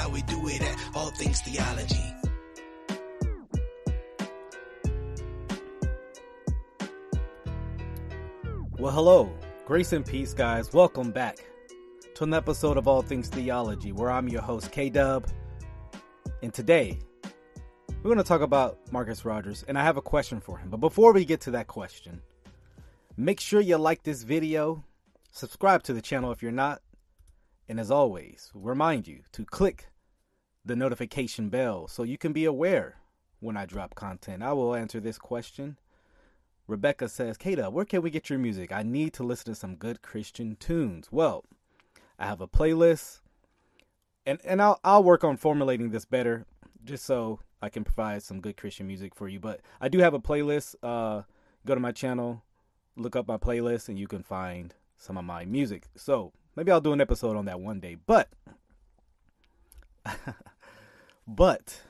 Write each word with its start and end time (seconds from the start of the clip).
how 0.00 0.08
we 0.08 0.22
do 0.22 0.48
it 0.48 0.62
at 0.62 0.78
All 0.94 1.10
Things 1.10 1.42
Theology. 1.42 2.14
Well, 8.78 8.92
hello. 8.92 9.30
Grace 9.66 9.92
and 9.92 10.06
peace, 10.06 10.32
guys. 10.32 10.72
Welcome 10.72 11.10
back 11.10 11.36
to 12.14 12.24
an 12.24 12.32
episode 12.32 12.78
of 12.78 12.88
All 12.88 13.02
Things 13.02 13.28
Theology, 13.28 13.92
where 13.92 14.10
I'm 14.10 14.26
your 14.26 14.40
host, 14.40 14.72
K 14.72 14.88
Dub. 14.88 15.28
And 16.42 16.54
today, 16.54 16.98
we're 17.98 18.14
going 18.14 18.16
to 18.16 18.24
talk 18.24 18.40
about 18.40 18.78
Marcus 18.90 19.26
Rogers, 19.26 19.66
and 19.68 19.78
I 19.78 19.84
have 19.84 19.98
a 19.98 20.02
question 20.02 20.40
for 20.40 20.56
him. 20.56 20.70
But 20.70 20.78
before 20.78 21.12
we 21.12 21.26
get 21.26 21.42
to 21.42 21.50
that 21.50 21.66
question, 21.66 22.22
make 23.18 23.38
sure 23.38 23.60
you 23.60 23.76
like 23.76 24.02
this 24.02 24.22
video, 24.22 24.82
subscribe 25.30 25.82
to 25.82 25.92
the 25.92 26.00
channel 26.00 26.32
if 26.32 26.42
you're 26.42 26.52
not, 26.52 26.80
and 27.70 27.78
as 27.78 27.88
always, 27.90 28.50
remind 28.52 29.06
you 29.06 29.20
to 29.30 29.44
click 29.44 29.90
the 30.64 30.74
notification 30.74 31.50
bell 31.50 31.86
so 31.86 32.02
you 32.02 32.18
can 32.18 32.32
be 32.32 32.44
aware 32.44 32.96
when 33.38 33.56
I 33.56 33.64
drop 33.64 33.94
content. 33.94 34.42
I 34.42 34.52
will 34.52 34.74
answer 34.74 34.98
this 34.98 35.18
question 35.18 35.78
Rebecca 36.66 37.08
says, 37.08 37.36
Kata, 37.36 37.70
where 37.70 37.84
can 37.84 38.02
we 38.02 38.10
get 38.10 38.28
your 38.28 38.38
music? 38.38 38.70
I 38.70 38.82
need 38.82 39.12
to 39.14 39.24
listen 39.24 39.52
to 39.52 39.58
some 39.58 39.76
good 39.76 40.02
Christian 40.02 40.56
tunes. 40.56 41.08
Well, 41.10 41.44
I 42.18 42.26
have 42.26 42.40
a 42.40 42.48
playlist, 42.48 43.20
and 44.26 44.40
and 44.44 44.60
I'll 44.60 44.78
I'll 44.84 45.02
work 45.02 45.24
on 45.24 45.36
formulating 45.36 45.90
this 45.90 46.04
better, 46.04 46.46
just 46.84 47.04
so 47.04 47.40
I 47.62 47.68
can 47.68 47.82
provide 47.82 48.22
some 48.22 48.40
good 48.40 48.56
Christian 48.56 48.86
music 48.86 49.16
for 49.16 49.28
you. 49.28 49.40
But 49.40 49.60
I 49.80 49.88
do 49.88 49.98
have 49.98 50.14
a 50.14 50.20
playlist. 50.20 50.76
Uh, 50.82 51.22
go 51.66 51.74
to 51.74 51.80
my 51.80 51.92
channel, 51.92 52.42
look 52.96 53.16
up 53.16 53.26
my 53.26 53.36
playlist, 53.36 53.88
and 53.88 53.98
you 53.98 54.06
can 54.06 54.22
find 54.22 54.74
some 54.96 55.18
of 55.18 55.24
my 55.24 55.44
music. 55.44 55.84
So 55.96 56.32
maybe 56.60 56.72
I'll 56.72 56.80
do 56.82 56.92
an 56.92 57.00
episode 57.00 57.38
on 57.38 57.46
that 57.46 57.58
one 57.58 57.80
day. 57.80 57.96
But 58.06 58.28
but 61.26 61.80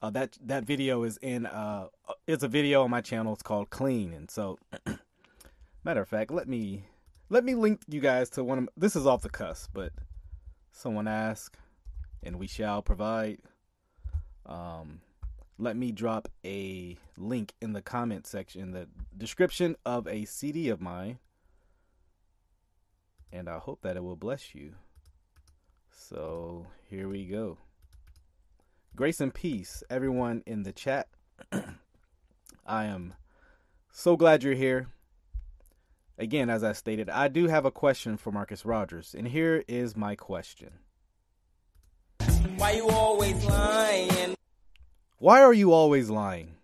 uh, 0.00 0.08
that 0.08 0.38
that 0.46 0.64
video 0.64 1.02
is 1.02 1.18
in 1.18 1.44
uh 1.44 1.88
it's 2.26 2.42
a 2.42 2.48
video 2.48 2.82
on 2.84 2.90
my 2.90 3.02
channel. 3.02 3.34
It's 3.34 3.42
called 3.42 3.68
Clean, 3.68 4.14
and 4.14 4.30
so 4.30 4.58
matter 5.84 6.00
of 6.00 6.08
fact, 6.08 6.30
let 6.30 6.48
me 6.48 6.84
let 7.28 7.44
me 7.44 7.54
link 7.54 7.82
you 7.86 8.00
guys 8.00 8.30
to 8.30 8.42
one 8.42 8.58
of 8.58 8.68
this 8.78 8.96
is 8.96 9.06
off 9.06 9.20
the 9.20 9.28
cusp, 9.28 9.72
but 9.74 9.92
someone 10.72 11.06
asked, 11.06 11.58
and 12.22 12.38
we 12.38 12.46
shall 12.46 12.80
provide. 12.80 13.40
Um, 14.46 15.02
let 15.58 15.76
me 15.76 15.92
drop 15.92 16.28
a 16.46 16.96
link 17.18 17.52
in 17.60 17.74
the 17.74 17.82
comment 17.82 18.26
section, 18.26 18.70
the 18.70 18.88
description 19.14 19.76
of 19.84 20.06
a 20.06 20.24
CD 20.24 20.70
of 20.70 20.80
mine, 20.80 21.18
and 23.32 23.48
I 23.48 23.58
hope 23.58 23.82
that 23.82 23.96
it 23.96 24.02
will 24.02 24.16
bless 24.16 24.54
you. 24.54 24.74
So 25.90 26.66
here 26.88 27.08
we 27.08 27.26
go. 27.26 27.58
Grace 28.96 29.20
and 29.20 29.32
peace, 29.32 29.82
everyone 29.90 30.42
in 30.46 30.62
the 30.62 30.72
chat. 30.72 31.08
I 32.66 32.84
am 32.84 33.14
so 33.92 34.16
glad 34.16 34.42
you're 34.42 34.54
here. 34.54 34.88
Again, 36.18 36.50
as 36.50 36.64
I 36.64 36.72
stated, 36.72 37.08
I 37.08 37.28
do 37.28 37.46
have 37.46 37.64
a 37.64 37.70
question 37.70 38.16
for 38.16 38.32
Marcus 38.32 38.64
Rogers, 38.64 39.14
and 39.16 39.28
here 39.28 39.62
is 39.68 39.96
my 39.96 40.16
question. 40.16 40.80
Why 42.56 42.72
you 42.72 42.88
always 42.88 43.44
lying? 43.44 44.34
Why 45.18 45.42
are 45.42 45.52
you 45.52 45.72
always 45.72 46.10
lying? 46.10 46.56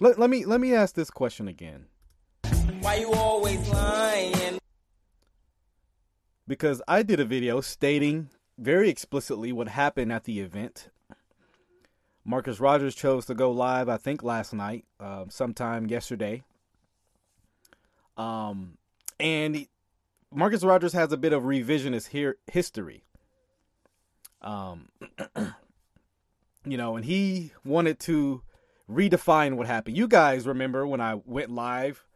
Let, 0.00 0.18
let 0.18 0.30
me 0.30 0.44
let 0.44 0.60
me 0.60 0.74
ask 0.74 0.94
this 0.94 1.10
question 1.10 1.46
again. 1.46 1.86
Why 2.80 2.96
you 2.96 3.12
Because 6.46 6.82
I 6.86 7.02
did 7.02 7.20
a 7.20 7.24
video 7.24 7.60
stating 7.60 8.28
very 8.58 8.88
explicitly 8.88 9.52
what 9.52 9.68
happened 9.68 10.12
at 10.12 10.24
the 10.24 10.40
event 10.40 10.90
Marcus 12.24 12.58
Rogers 12.58 12.94
chose 12.94 13.26
to 13.26 13.34
go 13.34 13.50
live, 13.50 13.88
I 13.88 13.98
think, 13.98 14.22
last 14.22 14.54
night, 14.54 14.86
uh, 14.98 15.26
sometime 15.28 15.86
yesterday. 15.86 16.42
Um, 18.16 18.78
and 19.20 19.66
Marcus 20.32 20.64
Rogers 20.64 20.94
has 20.94 21.12
a 21.12 21.18
bit 21.18 21.34
of 21.34 21.42
revisionist 21.42 22.08
here 22.08 22.38
history. 22.46 23.04
Um, 24.40 24.88
you 26.64 26.78
know, 26.78 26.96
and 26.96 27.04
he 27.04 27.52
wanted 27.64 27.98
to 28.00 28.40
redefine 28.90 29.56
what 29.56 29.66
happened. 29.66 29.96
You 29.96 30.08
guys 30.08 30.46
remember 30.46 30.86
when 30.86 31.02
I 31.02 31.20
went 31.26 31.50
live? 31.50 32.06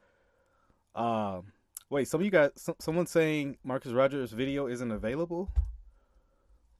Uh, 0.94 1.42
wait, 1.90 2.08
some 2.08 2.20
of 2.20 2.24
you 2.24 2.30
guys, 2.30 2.50
some, 2.56 2.74
someone 2.78 3.06
saying 3.06 3.56
Marcus 3.64 3.92
Rogers' 3.92 4.32
video 4.32 4.66
isn't 4.66 4.90
available. 4.90 5.50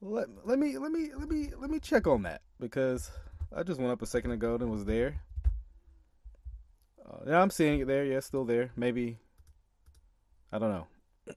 Let 0.01 0.27
let 0.45 0.57
me 0.57 0.77
let 0.77 0.91
me 0.91 1.09
let 1.17 1.27
me 1.27 1.49
let 1.59 1.69
me 1.69 1.79
check 1.79 2.07
on 2.07 2.23
that 2.23 2.41
because 2.59 3.11
I 3.53 3.63
just 3.63 3.79
went 3.79 3.91
up 3.91 4.01
a 4.01 4.05
second 4.05 4.31
ago 4.31 4.55
and 4.55 4.71
was 4.71 4.85
there. 4.85 5.19
Uh, 7.05 7.17
yeah, 7.27 7.41
I'm 7.41 7.49
seeing 7.49 7.81
it 7.81 7.87
there. 7.87 8.05
Yeah, 8.05 8.21
still 8.21 8.45
there. 8.45 8.71
Maybe 8.77 9.17
I 10.53 10.59
don't 10.59 10.71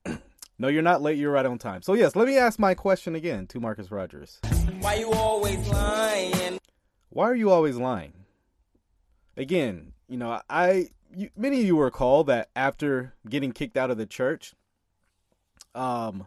know. 0.07 0.19
no, 0.59 0.69
you're 0.69 0.83
not 0.83 1.03
late. 1.03 1.19
You're 1.19 1.33
right 1.33 1.45
on 1.45 1.59
time. 1.59 1.83
So 1.83 1.95
yes, 1.95 2.15
let 2.15 2.29
me 2.29 2.39
ask 2.39 2.59
my 2.59 2.75
question 2.75 3.17
again 3.17 3.49
to 3.49 3.59
Marcus 3.59 3.91
Rogers. 3.91 4.39
Why 4.79 4.95
you 4.95 5.13
always 5.13 5.69
lying? 5.69 6.59
Why 7.09 7.25
are 7.25 7.35
you 7.35 7.51
always 7.51 7.77
lying? 7.77 8.13
Again, 9.37 9.93
you 10.09 10.19
know, 10.19 10.41
I 10.49 10.91
you, 11.15 11.31
many 11.37 11.61
of 11.61 11.67
you 11.67 11.79
recall 11.79 12.25
that 12.25 12.51
after 12.57 13.15
getting 13.29 13.53
kicked 13.53 13.77
out 13.77 13.91
of 13.91 13.99
the 13.99 14.07
church, 14.07 14.55
um, 15.75 16.27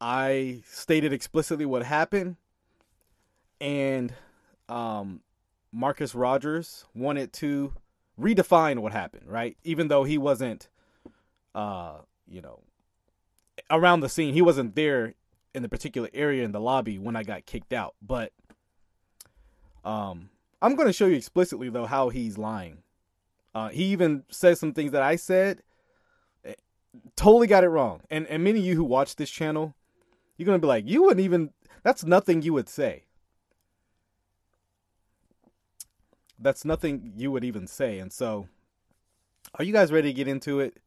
I 0.00 0.62
stated 0.66 1.12
explicitly 1.12 1.66
what 1.66 1.82
happened, 1.82 2.36
and 3.60 4.14
um, 4.68 5.20
Marcus 5.72 6.14
Rogers 6.14 6.86
wanted 6.94 7.32
to 7.34 7.74
redefine 8.18 8.78
what 8.78 8.92
happened, 8.92 9.26
right? 9.26 9.56
Even 9.64 9.88
though 9.88 10.04
he 10.04 10.18
wasn't, 10.18 10.68
uh, 11.54 11.98
you 12.28 12.40
know, 12.40 12.60
around 13.70 14.00
the 14.00 14.08
scene, 14.08 14.34
he 14.34 14.42
wasn't 14.42 14.74
there 14.74 15.14
in 15.54 15.62
the 15.62 15.68
particular 15.68 16.08
area 16.14 16.44
in 16.44 16.52
the 16.52 16.60
lobby 16.60 16.98
when 16.98 17.16
I 17.16 17.22
got 17.22 17.46
kicked 17.46 17.72
out. 17.72 17.94
But 18.00 18.32
um, 19.84 20.30
I'm 20.62 20.76
going 20.76 20.88
to 20.88 20.92
show 20.92 21.06
you 21.06 21.16
explicitly 21.16 21.68
though 21.70 21.86
how 21.86 22.08
he's 22.08 22.38
lying. 22.38 22.78
Uh, 23.54 23.68
he 23.68 23.84
even 23.86 24.24
said 24.30 24.58
some 24.58 24.72
things 24.72 24.92
that 24.92 25.02
I 25.02 25.16
said, 25.16 25.62
eh, 26.44 26.54
totally 27.16 27.46
got 27.46 27.64
it 27.64 27.68
wrong. 27.68 28.02
And 28.10 28.26
and 28.28 28.44
many 28.44 28.60
of 28.60 28.64
you 28.64 28.76
who 28.76 28.84
watch 28.84 29.16
this 29.16 29.30
channel, 29.30 29.74
you're 30.36 30.46
gonna 30.46 30.58
be 30.58 30.66
like, 30.66 30.88
you 30.88 31.02
wouldn't 31.02 31.20
even. 31.20 31.50
That's 31.82 32.04
nothing 32.04 32.42
you 32.42 32.52
would 32.52 32.68
say. 32.68 33.04
That's 36.38 36.64
nothing 36.64 37.12
you 37.16 37.30
would 37.32 37.44
even 37.44 37.66
say. 37.66 37.98
And 37.98 38.12
so, 38.12 38.48
are 39.58 39.64
you 39.64 39.72
guys 39.72 39.92
ready 39.92 40.08
to 40.08 40.14
get 40.14 40.28
into 40.28 40.60
it? 40.60 40.78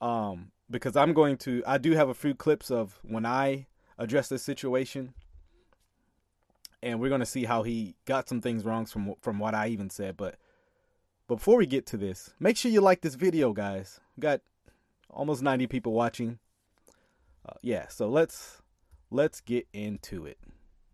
Um, 0.00 0.50
because 0.70 0.96
I'm 0.96 1.12
going 1.12 1.36
to. 1.38 1.62
I 1.66 1.78
do 1.78 1.92
have 1.92 2.08
a 2.08 2.14
few 2.14 2.34
clips 2.34 2.70
of 2.70 2.98
when 3.02 3.24
I 3.24 3.66
address 3.98 4.28
this 4.28 4.42
situation, 4.42 5.14
and 6.82 7.00
we're 7.00 7.10
gonna 7.10 7.24
see 7.24 7.44
how 7.44 7.62
he 7.62 7.94
got 8.04 8.28
some 8.28 8.40
things 8.40 8.64
wrong 8.64 8.86
from 8.86 9.14
from 9.20 9.38
what 9.38 9.54
I 9.54 9.68
even 9.68 9.90
said. 9.90 10.16
But 10.16 10.36
before 11.28 11.56
we 11.56 11.66
get 11.66 11.86
to 11.86 11.96
this, 11.96 12.30
make 12.38 12.56
sure 12.56 12.70
you 12.70 12.80
like 12.80 13.00
this 13.00 13.14
video, 13.14 13.52
guys. 13.52 14.00
We 14.16 14.20
got 14.20 14.40
almost 15.10 15.42
90 15.42 15.66
people 15.66 15.92
watching. 15.92 16.38
Uh, 17.46 17.54
yeah, 17.62 17.88
so 17.88 18.08
let's 18.08 18.62
let's 19.10 19.40
get 19.40 19.66
into 19.72 20.26
it. 20.26 20.38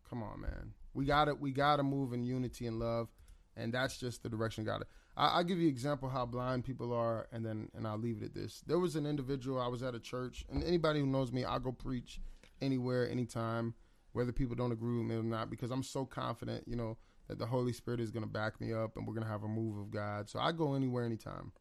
Come 0.08 0.22
on, 0.22 0.40
man. 0.40 0.72
We 0.94 1.04
got 1.04 1.28
it. 1.28 1.40
We 1.40 1.52
got 1.52 1.76
to 1.76 1.82
move 1.82 2.12
in 2.12 2.24
unity 2.24 2.66
and 2.66 2.78
love, 2.78 3.08
and 3.56 3.72
that's 3.72 3.96
just 3.98 4.22
the 4.22 4.28
direction. 4.28 4.64
Got 4.64 4.82
it. 4.82 4.88
I'll 5.16 5.44
give 5.44 5.58
you 5.58 5.64
an 5.64 5.72
example 5.72 6.08
how 6.08 6.24
blind 6.26 6.64
people 6.64 6.92
are, 6.92 7.28
and 7.32 7.44
then 7.44 7.68
and 7.74 7.86
I'll 7.86 7.98
leave 7.98 8.22
it 8.22 8.26
at 8.26 8.34
this. 8.34 8.62
There 8.66 8.78
was 8.78 8.96
an 8.96 9.06
individual. 9.06 9.60
I 9.60 9.68
was 9.68 9.82
at 9.82 9.94
a 9.94 10.00
church, 10.00 10.44
and 10.50 10.64
anybody 10.64 11.00
who 11.00 11.06
knows 11.06 11.32
me, 11.32 11.44
I'll 11.44 11.60
go 11.60 11.72
preach 11.72 12.20
anywhere, 12.60 13.08
anytime, 13.08 13.74
whether 14.12 14.32
people 14.32 14.56
don't 14.56 14.72
agree 14.72 14.98
with 14.98 15.06
me 15.06 15.16
or 15.16 15.22
not, 15.22 15.50
because 15.50 15.70
I'm 15.70 15.82
so 15.82 16.04
confident, 16.04 16.64
you 16.66 16.76
know, 16.76 16.96
that 17.30 17.38
the 17.38 17.46
Holy 17.46 17.72
Spirit 17.72 18.00
is 18.00 18.10
going 18.10 18.24
to 18.24 18.28
back 18.28 18.60
me 18.60 18.72
up, 18.72 18.96
and 18.96 19.06
we're 19.06 19.14
going 19.14 19.24
to 19.24 19.30
have 19.30 19.44
a 19.44 19.48
move 19.48 19.78
of 19.78 19.90
God. 19.92 20.28
So 20.28 20.40
I 20.40 20.50
go 20.50 20.74
anywhere, 20.74 21.04
anytime. 21.04 21.52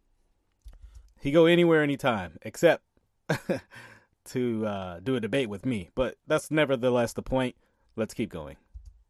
He 1.22 1.30
go 1.30 1.46
anywhere, 1.46 1.84
anytime, 1.84 2.40
except 2.42 2.84
to 4.26 4.66
uh, 4.66 5.00
do 5.02 5.16
a 5.16 5.20
debate 5.20 5.48
with 5.48 5.68
me. 5.68 5.92
But 5.94 6.18
that's 6.26 6.50
nevertheless 6.50 7.14
the 7.14 7.22
point. 7.22 7.56
Let's 7.96 8.16
keep 8.16 8.32
going. 8.32 8.58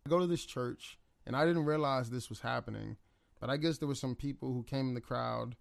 I 0.06 0.09
go 0.09 0.19
to 0.19 0.27
this 0.27 0.44
church, 0.44 1.00
and 1.25 1.33
I 1.33 1.45
didn't 1.45 1.63
realize 1.63 2.09
this 2.09 2.29
was 2.29 2.41
happening, 2.41 2.97
but 3.39 3.50
I 3.50 3.55
guess 3.55 3.77
there 3.77 3.88
were 3.88 3.95
some 3.95 4.15
people 4.15 4.51
who 4.51 4.63
came 4.63 4.89
in 4.89 4.95
the 4.95 5.01
crowd, 5.01 5.55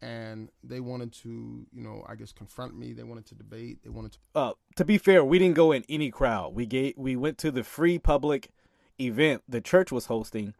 and 0.00 0.48
they 0.62 0.78
wanted 0.78 1.12
to, 1.14 1.66
you 1.72 1.82
know, 1.82 2.04
I 2.08 2.14
guess 2.14 2.30
confront 2.30 2.78
me. 2.78 2.92
They 2.92 3.02
wanted 3.02 3.26
to 3.26 3.34
debate. 3.34 3.78
They 3.82 3.90
wanted 3.90 4.12
to. 4.12 4.18
Uh, 4.36 4.52
to 4.76 4.84
be 4.84 4.96
fair, 4.96 5.24
we 5.24 5.40
didn't 5.40 5.56
go 5.56 5.72
in 5.72 5.82
any 5.88 6.12
crowd. 6.12 6.54
We 6.54 6.66
gave, 6.66 6.94
we 6.96 7.16
went 7.16 7.36
to 7.38 7.50
the 7.50 7.64
free 7.64 7.98
public 7.98 8.52
event 9.00 9.42
the 9.48 9.60
church 9.60 9.92
was 9.92 10.06
hosting, 10.06 10.54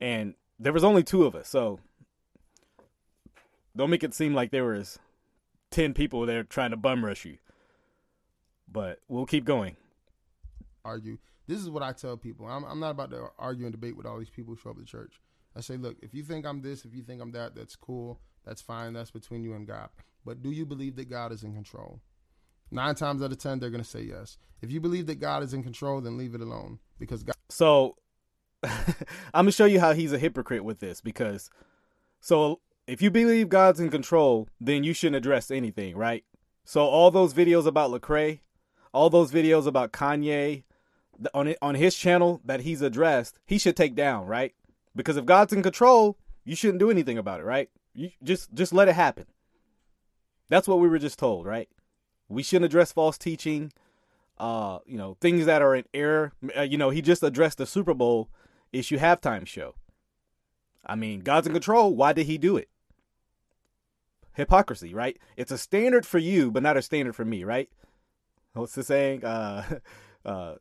and 0.00 0.34
there 0.58 0.72
was 0.72 0.84
only 0.84 1.02
two 1.02 1.24
of 1.24 1.34
us. 1.34 1.48
So 1.48 1.80
don't 3.76 3.90
make 3.90 4.02
it 4.04 4.14
seem 4.14 4.34
like 4.34 4.50
there 4.50 4.64
was 4.64 4.98
ten 5.70 5.94
people 5.94 6.26
there 6.26 6.42
trying 6.44 6.70
to 6.70 6.76
bum 6.76 7.04
rush 7.04 7.24
you. 7.24 7.38
But 8.70 9.00
we'll 9.08 9.26
keep 9.26 9.44
going. 9.44 9.76
argue. 10.84 11.18
This 11.46 11.58
is 11.60 11.68
what 11.70 11.82
I 11.82 11.92
tell 11.92 12.16
people. 12.16 12.46
I'm, 12.46 12.64
I'm 12.64 12.78
not 12.80 12.90
about 12.90 13.10
to 13.10 13.28
argue 13.38 13.64
and 13.66 13.72
debate 13.72 13.96
with 13.96 14.06
all 14.06 14.18
these 14.18 14.30
people 14.30 14.54
who 14.54 14.60
show 14.60 14.70
up 14.70 14.78
to 14.78 14.84
church. 14.84 15.20
I 15.56 15.60
say, 15.60 15.76
look, 15.76 15.96
if 16.00 16.14
you 16.14 16.22
think 16.22 16.46
I'm 16.46 16.62
this, 16.62 16.84
if 16.84 16.94
you 16.94 17.02
think 17.02 17.20
I'm 17.20 17.32
that, 17.32 17.56
that's 17.56 17.74
cool. 17.74 18.20
That's 18.46 18.62
fine. 18.62 18.92
That's 18.92 19.10
between 19.10 19.42
you 19.42 19.54
and 19.54 19.66
God. 19.66 19.88
But 20.24 20.42
do 20.42 20.50
you 20.50 20.64
believe 20.64 20.94
that 20.96 21.10
God 21.10 21.32
is 21.32 21.42
in 21.42 21.54
control? 21.54 22.00
Nine 22.70 22.94
times 22.94 23.22
out 23.22 23.32
of 23.32 23.38
ten, 23.38 23.58
they're 23.58 23.70
going 23.70 23.82
to 23.82 23.88
say 23.88 24.02
yes. 24.02 24.38
If 24.62 24.70
you 24.70 24.80
believe 24.80 25.06
that 25.06 25.20
God 25.20 25.42
is 25.42 25.54
in 25.54 25.62
control, 25.62 26.00
then 26.00 26.16
leave 26.16 26.34
it 26.34 26.40
alone 26.40 26.78
because 26.98 27.22
God. 27.22 27.34
So 27.48 27.96
I'm 28.62 28.72
gonna 29.32 29.52
show 29.52 29.64
you 29.64 29.80
how 29.80 29.92
he's 29.92 30.12
a 30.12 30.18
hypocrite 30.18 30.64
with 30.64 30.80
this 30.80 31.00
because 31.00 31.50
so 32.20 32.60
if 32.86 33.00
you 33.00 33.10
believe 33.10 33.48
God's 33.48 33.80
in 33.80 33.90
control, 33.90 34.48
then 34.60 34.84
you 34.84 34.92
shouldn't 34.92 35.16
address 35.16 35.50
anything, 35.50 35.96
right? 35.96 36.24
So 36.64 36.82
all 36.82 37.10
those 37.10 37.32
videos 37.32 37.66
about 37.66 37.90
Lecrae, 37.90 38.40
all 38.92 39.08
those 39.08 39.32
videos 39.32 39.66
about 39.66 39.92
Kanye 39.92 40.64
on 41.32 41.54
on 41.62 41.74
his 41.74 41.96
channel 41.96 42.40
that 42.44 42.60
he's 42.60 42.82
addressed, 42.82 43.38
he 43.46 43.58
should 43.58 43.76
take 43.76 43.94
down, 43.94 44.26
right? 44.26 44.54
Because 44.94 45.16
if 45.16 45.24
God's 45.24 45.52
in 45.52 45.62
control, 45.62 46.18
you 46.44 46.54
shouldn't 46.54 46.80
do 46.80 46.90
anything 46.90 47.16
about 47.16 47.40
it, 47.40 47.44
right? 47.44 47.70
You 47.94 48.10
just 48.22 48.52
just 48.52 48.72
let 48.72 48.88
it 48.88 48.94
happen. 48.94 49.26
That's 50.50 50.68
what 50.68 50.80
we 50.80 50.88
were 50.88 50.98
just 50.98 51.18
told, 51.18 51.46
right? 51.46 51.68
We 52.30 52.42
shouldn't 52.42 52.66
address 52.66 52.92
false 52.92 53.18
teaching, 53.18 53.72
uh, 54.38 54.78
you 54.86 54.96
know, 54.96 55.16
things 55.20 55.46
that 55.46 55.62
are 55.62 55.74
in 55.74 55.84
error. 55.92 56.32
Uh, 56.56 56.62
you 56.62 56.78
know, 56.78 56.90
he 56.90 57.02
just 57.02 57.22
addressed 57.22 57.58
the 57.58 57.66
Super 57.66 57.92
Bowl 57.92 58.28
issue 58.72 58.98
halftime 58.98 59.46
show. 59.46 59.74
I 60.86 60.94
mean, 60.94 61.20
God's 61.20 61.46
in 61.46 61.52
control. 61.52 61.94
Why 61.94 62.12
did 62.12 62.26
he 62.26 62.38
do 62.38 62.56
it? 62.56 62.68
Hypocrisy, 64.34 64.94
right? 64.94 65.18
It's 65.36 65.50
a 65.50 65.58
standard 65.58 66.06
for 66.06 66.18
you, 66.18 66.50
but 66.50 66.62
not 66.62 66.76
a 66.76 66.82
standard 66.82 67.16
for 67.16 67.24
me, 67.24 67.44
right? 67.44 67.68
What's 68.54 68.74
the 68.74 68.84
saying? 68.84 69.24
Uh, 69.24 69.80
uh, 70.24 70.54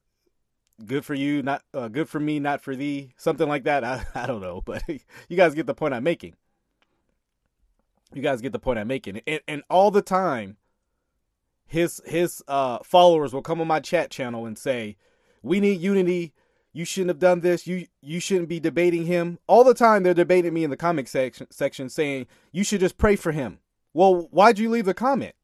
good 0.85 1.05
for 1.05 1.13
you, 1.13 1.43
not 1.43 1.63
uh, 1.73 1.87
good 1.87 2.09
for 2.09 2.19
me, 2.19 2.39
not 2.39 2.61
for 2.61 2.75
thee. 2.75 3.13
Something 3.15 3.47
like 3.47 3.63
that. 3.63 3.83
I, 3.83 4.05
I 4.15 4.25
don't 4.25 4.41
know, 4.41 4.61
but 4.61 4.83
you 5.29 5.37
guys 5.37 5.53
get 5.53 5.67
the 5.67 5.75
point 5.75 5.93
I'm 5.93 6.03
making. 6.03 6.35
You 8.13 8.23
guys 8.23 8.41
get 8.41 8.53
the 8.53 8.59
point 8.59 8.79
I'm 8.79 8.87
making. 8.87 9.21
And, 9.27 9.41
and 9.47 9.63
all 9.69 9.91
the 9.91 10.01
time, 10.01 10.57
his 11.69 12.01
his 12.05 12.43
uh, 12.47 12.79
followers 12.83 13.31
will 13.31 13.43
come 13.43 13.61
on 13.61 13.67
my 13.67 13.79
chat 13.79 14.09
channel 14.09 14.45
and 14.45 14.57
say, 14.57 14.97
"We 15.43 15.59
need 15.59 15.79
unity. 15.79 16.33
You 16.73 16.83
shouldn't 16.83 17.09
have 17.09 17.19
done 17.19 17.41
this. 17.41 17.67
You 17.67 17.85
you 18.01 18.19
shouldn't 18.19 18.49
be 18.49 18.59
debating 18.59 19.05
him." 19.05 19.37
All 19.47 19.63
the 19.63 19.75
time 19.75 20.01
they're 20.03 20.13
debating 20.15 20.53
me 20.53 20.63
in 20.63 20.71
the 20.71 20.77
comment 20.77 21.07
section 21.07 21.47
section 21.51 21.87
saying, 21.87 22.25
"You 22.51 22.63
should 22.63 22.79
just 22.79 22.97
pray 22.97 23.15
for 23.15 23.31
him." 23.31 23.59
Well, 23.93 24.27
why'd 24.31 24.57
you 24.59 24.69
leave 24.69 24.85
the 24.85 24.93
comment? 24.95 25.35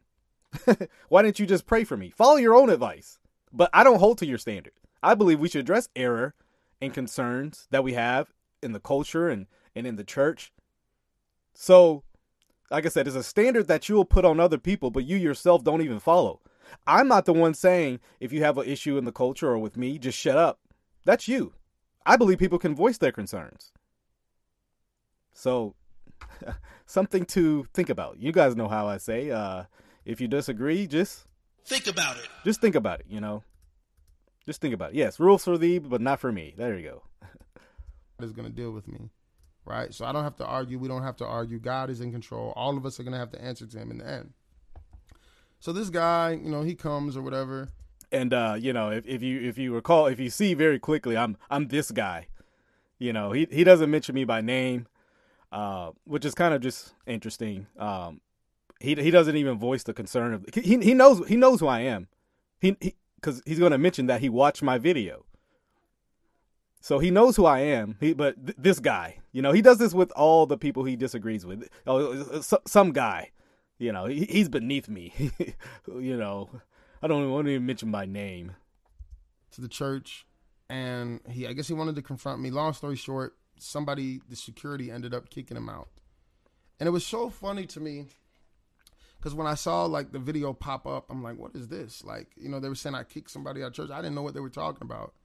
Why 1.09 1.21
didn't 1.21 1.39
you 1.39 1.45
just 1.45 1.67
pray 1.67 1.83
for 1.83 1.95
me? 1.95 2.09
Follow 2.09 2.37
your 2.37 2.55
own 2.55 2.69
advice. 2.69 3.19
But 3.53 3.69
I 3.73 3.83
don't 3.83 3.99
hold 3.99 4.17
to 4.19 4.25
your 4.25 4.37
standard. 4.37 4.73
I 5.03 5.13
believe 5.13 5.39
we 5.39 5.49
should 5.49 5.61
address 5.61 5.89
error 5.95 6.33
and 6.81 6.93
concerns 6.93 7.67
that 7.71 7.83
we 7.83 7.93
have 7.93 8.33
in 8.61 8.71
the 8.71 8.79
culture 8.79 9.29
and, 9.29 9.47
and 9.75 9.85
in 9.85 9.95
the 9.95 10.03
church. 10.03 10.51
So 11.53 12.03
like 12.71 12.85
I 12.85 12.89
said, 12.89 13.07
it's 13.07 13.15
a 13.15 13.23
standard 13.23 13.67
that 13.67 13.87
you 13.89 13.95
will 13.95 14.05
put 14.05 14.25
on 14.25 14.39
other 14.39 14.57
people, 14.57 14.89
but 14.89 15.05
you 15.05 15.17
yourself 15.17 15.63
don't 15.63 15.81
even 15.81 15.99
follow. 15.99 16.41
I'm 16.87 17.07
not 17.07 17.25
the 17.25 17.33
one 17.33 17.53
saying 17.53 17.99
if 18.19 18.33
you 18.33 18.43
have 18.43 18.57
an 18.57 18.67
issue 18.67 18.97
in 18.97 19.05
the 19.05 19.11
culture 19.11 19.49
or 19.49 19.59
with 19.59 19.77
me, 19.77 19.99
just 19.99 20.17
shut 20.17 20.37
up. 20.37 20.59
That's 21.05 21.27
you. 21.27 21.53
I 22.05 22.17
believe 22.17 22.39
people 22.39 22.59
can 22.59 22.75
voice 22.75 22.97
their 22.97 23.11
concerns. 23.11 23.71
So, 25.33 25.75
something 26.85 27.25
to 27.25 27.65
think 27.73 27.89
about. 27.89 28.19
You 28.19 28.31
guys 28.31 28.55
know 28.55 28.67
how 28.67 28.87
I 28.87 28.97
say. 28.97 29.31
Uh, 29.31 29.63
if 30.05 30.21
you 30.21 30.27
disagree, 30.27 30.87
just 30.87 31.25
think 31.65 31.87
about 31.87 32.17
it. 32.17 32.27
Just 32.43 32.61
think 32.61 32.75
about 32.75 33.01
it. 33.01 33.05
You 33.09 33.19
know, 33.21 33.43
just 34.45 34.61
think 34.61 34.73
about 34.73 34.91
it. 34.91 34.95
Yes, 34.95 35.19
rules 35.19 35.43
for 35.43 35.57
thee, 35.57 35.79
but 35.79 36.01
not 36.01 36.19
for 36.19 36.31
me. 36.31 36.53
There 36.57 36.77
you 36.77 36.89
go. 36.89 37.03
is 38.21 38.31
going 38.31 38.47
to 38.47 38.53
deal 38.53 38.71
with 38.71 38.87
me 38.87 39.09
right? 39.65 39.93
So 39.93 40.05
I 40.05 40.11
don't 40.11 40.23
have 40.23 40.35
to 40.37 40.45
argue. 40.45 40.79
We 40.79 40.87
don't 40.87 41.03
have 41.03 41.17
to 41.17 41.25
argue. 41.25 41.59
God 41.59 41.89
is 41.89 42.01
in 42.01 42.11
control. 42.11 42.53
All 42.55 42.77
of 42.77 42.85
us 42.85 42.99
are 42.99 43.03
going 43.03 43.13
to 43.13 43.19
have 43.19 43.31
to 43.31 43.41
answer 43.41 43.65
to 43.65 43.77
him 43.77 43.91
in 43.91 43.97
the 43.97 44.07
end. 44.07 44.33
So 45.59 45.73
this 45.73 45.89
guy, 45.89 46.39
you 46.41 46.49
know, 46.49 46.61
he 46.61 46.75
comes 46.75 47.17
or 47.17 47.21
whatever. 47.21 47.69
And 48.11 48.33
uh, 48.33 48.55
you 48.57 48.71
know, 48.71 48.91
if, 48.91 49.05
if 49.07 49.23
you 49.23 49.41
if 49.41 49.57
you 49.57 49.73
recall, 49.73 50.05
if 50.05 50.19
you 50.19 50.29
see 50.29 50.53
very 50.53 50.79
quickly, 50.79 51.17
I'm 51.17 51.37
I'm 51.49 51.67
this 51.67 51.91
guy. 51.91 52.27
You 52.99 53.11
know, 53.11 53.31
he 53.31 53.47
he 53.51 53.63
doesn't 53.63 53.89
mention 53.89 54.15
me 54.15 54.23
by 54.23 54.41
name, 54.41 54.87
uh, 55.51 55.91
which 56.05 56.23
is 56.23 56.35
kind 56.35 56.53
of 56.53 56.61
just 56.61 56.93
interesting. 57.07 57.67
Um, 57.77 58.21
he 58.79 58.95
he 58.95 59.11
doesn't 59.11 59.35
even 59.35 59.57
voice 59.57 59.83
the 59.83 59.93
concern 59.93 60.33
of 60.33 60.45
he 60.53 60.77
he 60.77 60.93
knows 60.93 61.27
he 61.27 61.35
knows 61.35 61.59
who 61.59 61.67
I 61.67 61.81
am. 61.81 62.07
He 62.59 62.77
because 63.15 63.41
he, 63.43 63.51
he's 63.51 63.59
going 63.59 63.71
to 63.71 63.77
mention 63.77 64.05
that 64.05 64.21
he 64.21 64.29
watched 64.29 64.61
my 64.61 64.77
video. 64.77 65.24
So 66.85 66.99
he 66.99 67.09
knows 67.09 67.35
who 67.35 67.47
I 67.47 67.61
am. 67.61 67.97
He, 67.99 68.13
but 68.13 68.45
th- 68.45 68.57
this 68.59 68.79
guy, 68.79 69.17
you 69.31 69.41
know, 69.41 69.51
he 69.51 69.63
does 69.63 69.79
this 69.79 69.91
with 69.91 70.11
all 70.11 70.45
the 70.45 70.55
people 70.55 70.83
he 70.83 70.95
disagrees 70.95 71.43
with. 71.43 71.67
Oh, 71.87 72.13
uh, 72.13 72.41
uh, 72.51 72.57
some 72.67 72.91
guy, 72.91 73.31
you 73.79 73.91
know, 73.91 74.05
he, 74.05 74.25
he's 74.25 74.49
beneath 74.49 74.87
me. 74.87 75.11
you 75.87 76.15
know, 76.15 76.47
I 77.01 77.07
don't 77.07 77.31
want 77.31 77.47
to 77.47 77.53
even 77.53 77.65
mention 77.65 77.89
my 77.89 78.05
name. 78.05 78.51
To 79.53 79.61
the 79.61 79.67
church, 79.67 80.27
and 80.69 81.21
he, 81.27 81.47
I 81.47 81.53
guess 81.53 81.67
he 81.67 81.73
wanted 81.73 81.95
to 81.95 82.03
confront 82.03 82.39
me. 82.39 82.51
Long 82.51 82.71
story 82.73 82.97
short, 82.97 83.35
somebody, 83.57 84.21
the 84.29 84.35
security 84.35 84.91
ended 84.91 85.11
up 85.11 85.31
kicking 85.31 85.57
him 85.57 85.69
out, 85.69 85.87
and 86.79 86.85
it 86.85 86.91
was 86.91 87.03
so 87.03 87.31
funny 87.31 87.65
to 87.65 87.79
me 87.79 88.09
because 89.17 89.33
when 89.33 89.47
I 89.47 89.55
saw 89.55 89.85
like 89.85 90.11
the 90.11 90.19
video 90.19 90.53
pop 90.53 90.85
up, 90.85 91.07
I'm 91.09 91.23
like, 91.23 91.39
what 91.39 91.55
is 91.55 91.67
this? 91.67 92.03
Like, 92.03 92.27
you 92.35 92.47
know, 92.47 92.59
they 92.59 92.69
were 92.69 92.75
saying 92.75 92.93
I 92.93 93.01
kicked 93.01 93.31
somebody 93.31 93.63
out 93.63 93.69
of 93.69 93.73
church. 93.73 93.89
I 93.89 94.03
didn't 94.03 94.13
know 94.13 94.21
what 94.21 94.35
they 94.35 94.39
were 94.39 94.51
talking 94.51 94.83
about. 94.83 95.15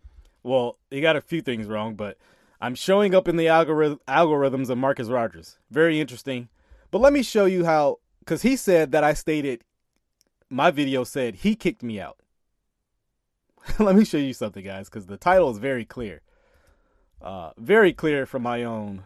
Well, 0.42 0.78
he 0.90 1.00
got 1.00 1.16
a 1.16 1.20
few 1.20 1.42
things 1.42 1.66
wrong, 1.66 1.94
but 1.94 2.16
I'm 2.60 2.74
showing 2.74 3.14
up 3.14 3.28
in 3.28 3.36
the 3.36 3.48
algorithm, 3.48 4.00
algorithms 4.08 4.70
of 4.70 4.78
Marcus 4.78 5.08
Rogers. 5.08 5.58
Very 5.70 6.00
interesting. 6.00 6.48
But 6.90 7.00
let 7.00 7.12
me 7.12 7.22
show 7.22 7.44
you 7.44 7.64
how, 7.64 7.98
because 8.20 8.42
he 8.42 8.56
said 8.56 8.92
that 8.92 9.04
I 9.04 9.14
stated, 9.14 9.62
my 10.48 10.70
video 10.70 11.04
said 11.04 11.36
he 11.36 11.54
kicked 11.54 11.82
me 11.82 12.00
out. 12.00 12.18
let 13.78 13.94
me 13.94 14.04
show 14.04 14.18
you 14.18 14.32
something, 14.32 14.64
guys, 14.64 14.88
because 14.88 15.06
the 15.06 15.16
title 15.16 15.50
is 15.50 15.58
very 15.58 15.84
clear. 15.84 16.22
Uh, 17.20 17.50
very 17.58 17.92
clear 17.92 18.26
from 18.26 18.42
my 18.42 18.64
own 18.64 19.04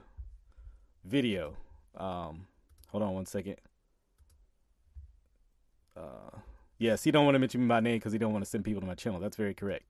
video. 1.04 1.56
Um, 1.96 2.46
hold 2.88 3.02
on 3.02 3.14
one 3.14 3.26
second. 3.26 3.56
Uh, 5.96 6.38
yes, 6.78 7.04
he 7.04 7.10
don't 7.10 7.24
want 7.24 7.34
to 7.34 7.38
mention 7.38 7.60
me 7.60 7.66
by 7.66 7.80
name 7.80 7.96
because 7.96 8.12
he 8.12 8.18
don't 8.18 8.32
want 8.32 8.44
to 8.44 8.50
send 8.50 8.64
people 8.64 8.80
to 8.80 8.86
my 8.86 8.94
channel. 8.94 9.20
That's 9.20 9.36
very 9.36 9.54
correct. 9.54 9.84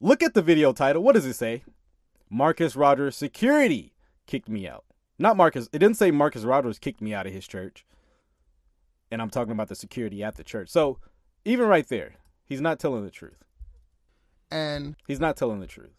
Look 0.00 0.22
at 0.22 0.34
the 0.34 0.42
video 0.42 0.72
title. 0.72 1.02
What 1.02 1.14
does 1.14 1.26
it 1.26 1.34
say? 1.34 1.64
Marcus 2.28 2.76
Rogers 2.76 3.16
security 3.16 3.94
kicked 4.26 4.48
me 4.48 4.68
out. 4.68 4.84
Not 5.18 5.36
Marcus. 5.36 5.68
It 5.72 5.78
didn't 5.78 5.96
say 5.96 6.10
Marcus 6.10 6.42
Rogers 6.42 6.78
kicked 6.78 7.00
me 7.00 7.14
out 7.14 7.26
of 7.26 7.32
his 7.32 7.46
church. 7.46 7.86
And 9.10 9.22
I'm 9.22 9.30
talking 9.30 9.52
about 9.52 9.68
the 9.68 9.74
security 9.74 10.22
at 10.22 10.36
the 10.36 10.44
church. 10.44 10.68
So 10.68 10.98
even 11.44 11.66
right 11.66 11.88
there, 11.88 12.16
he's 12.44 12.60
not 12.60 12.78
telling 12.78 13.04
the 13.04 13.10
truth. 13.10 13.44
And 14.50 14.96
he's 15.06 15.20
not 15.20 15.36
telling 15.36 15.60
the 15.60 15.66
truth. 15.66 15.94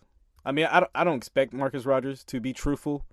I 0.46 0.52
mean, 0.52 0.68
I 0.70 0.82
don't, 0.82 0.92
I 0.94 1.04
don't 1.04 1.18
expect 1.18 1.54
Marcus 1.54 1.86
Rogers 1.86 2.24
to 2.26 2.40
be 2.40 2.54
truthful. 2.54 3.06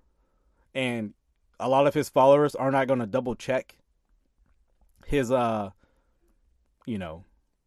And 0.73 1.13
a 1.59 1.69
lot 1.69 1.87
of 1.87 1.93
his 1.93 2.09
followers 2.09 2.55
are 2.55 2.71
not 2.71 2.87
going 2.87 2.99
to 2.99 3.05
double 3.07 3.35
check 3.35 3.77
his, 5.05 5.31
uh, 5.31 5.71
you 6.85 6.97
know, 6.97 7.23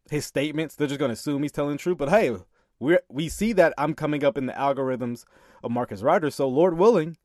his 0.09 0.25
statements. 0.25 0.75
They're 0.75 0.87
just 0.87 0.99
going 0.99 1.09
to 1.09 1.13
assume 1.13 1.41
he's 1.41 1.51
telling 1.51 1.73
the 1.73 1.77
truth. 1.79 1.97
But 1.97 2.09
hey, 2.09 2.35
we 2.79 2.97
we 3.09 3.29
see 3.29 3.53
that 3.53 3.73
I'm 3.77 3.93
coming 3.93 4.23
up 4.23 4.37
in 4.37 4.45
the 4.45 4.53
algorithms 4.53 5.25
of 5.63 5.71
Marcus 5.71 6.01
Rogers. 6.01 6.35
So 6.35 6.47
Lord 6.47 6.77
willing, 6.77 7.17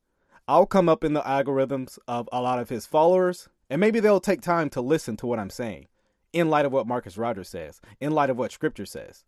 I'll 0.47 0.65
come 0.65 0.89
up 0.89 1.03
in 1.03 1.13
the 1.13 1.21
algorithms 1.21 1.97
of 2.07 2.29
a 2.31 2.41
lot 2.41 2.59
of 2.59 2.69
his 2.69 2.85
followers, 2.85 3.47
and 3.69 3.79
maybe 3.79 3.99
they'll 3.99 4.19
take 4.19 4.41
time 4.41 4.69
to 4.71 4.81
listen 4.81 5.17
to 5.17 5.27
what 5.27 5.39
I'm 5.39 5.49
saying, 5.49 5.87
in 6.33 6.49
light 6.49 6.65
of 6.65 6.71
what 6.71 6.87
Marcus 6.87 7.17
Rogers 7.17 7.49
says, 7.49 7.81
in 7.99 8.11
light 8.11 8.29
of 8.29 8.37
what 8.37 8.51
Scripture 8.51 8.85
says. 8.85 9.23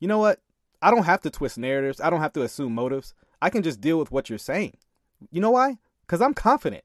You 0.00 0.08
know 0.08 0.18
what? 0.18 0.40
I 0.82 0.90
don't 0.90 1.04
have 1.04 1.22
to 1.22 1.30
twist 1.30 1.56
narratives. 1.56 2.00
I 2.00 2.10
don't 2.10 2.20
have 2.20 2.34
to 2.34 2.42
assume 2.42 2.74
motives. 2.74 3.14
I 3.40 3.48
can 3.48 3.62
just 3.62 3.80
deal 3.80 3.98
with 3.98 4.10
what 4.10 4.28
you're 4.28 4.38
saying. 4.38 4.76
You 5.30 5.40
know 5.40 5.52
why? 5.52 5.78
Because 6.02 6.20
I'm 6.20 6.34
confident 6.34 6.84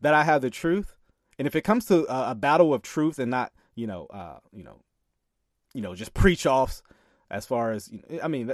that 0.00 0.12
I 0.12 0.24
have 0.24 0.42
the 0.42 0.50
truth, 0.50 0.96
and 1.38 1.46
if 1.46 1.54
it 1.54 1.62
comes 1.62 1.86
to 1.86 2.10
a, 2.12 2.32
a 2.32 2.34
battle 2.34 2.74
of 2.74 2.82
truth 2.82 3.18
and 3.18 3.30
not, 3.30 3.52
you 3.74 3.86
know, 3.86 4.06
uh, 4.06 4.40
you 4.52 4.64
know, 4.64 4.80
you 5.72 5.80
know, 5.80 5.94
just 5.94 6.12
preach 6.12 6.44
offs 6.44 6.82
as 7.30 7.46
far 7.46 7.72
as 7.72 7.90
I 8.22 8.28
mean, 8.28 8.52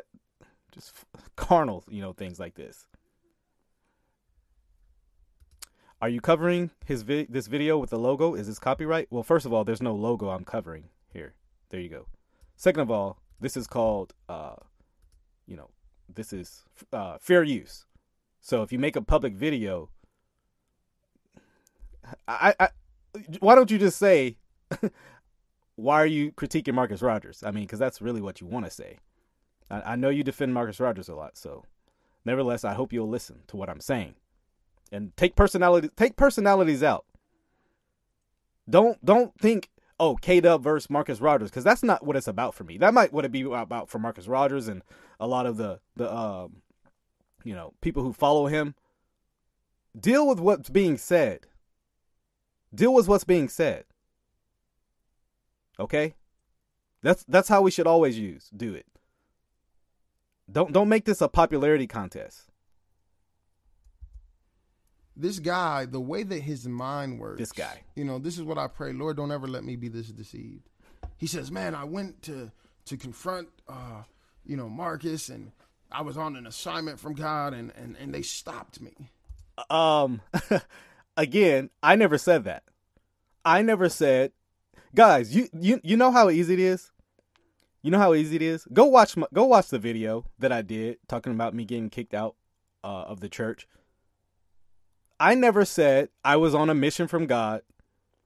just 0.72 0.92
carnal, 1.36 1.84
you 1.88 2.00
know, 2.00 2.12
things 2.12 2.38
like 2.38 2.54
this. 2.54 2.86
Are 6.00 6.08
you 6.10 6.20
covering 6.20 6.70
his 6.84 7.02
vi- 7.02 7.26
this 7.28 7.46
video 7.46 7.78
with 7.78 7.90
the 7.90 7.98
logo? 7.98 8.34
Is 8.34 8.46
this 8.46 8.58
copyright? 8.58 9.08
Well, 9.10 9.22
first 9.22 9.46
of 9.46 9.52
all, 9.52 9.64
there's 9.64 9.82
no 9.82 9.94
logo 9.94 10.28
I'm 10.28 10.44
covering 10.44 10.84
here. 11.12 11.34
There 11.70 11.80
you 11.80 11.88
go. 11.88 12.06
Second 12.56 12.82
of 12.82 12.90
all, 12.90 13.18
this 13.40 13.56
is 13.56 13.66
called, 13.66 14.12
uh, 14.28 14.56
you 15.46 15.56
know, 15.56 15.70
this 16.14 16.32
is 16.32 16.64
uh, 16.92 17.16
fair 17.18 17.42
use. 17.42 17.86
So 18.40 18.62
if 18.62 18.72
you 18.72 18.78
make 18.78 18.94
a 18.94 19.02
public 19.02 19.34
video, 19.34 19.88
I, 22.28 22.54
I 22.60 22.68
why 23.40 23.54
don't 23.54 23.70
you 23.70 23.78
just 23.78 23.98
say 23.98 24.36
why 25.76 26.00
are 26.02 26.06
you 26.06 26.32
critiquing 26.32 26.74
Marcus 26.74 27.02
Rogers? 27.02 27.42
I 27.44 27.50
mean, 27.50 27.64
because 27.64 27.78
that's 27.78 28.02
really 28.02 28.20
what 28.20 28.40
you 28.40 28.46
want 28.46 28.64
to 28.64 28.70
say. 28.70 28.98
I, 29.70 29.92
I 29.92 29.96
know 29.96 30.08
you 30.08 30.24
defend 30.24 30.54
Marcus 30.54 30.80
Rogers 30.80 31.08
a 31.08 31.14
lot, 31.14 31.36
so 31.36 31.64
nevertheless, 32.24 32.64
I 32.64 32.74
hope 32.74 32.92
you'll 32.92 33.08
listen 33.08 33.42
to 33.48 33.56
what 33.56 33.70
I'm 33.70 33.80
saying 33.80 34.14
and 34.92 35.16
take 35.16 35.36
personality 35.36 35.90
take 35.96 36.16
personalities 36.16 36.82
out. 36.82 37.04
Don't 38.68 39.02
don't 39.04 39.38
think 39.38 39.70
oh 39.98 40.16
K 40.16 40.40
Dub 40.40 40.62
versus 40.62 40.90
Marcus 40.90 41.20
Rogers 41.20 41.50
because 41.50 41.64
that's 41.64 41.82
not 41.82 42.04
what 42.04 42.16
it's 42.16 42.28
about 42.28 42.54
for 42.54 42.64
me. 42.64 42.78
That 42.78 42.94
might 42.94 43.12
what 43.12 43.24
it 43.24 43.32
be 43.32 43.42
about 43.42 43.88
for 43.88 43.98
Marcus 43.98 44.28
Rogers 44.28 44.68
and 44.68 44.82
a 45.20 45.26
lot 45.26 45.46
of 45.46 45.56
the 45.56 45.80
the 45.96 46.12
um 46.12 46.62
you 47.44 47.54
know 47.54 47.74
people 47.80 48.02
who 48.02 48.12
follow 48.12 48.46
him. 48.46 48.74
Deal 49.98 50.26
with 50.26 50.40
what's 50.40 50.68
being 50.68 50.98
said. 50.98 51.46
Deal 52.74 52.92
with 52.92 53.08
what's 53.08 53.24
being 53.24 53.48
said. 53.48 53.84
Okay? 55.78 56.14
That's 57.02 57.24
that's 57.28 57.48
how 57.48 57.62
we 57.62 57.70
should 57.70 57.86
always 57.86 58.18
use 58.18 58.50
do 58.56 58.74
it. 58.74 58.86
Don't 60.50 60.72
don't 60.72 60.88
make 60.88 61.04
this 61.04 61.20
a 61.20 61.28
popularity 61.28 61.86
contest. 61.86 62.50
This 65.14 65.38
guy, 65.38 65.86
the 65.86 66.00
way 66.00 66.22
that 66.24 66.40
his 66.40 66.68
mind 66.68 67.18
works. 67.18 67.38
This 67.38 67.52
guy. 67.52 67.82
You 67.94 68.04
know, 68.04 68.18
this 68.18 68.36
is 68.36 68.44
what 68.44 68.58
I 68.58 68.68
pray. 68.68 68.92
Lord, 68.92 69.16
don't 69.16 69.32
ever 69.32 69.46
let 69.46 69.64
me 69.64 69.76
be 69.76 69.88
this 69.88 70.08
deceived. 70.08 70.68
He 71.16 71.26
says, 71.26 71.50
"Man, 71.50 71.74
I 71.74 71.84
went 71.84 72.22
to 72.22 72.50
to 72.86 72.96
confront 72.96 73.48
uh, 73.68 74.02
you 74.44 74.56
know, 74.56 74.68
Marcus 74.68 75.28
and 75.28 75.52
I 75.90 76.02
was 76.02 76.16
on 76.16 76.36
an 76.36 76.46
assignment 76.46 77.00
from 77.00 77.14
God 77.14 77.54
and 77.54 77.72
and 77.76 77.96
and 77.96 78.14
they 78.14 78.22
stopped 78.22 78.80
me." 78.80 79.10
Um 79.70 80.22
again, 81.16 81.70
I 81.82 81.96
never 81.96 82.18
said 82.18 82.44
that. 82.44 82.64
I 83.44 83.62
never 83.62 83.88
said 83.88 84.32
guys, 84.96 85.36
you 85.36 85.48
you 85.52 85.80
you 85.84 85.96
know 85.96 86.10
how 86.10 86.28
easy 86.30 86.54
it 86.54 86.60
is? 86.60 86.90
You 87.82 87.92
know 87.92 87.98
how 87.98 88.14
easy 88.14 88.34
it 88.34 88.42
is? 88.42 88.66
Go 88.72 88.86
watch 88.86 89.16
my, 89.16 89.26
go 89.32 89.44
watch 89.44 89.68
the 89.68 89.78
video 89.78 90.24
that 90.40 90.50
I 90.50 90.62
did 90.62 90.98
talking 91.06 91.32
about 91.32 91.54
me 91.54 91.64
getting 91.64 91.90
kicked 91.90 92.14
out 92.14 92.34
uh, 92.82 93.02
of 93.02 93.20
the 93.20 93.28
church. 93.28 93.68
I 95.20 95.34
never 95.34 95.64
said 95.64 96.08
I 96.24 96.36
was 96.36 96.54
on 96.54 96.68
a 96.68 96.74
mission 96.74 97.06
from 97.06 97.26
God, 97.26 97.62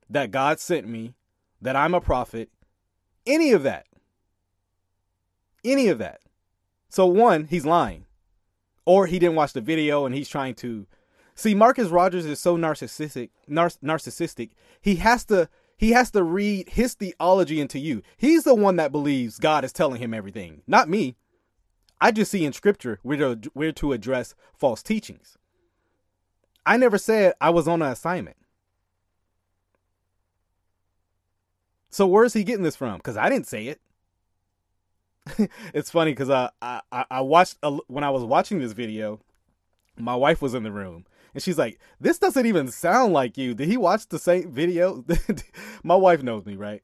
that 0.09 0.31
God 0.31 0.59
sent 0.59 0.89
me, 0.89 1.15
that 1.61 1.77
I'm 1.77 1.95
a 1.95 2.01
prophet, 2.01 2.49
any 3.27 3.53
of 3.53 3.63
that. 3.65 3.87
Any 5.63 5.89
of 5.89 5.99
that. 5.99 6.21
So 6.89 7.07
one, 7.07 7.45
he's 7.45 7.67
lying. 7.67 8.07
Or 8.87 9.07
he 9.07 9.19
didn't 9.19 9.37
watch 9.37 9.53
the 9.53 9.61
video 9.61 10.07
and 10.07 10.15
he's 10.15 10.29
trying 10.29 10.55
to 10.57 10.87
See, 11.41 11.55
Marcus 11.55 11.89
Rogers 11.89 12.27
is 12.27 12.39
so 12.39 12.59
narcissistic, 12.59 13.31
nar- 13.49 13.71
narcissistic. 13.83 14.51
He 14.83 14.97
has 14.97 15.25
to 15.25 15.49
he 15.81 15.93
has 15.93 16.11
to 16.11 16.23
read 16.23 16.69
his 16.69 16.93
theology 16.93 17.59
into 17.59 17.79
you. 17.79 18.03
He's 18.19 18.45
the 18.45 18.55
one 18.55 18.77
that 18.77 18.93
believes 18.93 19.39
God 19.39 19.65
is 19.65 19.73
telling 19.73 19.99
him 19.99 20.13
everything, 20.13 20.61
not 20.67 20.91
me. 20.91 21.17
I 21.99 22.11
just 22.11 22.31
see 22.31 22.45
in 22.45 22.53
scripture 22.53 23.01
we're 23.03 23.37
to, 23.37 23.51
we're 23.55 23.73
to 23.73 23.95
address 23.95 24.35
false 24.53 24.83
teachings. 24.83 25.39
I 26.67 26.77
never 26.77 26.99
said 26.99 27.33
I 27.41 27.49
was 27.49 27.67
on 27.67 27.81
an 27.81 27.91
assignment. 27.91 28.37
So 31.89 32.07
where's 32.07 32.35
he 32.35 32.45
getting 32.45 32.63
this 32.63 32.77
from? 32.77 32.99
Because 32.99 33.17
I 33.17 33.31
didn't 33.31 33.47
say 33.47 33.69
it. 33.69 33.81
it's 35.73 35.91
funny 35.91 36.13
because 36.13 36.29
I, 36.29 36.51
I 36.61 36.83
I 37.11 37.21
watched 37.23 37.57
a, 37.63 37.71
when 37.87 38.05
I 38.05 38.11
was 38.11 38.23
watching 38.23 38.59
this 38.59 38.73
video, 38.73 39.21
my 39.97 40.15
wife 40.15 40.43
was 40.43 40.53
in 40.53 40.63
the 40.63 40.73
room 40.73 41.07
and 41.35 41.43
she's 41.43 41.59
like, 41.59 41.79
"This 42.01 42.19
doesn't 42.19 42.47
even 42.47 42.69
sound 42.69 43.13
like 43.13 43.37
you." 43.39 43.55
Did 43.55 43.69
he 43.69 43.77
watch 43.77 44.09
the 44.09 44.19
same 44.19 44.53
video? 44.53 45.05
my 45.85 45.97
wife 45.97 46.23
knows 46.23 46.45
me, 46.45 46.57
right? 46.57 46.83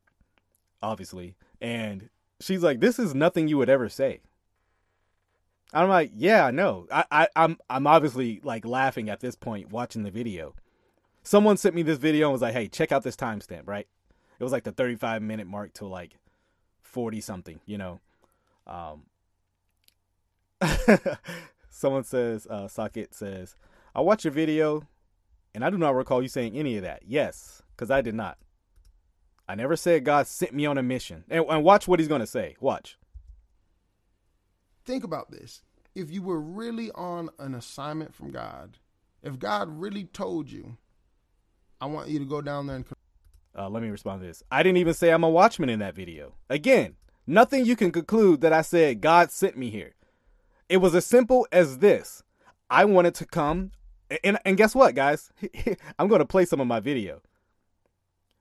Obviously, 0.82 1.36
and 1.60 2.08
she's 2.40 2.62
like, 2.62 2.80
"This 2.80 2.98
is 2.98 3.14
nothing 3.14 3.48
you 3.48 3.58
would 3.58 3.70
ever 3.70 3.88
say." 3.88 4.20
I'm 5.72 5.88
like, 5.88 6.10
"Yeah, 6.14 6.46
I 6.46 6.50
know. 6.50 6.86
I, 6.90 7.04
I 7.10 7.28
I'm 7.36 7.58
I'm 7.68 7.86
obviously 7.86 8.40
like 8.42 8.64
laughing 8.64 9.08
at 9.10 9.20
this 9.20 9.36
point 9.36 9.70
watching 9.70 10.02
the 10.02 10.10
video." 10.10 10.54
Someone 11.22 11.56
sent 11.56 11.74
me 11.74 11.82
this 11.82 11.98
video 11.98 12.28
and 12.28 12.32
was 12.32 12.42
like, 12.42 12.54
"Hey, 12.54 12.68
check 12.68 12.92
out 12.92 13.02
this 13.02 13.16
timestamp." 13.16 13.62
Right? 13.66 13.86
It 14.38 14.42
was 14.42 14.52
like 14.52 14.64
the 14.64 14.72
35 14.72 15.22
minute 15.22 15.46
mark 15.46 15.72
to 15.74 15.86
like 15.86 16.18
40 16.82 17.20
something, 17.20 17.60
you 17.66 17.78
know. 17.78 18.00
Um, 18.66 19.04
someone 21.70 22.04
says, 22.04 22.46
uh, 22.48 22.68
Socket 22.68 23.14
says, 23.14 23.56
I 23.96 24.02
watched 24.02 24.24
your 24.26 24.32
video 24.32 24.86
and 25.54 25.64
I 25.64 25.70
do 25.70 25.78
not 25.78 25.94
recall 25.94 26.20
you 26.20 26.28
saying 26.28 26.54
any 26.54 26.76
of 26.76 26.82
that. 26.82 27.04
Yes, 27.06 27.62
because 27.74 27.90
I 27.90 28.02
did 28.02 28.14
not. 28.14 28.36
I 29.48 29.54
never 29.54 29.74
said 29.74 30.04
God 30.04 30.26
sent 30.26 30.52
me 30.52 30.66
on 30.66 30.76
a 30.76 30.82
mission. 30.82 31.24
And, 31.30 31.46
and 31.48 31.64
watch 31.64 31.88
what 31.88 31.98
he's 31.98 32.08
going 32.08 32.20
to 32.20 32.26
say. 32.26 32.56
Watch. 32.60 32.98
Think 34.84 35.02
about 35.02 35.30
this. 35.30 35.62
If 35.94 36.10
you 36.10 36.20
were 36.20 36.38
really 36.38 36.90
on 36.90 37.30
an 37.38 37.54
assignment 37.54 38.14
from 38.14 38.32
God, 38.32 38.76
if 39.22 39.38
God 39.38 39.70
really 39.70 40.04
told 40.04 40.50
you, 40.50 40.76
I 41.80 41.86
want 41.86 42.10
you 42.10 42.18
to 42.18 42.26
go 42.26 42.42
down 42.42 42.66
there 42.66 42.76
and. 42.76 42.84
Uh, 43.56 43.70
let 43.70 43.82
me 43.82 43.88
respond 43.88 44.20
to 44.20 44.26
this. 44.26 44.42
I 44.50 44.62
didn't 44.62 44.76
even 44.76 44.92
say 44.92 45.10
I'm 45.10 45.24
a 45.24 45.30
watchman 45.30 45.70
in 45.70 45.78
that 45.78 45.94
video. 45.94 46.34
Again, 46.50 46.96
nothing 47.26 47.64
you 47.64 47.76
can 47.76 47.92
conclude 47.92 48.42
that 48.42 48.52
I 48.52 48.60
said 48.60 49.00
God 49.00 49.30
sent 49.30 49.56
me 49.56 49.70
here. 49.70 49.94
It 50.68 50.76
was 50.78 50.94
as 50.94 51.06
simple 51.06 51.46
as 51.50 51.78
this. 51.78 52.22
I 52.68 52.84
wanted 52.84 53.14
to 53.14 53.24
come, 53.24 53.70
and, 54.24 54.38
and 54.44 54.56
guess 54.56 54.74
what, 54.74 54.94
guys? 54.94 55.30
I'm 55.98 56.08
going 56.08 56.20
to 56.20 56.26
play 56.26 56.44
some 56.44 56.60
of 56.60 56.66
my 56.66 56.80
video. 56.80 57.20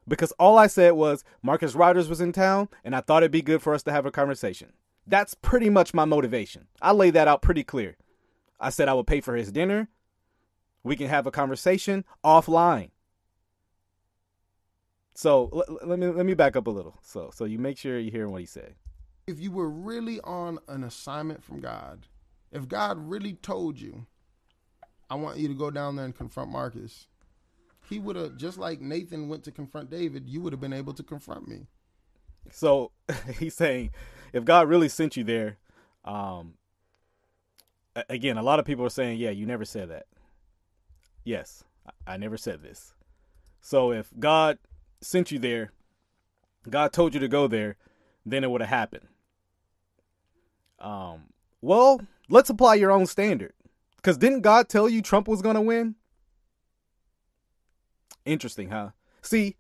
Because 0.08 0.32
all 0.34 0.58
I 0.58 0.68
said 0.68 0.92
was 0.92 1.24
Marcus 1.42 1.74
Rogers 1.74 2.08
was 2.08 2.22
in 2.22 2.32
town, 2.32 2.70
and 2.84 2.96
I 2.96 3.02
thought 3.02 3.24
it'd 3.24 3.32
be 3.32 3.42
good 3.42 3.62
for 3.62 3.74
us 3.74 3.84
to 3.84 3.92
have 3.92 4.06
a 4.06 4.12
conversation. 4.12 4.74
That's 5.08 5.34
pretty 5.34 5.70
much 5.70 5.94
my 5.94 6.06
motivation. 6.06 6.68
I 6.82 6.92
laid 6.92 7.14
that 7.16 7.28
out 7.28 7.42
pretty 7.42 7.64
clear. 7.64 7.98
I 8.60 8.70
said 8.70 8.88
I 8.88 8.94
would 8.94 9.08
pay 9.08 9.22
for 9.22 9.36
his 9.36 9.52
dinner. 9.52 9.90
We 10.84 10.96
can 10.96 11.08
have 11.08 11.26
a 11.26 11.32
conversation 11.32 12.06
offline. 12.24 12.92
So 15.16 15.50
let, 15.52 15.88
let 15.88 16.00
me 16.00 16.08
let 16.08 16.26
me 16.26 16.34
back 16.34 16.56
up 16.56 16.68
a 16.68 16.72
little. 16.72 17.00
So 17.02 17.32
so 17.34 17.46
you 17.46 17.58
make 17.58 17.78
sure 17.78 17.98
you 18.00 18.12
hear 18.12 18.28
what 18.28 18.42
he 18.42 18.46
said. 18.46 18.76
If 19.28 19.40
you 19.40 19.52
were 19.52 19.70
really 19.70 20.20
on 20.22 20.60
an 20.68 20.84
assignment 20.84 21.44
from 21.44 21.60
God, 21.60 22.08
if 22.52 22.68
God 22.68 22.98
really 23.00 23.34
told 23.34 23.80
you, 23.80 24.06
I 25.16 25.18
want 25.18 25.38
you 25.38 25.48
to 25.48 25.54
go 25.54 25.72
down 25.72 25.96
there 25.96 26.04
and 26.04 26.14
confront 26.14 26.52
Marcus, 26.52 27.08
he 27.90 28.00
would 28.00 28.18
have 28.18 28.36
just 28.36 28.58
like 28.58 28.82
Nathan 28.82 29.30
went 29.30 29.46
to 29.46 29.52
confront 29.52 29.90
David, 29.90 30.28
you 30.28 30.42
would 30.42 30.52
have 30.52 30.60
been 30.60 30.74
able 30.74 30.94
to 30.94 31.04
confront 31.04 31.48
me. 31.48 31.68
So 32.52 32.92
he's 33.40 33.54
saying, 33.54 33.92
if 34.34 34.44
God 34.44 34.68
really 34.68 34.90
sent 34.90 35.16
you 35.16 35.24
there, 35.24 35.58
um, 36.04 36.56
again, 38.10 38.38
a 38.38 38.44
lot 38.44 38.60
of 38.60 38.66
people 38.66 38.86
are 38.86 38.90
saying, 38.90 39.20
yeah, 39.20 39.30
you 39.30 39.46
never 39.46 39.64
said 39.64 39.90
that. 39.90 40.08
Yes, 41.24 41.64
I 42.06 42.18
never 42.18 42.36
said 42.36 42.62
this. 42.62 42.94
So 43.62 43.94
if 43.94 44.12
God 44.20 44.58
sent 45.00 45.32
you 45.32 45.40
there, 45.40 45.72
God 46.70 46.92
told 46.92 47.14
you 47.14 47.22
to 47.22 47.30
go 47.30 47.48
there, 47.48 47.78
then 48.26 48.44
it 48.44 48.52
would 48.52 48.60
have 48.60 48.70
happened. 48.70 49.08
Um, 50.78 51.28
well, 51.62 52.02
let's 52.28 52.50
apply 52.50 52.76
your 52.76 52.92
own 52.92 53.06
standard. 53.06 53.54
Because 54.06 54.20
didn't 54.20 54.42
God 54.42 54.70
tell 54.70 54.88
you 54.88 55.02
Trump 55.02 55.28
was 55.28 55.42
going 55.42 55.56
to 55.56 55.62
win? 55.62 55.96
Interesting, 58.24 58.70
huh? 58.70 58.92
See, 59.24 59.56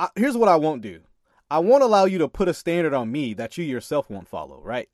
I, 0.00 0.08
here's 0.16 0.36
what 0.36 0.48
I 0.48 0.56
won't 0.56 0.82
do 0.82 1.02
I 1.48 1.60
won't 1.60 1.84
allow 1.84 2.04
you 2.04 2.18
to 2.18 2.26
put 2.26 2.48
a 2.48 2.54
standard 2.54 2.92
on 2.92 3.12
me 3.12 3.34
that 3.34 3.56
you 3.56 3.62
yourself 3.62 4.10
won't 4.10 4.26
follow, 4.26 4.60
right? 4.60 4.88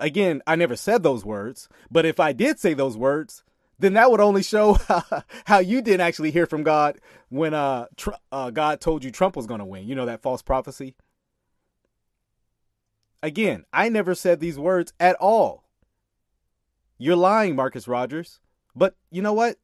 Again, 0.00 0.42
I 0.48 0.56
never 0.56 0.74
said 0.74 1.04
those 1.04 1.24
words, 1.24 1.68
but 1.92 2.04
if 2.04 2.18
I 2.18 2.32
did 2.32 2.58
say 2.58 2.74
those 2.74 2.96
words, 2.96 3.44
then 3.78 3.92
that 3.92 4.10
would 4.10 4.20
only 4.20 4.42
show 4.42 4.78
how 5.44 5.60
you 5.60 5.80
didn't 5.80 6.00
actually 6.00 6.32
hear 6.32 6.46
from 6.46 6.64
God 6.64 6.98
when 7.28 7.54
uh, 7.54 7.86
tr- 7.96 8.10
uh, 8.32 8.50
God 8.50 8.80
told 8.80 9.04
you 9.04 9.12
Trump 9.12 9.36
was 9.36 9.46
going 9.46 9.60
to 9.60 9.64
win. 9.64 9.86
You 9.86 9.94
know 9.94 10.06
that 10.06 10.22
false 10.22 10.42
prophecy? 10.42 10.96
Again, 13.22 13.64
I 13.72 13.88
never 13.90 14.12
said 14.16 14.40
these 14.40 14.58
words 14.58 14.92
at 14.98 15.14
all. 15.20 15.63
You're 16.98 17.16
lying, 17.16 17.56
Marcus 17.56 17.88
Rogers. 17.88 18.40
But 18.74 18.96
you 19.10 19.22
know 19.22 19.32
what? 19.32 19.56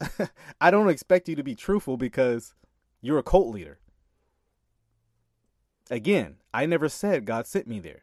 I 0.60 0.70
don't 0.70 0.88
expect 0.88 1.28
you 1.28 1.36
to 1.36 1.42
be 1.42 1.54
truthful 1.54 1.96
because 1.96 2.54
you're 3.00 3.18
a 3.18 3.22
cult 3.22 3.48
leader. 3.48 3.78
Again, 5.90 6.36
I 6.52 6.66
never 6.66 6.88
said 6.88 7.24
God 7.24 7.46
sent 7.46 7.66
me 7.66 7.80
there 7.80 8.02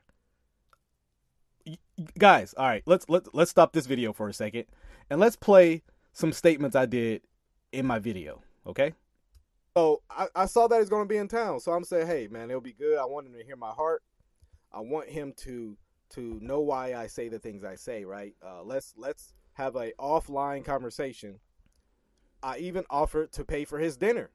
guys, 2.18 2.54
all 2.58 2.68
right, 2.68 2.84
let's 2.86 3.08
let's 3.10 3.30
let's 3.34 3.52
stop 3.52 3.74
this 3.74 3.86
video 3.86 4.14
for 4.14 4.28
a 4.28 4.34
second 4.34 4.66
and 5.10 5.20
let's 5.20 5.36
play 5.36 5.84
some 6.14 6.32
statements 6.32 6.76
I 6.76 6.86
did 6.86 7.22
in 7.72 7.86
my 7.86 8.00
video, 8.00 8.42
okay? 8.66 8.94
So 9.76 10.02
I, 10.10 10.28
I 10.36 10.46
saw 10.46 10.68
that 10.68 10.80
he's 10.80 10.90
gonna 10.90 11.06
be 11.06 11.18
in 11.18 11.28
town, 11.28 11.60
so 11.60 11.72
I'm 11.72 11.84
saying, 11.84 12.08
hey 12.08 12.28
man, 12.30 12.50
it'll 12.50 12.62
be 12.62 12.74
good. 12.74 12.98
I 12.98 13.06
want 13.06 13.28
him 13.28 13.34
to 13.34 13.44
hear 13.44 13.56
my 13.56 13.72
heart. 13.72 14.04
I 14.72 14.82
want 14.82 15.10
him 15.10 15.34
to 15.38 15.78
to 16.12 16.40
know 16.42 16.60
why 16.60 16.94
I 16.94 17.08
say 17.08 17.30
the 17.30 17.40
things 17.40 17.64
I 17.64 17.76
say, 17.76 18.06
right? 18.06 18.36
Uh, 18.46 18.64
let's 18.64 18.94
let's 18.98 19.34
have 19.54 19.76
a 19.76 19.92
offline 20.00 20.64
conversation. 20.64 21.40
I 22.44 22.58
even 22.60 22.86
offered 22.90 23.32
to 23.34 23.44
pay 23.46 23.66
for 23.66 23.80
his 23.80 23.98
dinner. 23.98 24.30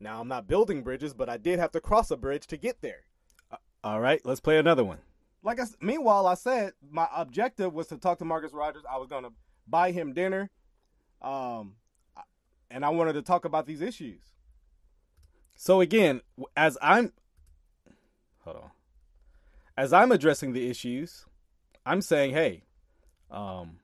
Now 0.00 0.20
I'm 0.20 0.28
not 0.28 0.46
building 0.46 0.82
bridges, 0.82 1.14
but 1.14 1.28
I 1.28 1.36
did 1.36 1.58
have 1.58 1.72
to 1.72 1.80
cross 1.80 2.10
a 2.10 2.16
bridge 2.16 2.46
to 2.48 2.56
get 2.56 2.80
there. 2.80 3.04
Uh, 3.50 3.56
all 3.84 4.00
right, 4.00 4.20
let's 4.24 4.40
play 4.40 4.58
another 4.58 4.84
one. 4.84 4.98
like 5.42 5.60
I 5.60 5.64
meanwhile 5.80 6.26
I 6.26 6.34
said 6.34 6.72
my 6.90 7.08
objective 7.14 7.72
was 7.72 7.86
to 7.88 7.96
talk 7.96 8.18
to 8.18 8.24
Marcus 8.24 8.52
Rogers. 8.52 8.84
I 8.90 8.98
was 8.98 9.08
gonna 9.08 9.30
buy 9.66 9.92
him 9.92 10.12
dinner, 10.12 10.50
um, 11.22 11.74
and 12.70 12.84
I 12.84 12.88
wanted 12.90 13.14
to 13.14 13.22
talk 13.22 13.44
about 13.44 13.66
these 13.66 13.80
issues. 13.80 14.20
So 15.54 15.80
again, 15.80 16.20
as 16.56 16.76
I'm, 16.82 17.12
as 19.76 19.92
I'm 19.92 20.12
addressing 20.12 20.52
the 20.52 20.68
issues, 20.68 21.26
I'm 21.84 22.00
saying, 22.00 22.32
hey, 22.32 22.64
um, 23.30 23.78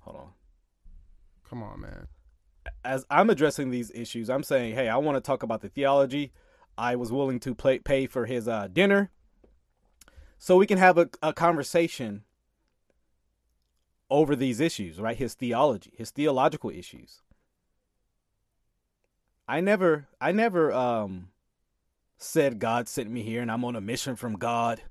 hold 0.00 0.16
on. 0.16 0.28
Come 1.48 1.62
on, 1.62 1.80
man. 1.80 2.06
as 2.84 3.04
I'm 3.10 3.30
addressing 3.30 3.70
these 3.70 3.90
issues, 3.94 4.30
I'm 4.30 4.42
saying, 4.42 4.74
hey, 4.74 4.88
I 4.88 4.96
want 4.96 5.16
to 5.16 5.20
talk 5.20 5.42
about 5.42 5.60
the 5.60 5.68
theology. 5.68 6.32
I 6.76 6.96
was 6.96 7.12
willing 7.12 7.40
to 7.40 7.54
play, 7.54 7.78
pay 7.78 8.06
for 8.06 8.26
his 8.26 8.48
uh, 8.48 8.68
dinner 8.72 9.10
so 10.38 10.56
we 10.56 10.66
can 10.66 10.78
have 10.78 10.98
a, 10.98 11.08
a 11.22 11.32
conversation 11.32 12.24
over 14.10 14.34
these 14.34 14.60
issues, 14.60 14.98
right? 15.00 15.16
His 15.16 15.34
theology, 15.34 15.92
his 15.96 16.10
theological 16.10 16.70
issues. 16.70 17.22
I 19.46 19.60
never, 19.60 20.08
I 20.20 20.32
never 20.32 20.72
um, 20.72 21.28
said 22.16 22.58
God 22.58 22.88
sent 22.88 23.10
me 23.10 23.22
here 23.22 23.42
and 23.42 23.50
I'm 23.50 23.64
on 23.64 23.76
a 23.76 23.80
mission 23.80 24.16
from 24.16 24.34
God. 24.34 24.82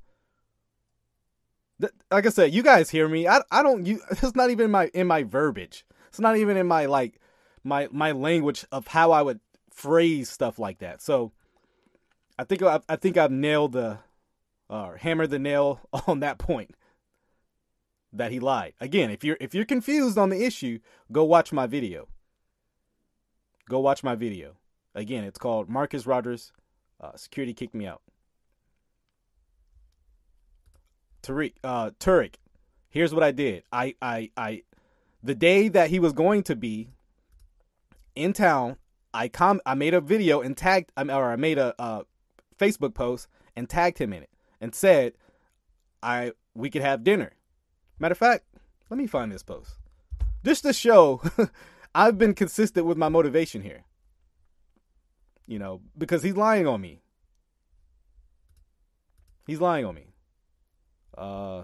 Th- 1.81 1.93
Like 2.09 2.25
I 2.25 2.29
said, 2.29 2.53
you 2.53 2.63
guys 2.63 2.89
hear 2.89 3.07
me. 3.07 3.27
I, 3.27 3.41
I 3.51 3.63
don't. 3.63 3.85
You. 3.85 4.01
It's 4.11 4.35
not 4.35 4.49
even 4.49 4.65
in 4.65 4.71
my 4.71 4.89
in 4.93 5.07
my 5.07 5.23
verbiage. 5.23 5.85
It's 6.07 6.19
not 6.19 6.37
even 6.37 6.57
in 6.57 6.67
my 6.67 6.85
like 6.85 7.19
my 7.63 7.87
my 7.91 8.11
language 8.11 8.65
of 8.71 8.87
how 8.87 9.11
I 9.11 9.21
would 9.21 9.39
phrase 9.71 10.29
stuff 10.29 10.59
like 10.59 10.79
that. 10.79 11.01
So 11.01 11.31
I 12.37 12.43
think 12.43 12.61
I, 12.61 12.79
I 12.87 12.95
think 12.95 13.17
I've 13.17 13.31
nailed 13.31 13.73
the 13.73 13.99
or 14.69 14.97
hammered 14.97 15.29
the 15.29 15.39
nail 15.39 15.81
on 16.07 16.19
that 16.21 16.37
point 16.37 16.75
that 18.13 18.31
he 18.31 18.39
lied. 18.39 18.73
Again, 18.79 19.09
if 19.09 19.23
you're 19.23 19.37
if 19.39 19.53
you're 19.53 19.65
confused 19.65 20.17
on 20.17 20.29
the 20.29 20.43
issue, 20.43 20.79
go 21.11 21.23
watch 21.23 21.51
my 21.51 21.67
video. 21.67 22.07
Go 23.69 23.79
watch 23.79 24.03
my 24.03 24.15
video. 24.15 24.55
Again, 24.95 25.23
it's 25.23 25.39
called 25.39 25.69
Marcus 25.69 26.05
Rogers 26.05 26.51
uh, 26.99 27.15
Security 27.15 27.53
Kicked 27.53 27.73
Me 27.73 27.87
Out. 27.87 28.01
Tariq, 31.21 31.53
uh, 31.63 31.91
Turek, 31.99 32.35
here's 32.89 33.13
what 33.13 33.23
I 33.23 33.31
did. 33.31 33.63
I, 33.71 33.95
I, 34.01 34.31
I, 34.35 34.63
the 35.23 35.35
day 35.35 35.67
that 35.69 35.89
he 35.89 35.99
was 35.99 36.13
going 36.13 36.43
to 36.43 36.55
be 36.55 36.89
in 38.15 38.33
town, 38.33 38.77
I 39.13 39.27
com 39.27 39.61
I 39.65 39.75
made 39.75 39.93
a 39.93 40.01
video 40.01 40.41
and 40.41 40.55
tagged 40.55 40.91
or 40.97 41.31
I 41.31 41.35
made 41.35 41.57
a 41.57 42.05
Facebook 42.57 42.93
post 42.93 43.27
and 43.55 43.67
tagged 43.67 43.97
him 43.97 44.13
in 44.13 44.23
it 44.23 44.29
and 44.59 44.73
said 44.73 45.13
I 46.01 46.31
we 46.55 46.69
could 46.69 46.81
have 46.81 47.03
dinner. 47.03 47.33
Matter 47.99 48.13
of 48.13 48.17
fact, 48.17 48.45
let 48.89 48.97
me 48.97 49.07
find 49.07 49.31
this 49.31 49.43
post. 49.43 49.75
Just 50.45 50.63
to 50.63 50.73
show 50.73 51.21
I've 51.95 52.17
been 52.17 52.33
consistent 52.33 52.85
with 52.85 52.97
my 52.97 53.09
motivation 53.09 53.61
here. 53.61 53.83
You 55.45 55.59
know, 55.59 55.81
because 55.97 56.23
he's 56.23 56.37
lying 56.37 56.67
on 56.67 56.79
me. 56.79 57.01
He's 59.47 59.59
lying 59.59 59.85
on 59.85 59.95
me. 59.95 60.10
Uh 61.17 61.63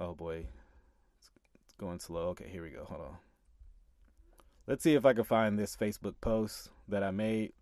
Oh 0.00 0.14
boy. 0.14 0.46
It's 1.64 1.74
going 1.78 1.98
slow. 1.98 2.28
Okay, 2.28 2.48
here 2.50 2.62
we 2.62 2.70
go. 2.70 2.84
Hold 2.84 3.00
on. 3.00 3.16
Let's 4.66 4.84
see 4.84 4.94
if 4.94 5.04
I 5.04 5.12
can 5.12 5.24
find 5.24 5.58
this 5.58 5.76
Facebook 5.76 6.14
post 6.20 6.70
that 6.88 7.02
I 7.02 7.10
made. 7.10 7.52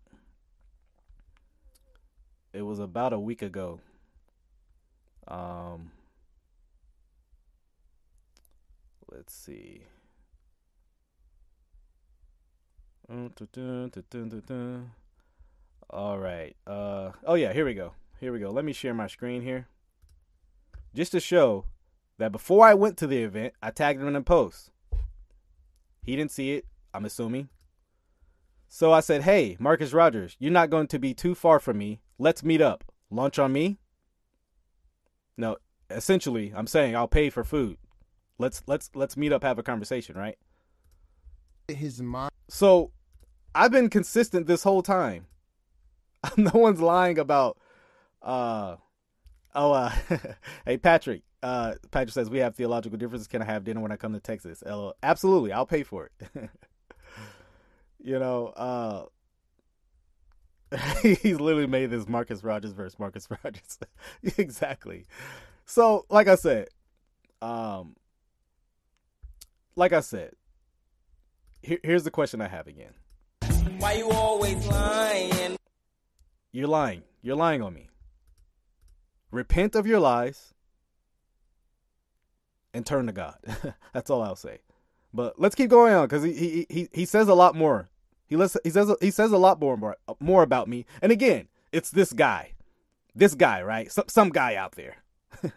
It 2.53 2.61
was 2.61 2.79
about 2.79 3.13
a 3.13 3.19
week 3.19 3.41
ago. 3.41 3.79
Um 5.27 5.91
Let's 9.09 9.33
see. 9.33 9.81
All 15.89 16.19
right. 16.19 16.55
Uh 16.65 17.11
oh 17.25 17.35
yeah, 17.35 17.53
here 17.53 17.65
we 17.65 17.73
go. 17.73 17.93
Here 18.19 18.33
we 18.33 18.39
go. 18.39 18.51
Let 18.51 18.65
me 18.65 18.73
share 18.73 18.93
my 18.93 19.07
screen 19.07 19.41
here. 19.41 19.67
Just 20.93 21.11
to 21.13 21.19
show 21.19 21.65
that 22.17 22.31
before 22.31 22.65
I 22.65 22.73
went 22.73 22.97
to 22.97 23.07
the 23.07 23.23
event, 23.23 23.53
I 23.61 23.71
tagged 23.71 24.01
him 24.01 24.07
in 24.07 24.15
a 24.15 24.21
post. 24.21 24.71
He 26.03 26.15
didn't 26.15 26.31
see 26.31 26.53
it, 26.53 26.65
I'm 26.93 27.05
assuming. 27.05 27.49
So 28.67 28.91
I 28.91 28.99
said, 28.99 29.21
"Hey, 29.21 29.55
Marcus 29.59 29.93
Rogers, 29.93 30.35
you're 30.39 30.51
not 30.51 30.69
going 30.69 30.87
to 30.87 30.99
be 30.99 31.13
too 31.13 31.35
far 31.35 31.59
from 31.59 31.77
me. 31.77 32.01
Let's 32.17 32.43
meet 32.43 32.61
up. 32.61 32.83
Lunch 33.09 33.39
on 33.39 33.53
me?" 33.53 33.77
No, 35.37 35.57
essentially, 35.89 36.51
I'm 36.55 36.67
saying 36.67 36.95
I'll 36.95 37.07
pay 37.07 37.29
for 37.29 37.43
food. 37.43 37.77
Let's 38.39 38.63
let's 38.67 38.89
let's 38.93 39.15
meet 39.15 39.31
up, 39.31 39.43
have 39.43 39.59
a 39.59 39.63
conversation, 39.63 40.17
right? 40.17 40.37
His 41.67 42.01
mind. 42.01 42.31
So 42.49 42.91
I've 43.55 43.71
been 43.71 43.89
consistent 43.89 44.47
this 44.47 44.63
whole 44.63 44.83
time. 44.83 45.27
no 46.37 46.51
one's 46.53 46.81
lying 46.81 47.19
about 47.19 47.57
uh 48.21 48.75
oh 49.55 49.71
uh 49.71 49.91
hey 50.65 50.77
Patrick. 50.77 51.23
Uh 51.43 51.75
Patrick 51.91 52.13
says 52.13 52.29
we 52.29 52.39
have 52.39 52.55
theological 52.55 52.97
differences. 52.97 53.27
Can 53.27 53.41
I 53.41 53.45
have 53.45 53.63
dinner 53.63 53.79
when 53.79 53.91
I 53.91 53.95
come 53.95 54.13
to 54.13 54.19
Texas? 54.19 54.63
Absolutely, 55.03 55.51
I'll 55.51 55.65
pay 55.65 55.83
for 55.83 56.09
it. 56.19 56.29
you 58.03 58.19
know, 58.19 58.47
uh 58.47 59.05
he's 61.01 61.39
literally 61.39 61.67
made 61.67 61.91
this 61.91 62.07
Marcus 62.07 62.43
Rogers 62.43 62.71
versus 62.71 62.99
Marcus 62.99 63.27
Rogers. 63.43 63.79
exactly. 64.37 65.05
So, 65.65 66.05
like 66.09 66.27
I 66.27 66.35
said, 66.35 66.67
um 67.41 67.95
like 69.75 69.93
I 69.93 69.99
said, 69.99 70.31
here, 71.61 71.77
here's 71.83 72.03
the 72.03 72.11
question 72.11 72.41
I 72.41 72.47
have 72.47 72.67
again. 72.67 72.93
Why 73.77 73.93
you 73.93 74.09
always 74.09 74.65
lying? 74.65 75.36
You're 76.51 76.67
lying. 76.67 77.03
You're 77.21 77.35
lying 77.35 77.61
on 77.61 77.73
me. 77.73 77.89
Repent 79.31 79.75
of 79.75 79.85
your 79.85 79.99
lies 79.99 80.53
and 82.73 82.85
turn 82.85 83.07
to 83.07 83.11
God. 83.11 83.35
That's 83.93 84.09
all 84.09 84.21
I'll 84.21 84.35
say. 84.35 84.59
But 85.13 85.39
let's 85.39 85.55
keep 85.55 85.69
going 85.69 85.93
on 85.93 86.05
because 86.07 86.23
he, 86.23 86.33
he 86.33 86.65
he 86.69 86.89
he 86.93 87.05
says 87.05 87.27
a 87.27 87.33
lot 87.33 87.55
more. 87.55 87.89
He 88.27 88.35
lets, 88.35 88.57
he 88.63 88.69
says 88.69 88.93
he 89.01 89.11
says 89.11 89.31
a 89.31 89.37
lot 89.37 89.59
more 89.59 89.95
more, 90.19 90.43
about 90.43 90.67
me. 90.67 90.85
And 91.01 91.11
again, 91.11 91.47
it's 91.71 91.89
this 91.89 92.13
guy, 92.13 92.53
this 93.15 93.33
guy, 93.33 93.61
right? 93.61 93.91
Some 93.91 94.05
some 94.07 94.29
guy 94.29 94.55
out 94.55 94.73
there. 94.73 94.97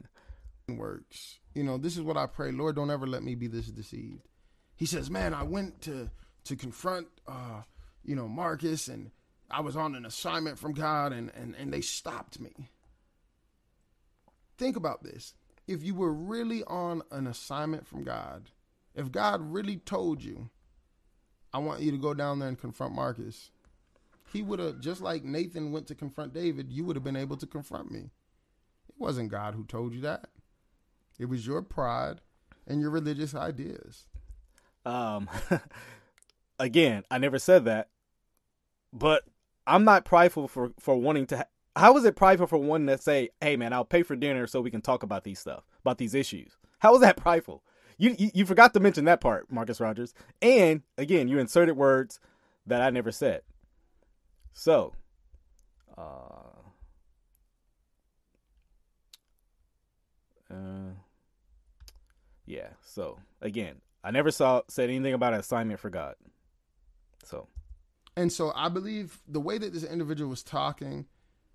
works. 0.68 1.40
You 1.54 1.64
know, 1.64 1.78
this 1.78 1.96
is 1.96 2.02
what 2.02 2.16
I 2.16 2.26
pray. 2.26 2.52
Lord, 2.52 2.76
don't 2.76 2.90
ever 2.90 3.06
let 3.06 3.22
me 3.24 3.34
be 3.34 3.48
this 3.48 3.66
deceived. 3.66 4.28
He 4.76 4.86
says, 4.86 5.10
"Man, 5.10 5.34
I 5.34 5.42
went 5.42 5.82
to 5.82 6.10
to 6.44 6.56
confront, 6.56 7.08
uh, 7.26 7.62
you 8.04 8.16
know, 8.16 8.28
Marcus, 8.28 8.88
and 8.88 9.10
I 9.50 9.60
was 9.60 9.76
on 9.76 9.94
an 9.94 10.06
assignment 10.06 10.58
from 10.58 10.72
God, 10.72 11.12
and 11.12 11.30
and 11.34 11.54
and 11.56 11.72
they 11.72 11.80
stopped 11.80 12.40
me." 12.40 12.70
Think 14.58 14.76
about 14.76 15.02
this: 15.02 15.34
if 15.66 15.82
you 15.82 15.94
were 15.94 16.12
really 16.12 16.64
on 16.64 17.02
an 17.10 17.26
assignment 17.26 17.86
from 17.86 18.04
God, 18.04 18.50
if 18.94 19.10
God 19.10 19.40
really 19.52 19.76
told 19.76 20.22
you, 20.22 20.50
"I 21.52 21.58
want 21.58 21.80
you 21.80 21.90
to 21.90 21.98
go 21.98 22.14
down 22.14 22.38
there 22.38 22.48
and 22.48 22.58
confront 22.58 22.94
Marcus," 22.94 23.50
he 24.32 24.42
would 24.42 24.58
have 24.58 24.80
just 24.80 25.00
like 25.00 25.24
Nathan 25.24 25.72
went 25.72 25.86
to 25.88 25.94
confront 25.94 26.32
David. 26.32 26.70
You 26.70 26.84
would 26.84 26.96
have 26.96 27.04
been 27.04 27.16
able 27.16 27.36
to 27.36 27.46
confront 27.46 27.90
me. 27.90 28.10
It 28.88 28.94
wasn't 28.98 29.30
God 29.30 29.54
who 29.54 29.64
told 29.64 29.94
you 29.94 30.00
that. 30.02 30.28
It 31.18 31.26
was 31.26 31.46
your 31.46 31.62
pride 31.62 32.20
and 32.66 32.80
your 32.80 32.90
religious 32.90 33.34
ideas. 33.34 34.06
Um, 34.86 35.28
again, 36.58 37.04
I 37.10 37.18
never 37.18 37.38
said 37.38 37.64
that, 37.66 37.88
but 38.92 39.24
I'm 39.70 39.84
not 39.84 40.04
prideful 40.04 40.48
for 40.48 40.72
for 40.78 40.96
wanting 40.96 41.26
to. 41.28 41.38
Ha- 41.38 41.44
How 41.76 41.96
is 41.96 42.04
it 42.04 42.16
prideful 42.16 42.46
for 42.48 42.58
one 42.58 42.86
to 42.86 42.98
say, 42.98 43.30
"Hey, 43.40 43.56
man, 43.56 43.72
I'll 43.72 43.84
pay 43.84 44.02
for 44.02 44.16
dinner 44.16 44.46
so 44.46 44.60
we 44.60 44.70
can 44.70 44.82
talk 44.82 45.02
about 45.02 45.24
these 45.24 45.38
stuff, 45.38 45.64
about 45.80 45.98
these 45.98 46.14
issues"? 46.14 46.56
How 46.80 46.94
is 46.94 47.00
that 47.00 47.16
prideful? 47.16 47.62
You 47.98 48.16
you, 48.18 48.30
you 48.34 48.46
forgot 48.46 48.74
to 48.74 48.80
mention 48.80 49.04
that 49.06 49.20
part, 49.20 49.50
Marcus 49.50 49.80
Rogers, 49.80 50.14
and 50.42 50.82
again, 50.98 51.28
you 51.28 51.38
inserted 51.38 51.76
words 51.76 52.18
that 52.66 52.82
I 52.82 52.90
never 52.90 53.12
said. 53.12 53.42
So, 54.52 54.94
uh, 55.96 56.02
uh, 60.50 60.94
yeah. 62.46 62.68
So 62.82 63.18
again, 63.40 63.80
I 64.02 64.10
never 64.10 64.30
saw 64.30 64.62
said 64.68 64.90
anything 64.90 65.14
about 65.14 65.34
an 65.34 65.40
assignment 65.40 65.80
for 65.80 65.90
God. 65.90 66.16
So 67.24 67.46
And 68.16 68.32
so 68.32 68.52
I 68.54 68.68
believe 68.68 69.20
the 69.26 69.40
way 69.40 69.58
that 69.58 69.72
this 69.72 69.84
individual 69.84 70.30
was 70.30 70.42
talking, 70.42 71.06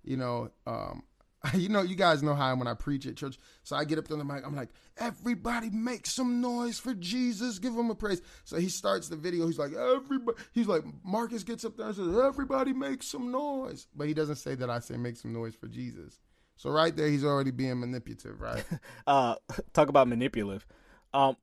you 0.02 0.16
know, 0.16 0.50
um, 0.66 1.02
you 1.54 1.68
know, 1.68 1.82
you 1.82 1.94
guys 1.94 2.22
know 2.22 2.34
how 2.34 2.54
when 2.56 2.66
I 2.66 2.74
preach 2.74 3.06
at 3.06 3.16
church. 3.16 3.38
So 3.62 3.76
I 3.76 3.84
get 3.84 3.98
up 3.98 4.10
on 4.10 4.18
the 4.18 4.24
mic. 4.24 4.44
I'm 4.46 4.56
like, 4.56 4.70
everybody 4.96 5.70
make 5.70 6.06
some 6.06 6.40
noise 6.40 6.78
for 6.78 6.94
Jesus. 6.94 7.58
Give 7.58 7.74
him 7.74 7.90
a 7.90 7.94
praise. 7.94 8.22
So 8.44 8.56
he 8.56 8.68
starts 8.68 9.08
the 9.08 9.16
video. 9.16 9.46
He's 9.46 9.58
like, 9.58 9.72
everybody. 9.72 10.38
He's 10.52 10.66
like, 10.66 10.82
Marcus 11.04 11.42
gets 11.42 11.64
up 11.64 11.76
there 11.76 11.86
and 11.86 11.96
says, 11.96 12.16
everybody 12.16 12.72
make 12.72 13.02
some 13.02 13.30
noise. 13.30 13.86
But 13.94 14.08
he 14.08 14.14
doesn't 14.14 14.36
say 14.36 14.54
that 14.56 14.70
I 14.70 14.80
say 14.80 14.96
make 14.96 15.16
some 15.16 15.32
noise 15.32 15.54
for 15.54 15.68
Jesus. 15.68 16.20
So 16.56 16.70
right 16.70 16.94
there, 16.94 17.08
he's 17.08 17.24
already 17.24 17.50
being 17.50 17.78
manipulative, 17.80 18.40
right? 18.40 18.64
uh, 19.06 19.36
talk 19.72 19.88
about 19.88 20.08
manipulative. 20.08 20.66
Um, 21.12 21.36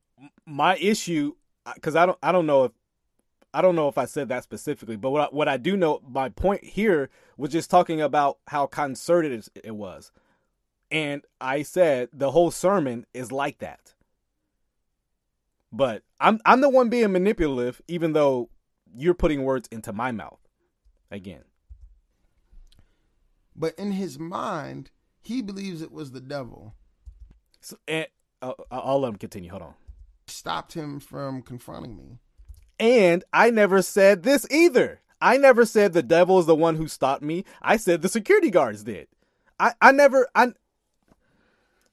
my 0.46 0.76
issue, 0.76 1.34
because 1.74 1.96
I 1.96 2.06
don't, 2.06 2.18
I 2.22 2.32
don't 2.32 2.46
know 2.46 2.64
if, 2.64 2.72
I 3.54 3.62
don't 3.62 3.76
know 3.76 3.88
if 3.88 3.96
I 3.96 4.04
said 4.04 4.28
that 4.28 4.42
specifically, 4.42 4.96
but 4.96 5.10
what 5.10 5.20
I, 5.22 5.34
what 5.34 5.48
I 5.48 5.56
do 5.56 5.76
know, 5.76 6.02
my 6.08 6.28
point 6.28 6.64
here 6.64 7.08
was 7.36 7.52
just 7.52 7.70
talking 7.70 8.00
about 8.00 8.38
how 8.48 8.66
concerted 8.66 9.46
it 9.62 9.76
was, 9.76 10.10
and 10.90 11.22
I 11.40 11.62
said 11.62 12.08
the 12.12 12.32
whole 12.32 12.50
sermon 12.50 13.06
is 13.14 13.30
like 13.30 13.58
that. 13.58 13.94
But 15.72 16.02
I'm 16.20 16.40
I'm 16.44 16.60
the 16.60 16.68
one 16.68 16.88
being 16.88 17.12
manipulative, 17.12 17.80
even 17.88 18.12
though 18.12 18.50
you're 18.96 19.14
putting 19.14 19.44
words 19.44 19.68
into 19.70 19.92
my 19.92 20.12
mouth. 20.12 20.40
Again. 21.10 21.44
But 23.54 23.78
in 23.78 23.92
his 23.92 24.18
mind, 24.18 24.90
he 25.22 25.42
believes 25.42 25.80
it 25.80 25.92
was 25.92 26.10
the 26.10 26.20
devil. 26.20 26.74
So, 27.60 27.76
and, 27.86 28.08
uh, 28.42 28.54
I'll 28.70 29.00
let 29.00 29.10
him 29.10 29.16
continue. 29.16 29.50
Hold 29.50 29.62
on. 29.62 29.74
Stopped 30.26 30.72
him 30.72 30.98
from 30.98 31.40
confronting 31.40 31.96
me. 31.96 32.18
And 32.78 33.24
I 33.32 33.50
never 33.50 33.82
said 33.82 34.22
this 34.22 34.46
either. 34.50 35.00
I 35.20 35.36
never 35.36 35.64
said 35.64 35.92
the 35.92 36.02
devil 36.02 36.38
is 36.38 36.46
the 36.46 36.54
one 36.54 36.76
who 36.76 36.88
stopped 36.88 37.22
me. 37.22 37.44
I 37.62 37.76
said 37.76 38.02
the 38.02 38.08
security 38.08 38.50
guards 38.50 38.84
did. 38.84 39.08
I, 39.58 39.72
I 39.80 39.92
never 39.92 40.28
I 40.34 40.52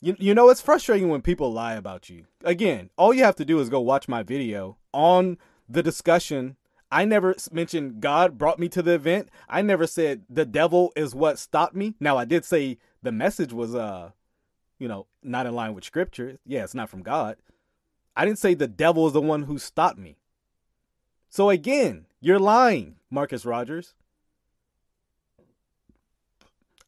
you, 0.02 0.15
you 0.20 0.34
know 0.34 0.50
it's 0.50 0.62
frustrating 0.62 1.10
when 1.10 1.22
people 1.22 1.54
lie 1.54 1.76
about 1.76 2.10
you. 2.10 2.26
Again, 2.44 2.89
all 2.98 3.13
you 3.13 3.24
have 3.24 3.36
to 3.36 3.46
do 3.46 3.60
is 3.60 3.70
go 3.70 3.80
watch 3.80 4.08
my 4.08 4.24
video 4.24 4.78
on 4.94 5.38
the 5.70 5.84
discussion. 5.84 6.58
I 6.91 7.06
never 7.06 7.36
mentioned 7.52 8.02
God 8.02 8.38
brought 8.38 8.60
me 8.60 8.67
to 8.70 8.82
the 8.82 8.96
event. 8.96 9.30
I 9.48 9.62
never 9.62 9.88
said 9.88 10.24
the 10.30 10.46
devil 10.46 10.91
is 10.96 11.15
what 11.15 11.39
stopped 11.39 11.76
me. 11.76 11.96
Now 12.00 12.17
I 12.17 12.26
did 12.26 12.44
say 12.44 12.80
the 13.04 13.12
message 13.12 13.54
was 13.54 13.76
uh 13.76 14.12
you 14.80 14.88
know, 14.88 15.06
not 15.22 15.46
in 15.46 15.54
line 15.54 15.76
with 15.76 15.84
scripture. 15.84 16.39
Yeah, 16.44 16.63
it's 16.63 16.74
not 16.74 16.89
from 16.89 17.04
God. 17.04 17.38
I 18.15 18.26
didn't 18.26 18.39
say 18.39 18.56
the 18.56 18.67
devil 18.67 19.06
is 19.06 19.13
the 19.13 19.22
one 19.22 19.44
who 19.44 19.60
stopped 19.60 20.00
me. 20.00 20.17
So 21.32 21.50
again, 21.50 22.08
you're 22.20 22.39
lying, 22.39 22.98
Marcus 23.10 23.46
Rogers. 23.46 23.94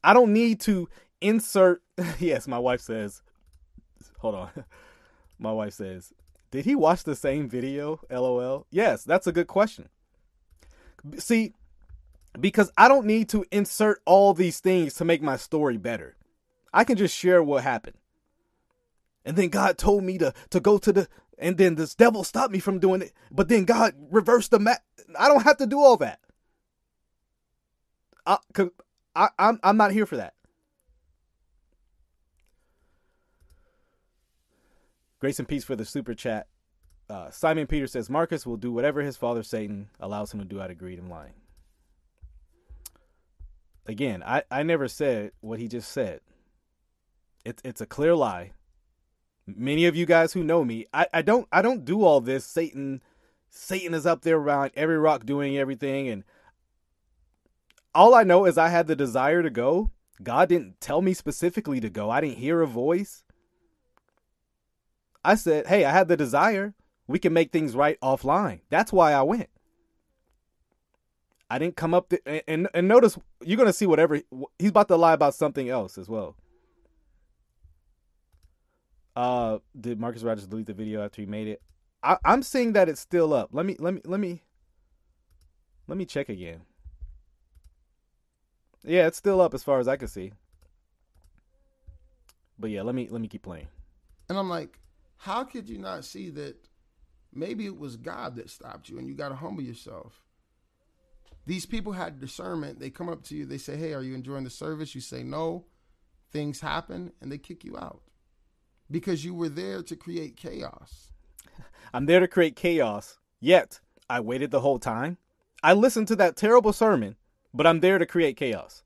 I 0.04 0.12
don't 0.12 0.34
need 0.34 0.60
to 0.60 0.86
insert. 1.22 1.82
yes, 2.18 2.46
my 2.46 2.58
wife 2.58 2.82
says. 2.82 3.22
Hold 4.18 4.34
on. 4.34 4.50
My 5.38 5.50
wife 5.50 5.74
says, 5.74 6.12
Did 6.52 6.64
he 6.64 6.76
watch 6.76 7.02
the 7.02 7.16
same 7.16 7.48
video? 7.48 8.00
LOL. 8.08 8.66
Yes, 8.70 9.02
that's 9.02 9.26
a 9.26 9.32
good 9.32 9.48
question. 9.48 9.88
See, 11.18 11.54
because 12.38 12.70
I 12.78 12.86
don't 12.86 13.06
need 13.06 13.28
to 13.30 13.44
insert 13.50 14.00
all 14.04 14.32
these 14.32 14.60
things 14.60 14.94
to 14.94 15.04
make 15.04 15.22
my 15.22 15.36
story 15.36 15.76
better. 15.76 16.16
I 16.72 16.84
can 16.84 16.96
just 16.96 17.16
share 17.16 17.42
what 17.42 17.64
happened. 17.64 17.96
And 19.24 19.36
then 19.36 19.48
God 19.48 19.76
told 19.76 20.04
me 20.04 20.18
to 20.18 20.32
to 20.50 20.60
go 20.60 20.78
to 20.78 20.92
the 20.92 21.08
and 21.38 21.58
then 21.58 21.74
this 21.74 21.94
devil 21.94 22.24
stopped 22.24 22.52
me 22.52 22.58
from 22.58 22.78
doing 22.78 23.02
it, 23.02 23.12
but 23.30 23.48
then 23.48 23.64
God 23.64 23.94
reversed 24.10 24.50
the 24.50 24.58
mat. 24.58 24.82
I 25.18 25.28
don't 25.28 25.42
have 25.42 25.58
to 25.58 25.66
do 25.66 25.78
all 25.78 25.96
that. 25.98 26.20
I, 28.26 28.38
I, 29.14 29.28
I'm 29.38 29.60
I'm 29.62 29.76
not 29.76 29.92
here 29.92 30.06
for 30.06 30.16
that. 30.16 30.34
Grace 35.20 35.38
and 35.38 35.48
peace 35.48 35.64
for 35.64 35.76
the 35.76 35.84
super 35.84 36.14
chat. 36.14 36.48
Uh, 37.08 37.30
Simon 37.30 37.66
Peter 37.66 37.86
says 37.86 38.08
Marcus 38.08 38.46
will 38.46 38.56
do 38.56 38.72
whatever 38.72 39.02
his 39.02 39.16
father 39.16 39.42
Satan 39.42 39.88
allows 40.00 40.32
him 40.32 40.40
to 40.40 40.44
do 40.44 40.60
out 40.60 40.70
of 40.70 40.78
greed 40.78 40.98
and 40.98 41.08
lying. 41.08 41.34
Again, 43.86 44.22
I, 44.22 44.42
I 44.50 44.62
never 44.62 44.88
said 44.88 45.32
what 45.40 45.58
he 45.58 45.68
just 45.68 45.92
said. 45.92 46.20
It's 47.44 47.60
it's 47.64 47.82
a 47.82 47.86
clear 47.86 48.14
lie. 48.14 48.52
Many 49.46 49.84
of 49.86 49.94
you 49.94 50.06
guys 50.06 50.32
who 50.32 50.42
know 50.42 50.64
me, 50.64 50.86
I, 50.92 51.06
I 51.12 51.22
don't 51.22 51.46
I 51.52 51.60
don't 51.60 51.84
do 51.84 52.02
all 52.02 52.20
this. 52.20 52.44
Satan 52.44 53.02
Satan 53.48 53.94
is 53.94 54.06
up 54.06 54.22
there 54.22 54.36
around 54.36 54.72
every 54.74 54.98
rock 54.98 55.26
doing 55.26 55.58
everything 55.58 56.08
and 56.08 56.24
all 57.94 58.14
I 58.14 58.24
know 58.24 58.44
is 58.44 58.58
I 58.58 58.68
had 58.68 58.86
the 58.86 58.96
desire 58.96 59.42
to 59.42 59.50
go. 59.50 59.90
God 60.22 60.48
didn't 60.48 60.80
tell 60.80 61.02
me 61.02 61.14
specifically 61.14 61.80
to 61.80 61.90
go. 61.90 62.10
I 62.10 62.20
didn't 62.20 62.38
hear 62.38 62.60
a 62.60 62.66
voice. 62.66 63.22
I 65.24 65.36
said, 65.36 65.66
"Hey, 65.66 65.84
I 65.84 65.92
had 65.92 66.08
the 66.08 66.16
desire. 66.16 66.74
We 67.06 67.18
can 67.18 67.32
make 67.32 67.52
things 67.52 67.76
right 67.76 68.00
offline." 68.00 68.60
That's 68.70 68.92
why 68.92 69.12
I 69.12 69.22
went. 69.22 69.48
I 71.50 71.58
didn't 71.58 71.76
come 71.76 71.94
up 71.94 72.12
and, 72.26 72.42
and, 72.48 72.68
and 72.74 72.88
notice 72.88 73.18
you're 73.42 73.58
gonna 73.58 73.72
see 73.72 73.86
whatever 73.86 74.20
he's 74.58 74.70
about 74.70 74.88
to 74.88 74.96
lie 74.96 75.12
about 75.12 75.34
something 75.34 75.68
else 75.68 75.98
as 75.98 76.08
well. 76.08 76.36
Uh, 79.16 79.58
did 79.78 80.00
Marcus 80.00 80.22
Rogers 80.22 80.46
delete 80.46 80.66
the 80.66 80.74
video 80.74 81.02
after 81.02 81.22
he 81.22 81.26
made 81.26 81.46
it? 81.46 81.62
I, 82.02 82.18
I'm 82.24 82.42
seeing 82.42 82.72
that 82.72 82.88
it's 82.88 83.00
still 83.00 83.32
up. 83.32 83.50
Let 83.52 83.64
me 83.64 83.76
let 83.78 83.94
me 83.94 84.00
let 84.04 84.20
me 84.20 84.42
let 85.86 85.96
me 85.96 86.04
check 86.04 86.28
again. 86.28 86.62
Yeah, 88.84 89.06
it's 89.06 89.16
still 89.16 89.40
up 89.40 89.54
as 89.54 89.62
far 89.62 89.78
as 89.78 89.88
I 89.88 89.96
can 89.96 90.08
see. 90.08 90.32
But 92.58 92.70
yeah, 92.70 92.82
let 92.82 92.94
me 92.94 93.08
let 93.10 93.20
me 93.20 93.28
keep 93.28 93.42
playing. 93.42 93.68
And 94.28 94.36
I'm 94.36 94.48
like, 94.48 94.78
how 95.16 95.44
could 95.44 95.68
you 95.68 95.78
not 95.78 96.04
see 96.04 96.30
that 96.30 96.56
maybe 97.32 97.66
it 97.66 97.78
was 97.78 97.96
God 97.96 98.36
that 98.36 98.50
stopped 98.50 98.88
you 98.88 98.98
and 98.98 99.08
you 99.08 99.14
got 99.14 99.28
to 99.30 99.36
humble 99.36 99.62
yourself? 99.62 100.22
These 101.46 101.66
people 101.66 101.92
had 101.92 102.20
discernment. 102.20 102.80
They 102.80 102.90
come 102.90 103.08
up 103.08 103.22
to 103.24 103.36
you, 103.36 103.46
they 103.46 103.58
say, 103.58 103.76
Hey, 103.76 103.94
are 103.94 104.02
you 104.02 104.14
enjoying 104.14 104.44
the 104.44 104.50
service? 104.50 104.94
You 104.94 105.00
say 105.00 105.22
no. 105.22 105.66
Things 106.32 106.60
happen 106.60 107.12
and 107.20 107.30
they 107.30 107.38
kick 107.38 107.64
you 107.64 107.76
out 107.76 108.02
because 108.90 109.24
you 109.24 109.34
were 109.34 109.48
there 109.48 109.82
to 109.82 109.96
create 109.96 110.36
chaos. 110.36 111.12
I'm 111.94 112.06
there 112.06 112.20
to 112.20 112.28
create 112.28 112.56
chaos, 112.56 113.18
yet 113.40 113.80
I 114.08 114.20
waited 114.20 114.50
the 114.50 114.60
whole 114.60 114.78
time. 114.78 115.18
I 115.62 115.72
listened 115.72 116.08
to 116.08 116.16
that 116.16 116.36
terrible 116.36 116.72
sermon, 116.72 117.16
but 117.52 117.66
I'm 117.66 117.80
there 117.80 117.98
to 117.98 118.06
create 118.06 118.36
chaos. 118.36 118.82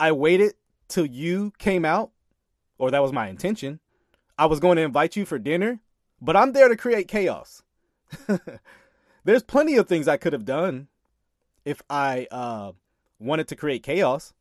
I 0.00 0.12
waited 0.12 0.54
till 0.88 1.06
you 1.06 1.52
came 1.58 1.84
out, 1.84 2.10
or 2.78 2.90
that 2.90 3.02
was 3.02 3.12
my 3.12 3.28
intention. 3.28 3.80
I 4.38 4.46
was 4.46 4.60
going 4.60 4.76
to 4.76 4.82
invite 4.82 5.16
you 5.16 5.24
for 5.24 5.38
dinner, 5.38 5.80
but 6.20 6.36
I'm 6.36 6.52
there 6.52 6.68
to 6.68 6.76
create 6.76 7.08
chaos. 7.08 7.62
There's 9.24 9.42
plenty 9.42 9.76
of 9.76 9.88
things 9.88 10.06
I 10.06 10.16
could 10.16 10.32
have 10.32 10.44
done 10.44 10.88
if 11.64 11.82
I 11.90 12.28
uh, 12.30 12.72
wanted 13.18 13.48
to 13.48 13.56
create 13.56 13.82
chaos. 13.82 14.32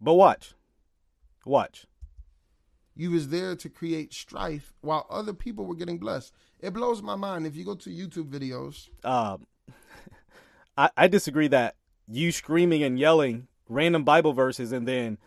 But 0.00 0.14
watch. 0.14 0.54
Watch. 1.44 1.86
You 2.96 3.10
was 3.10 3.28
there 3.28 3.56
to 3.56 3.68
create 3.68 4.12
strife 4.12 4.72
while 4.80 5.06
other 5.10 5.32
people 5.32 5.64
were 5.64 5.74
getting 5.74 5.98
blessed. 5.98 6.32
It 6.60 6.72
blows 6.72 7.02
my 7.02 7.16
mind 7.16 7.46
if 7.46 7.56
you 7.56 7.64
go 7.64 7.74
to 7.74 7.90
YouTube 7.90 8.30
videos. 8.30 8.88
Um, 9.04 9.46
I, 10.76 10.90
I 10.96 11.08
disagree 11.08 11.48
that 11.48 11.74
you 12.06 12.30
screaming 12.30 12.82
and 12.82 12.98
yelling 12.98 13.48
random 13.68 14.04
Bible 14.04 14.32
verses 14.32 14.70
and 14.72 14.86
then 14.86 15.18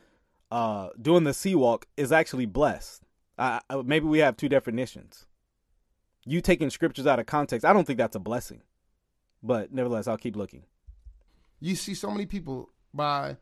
uh, 0.50 0.90
doing 1.02 1.26
the 1.26 1.34
sea 1.34 1.56
walk 1.56 1.88
is 1.98 2.12
actually 2.12 2.46
blessed. 2.46 3.04
I, 3.38 3.60
I, 3.70 3.82
maybe 3.82 4.06
we 4.06 4.20
have 4.20 4.38
two 4.38 4.50
definitions. 4.50 5.26
You 6.26 6.42
taking 6.42 6.70
scriptures 6.70 7.08
out 7.08 7.20
of 7.20 7.26
context, 7.26 7.66
I 7.66 7.74
don't 7.74 7.86
think 7.86 7.98
that's 7.98 8.16
a 8.16 8.20
blessing. 8.20 8.62
But 9.44 9.74
nevertheless, 9.74 10.08
I'll 10.08 10.18
keep 10.18 10.36
looking. 10.36 10.64
You 11.60 11.76
see 11.76 11.94
so 11.94 12.12
many 12.12 12.26
people 12.26 12.70
by 12.94 13.38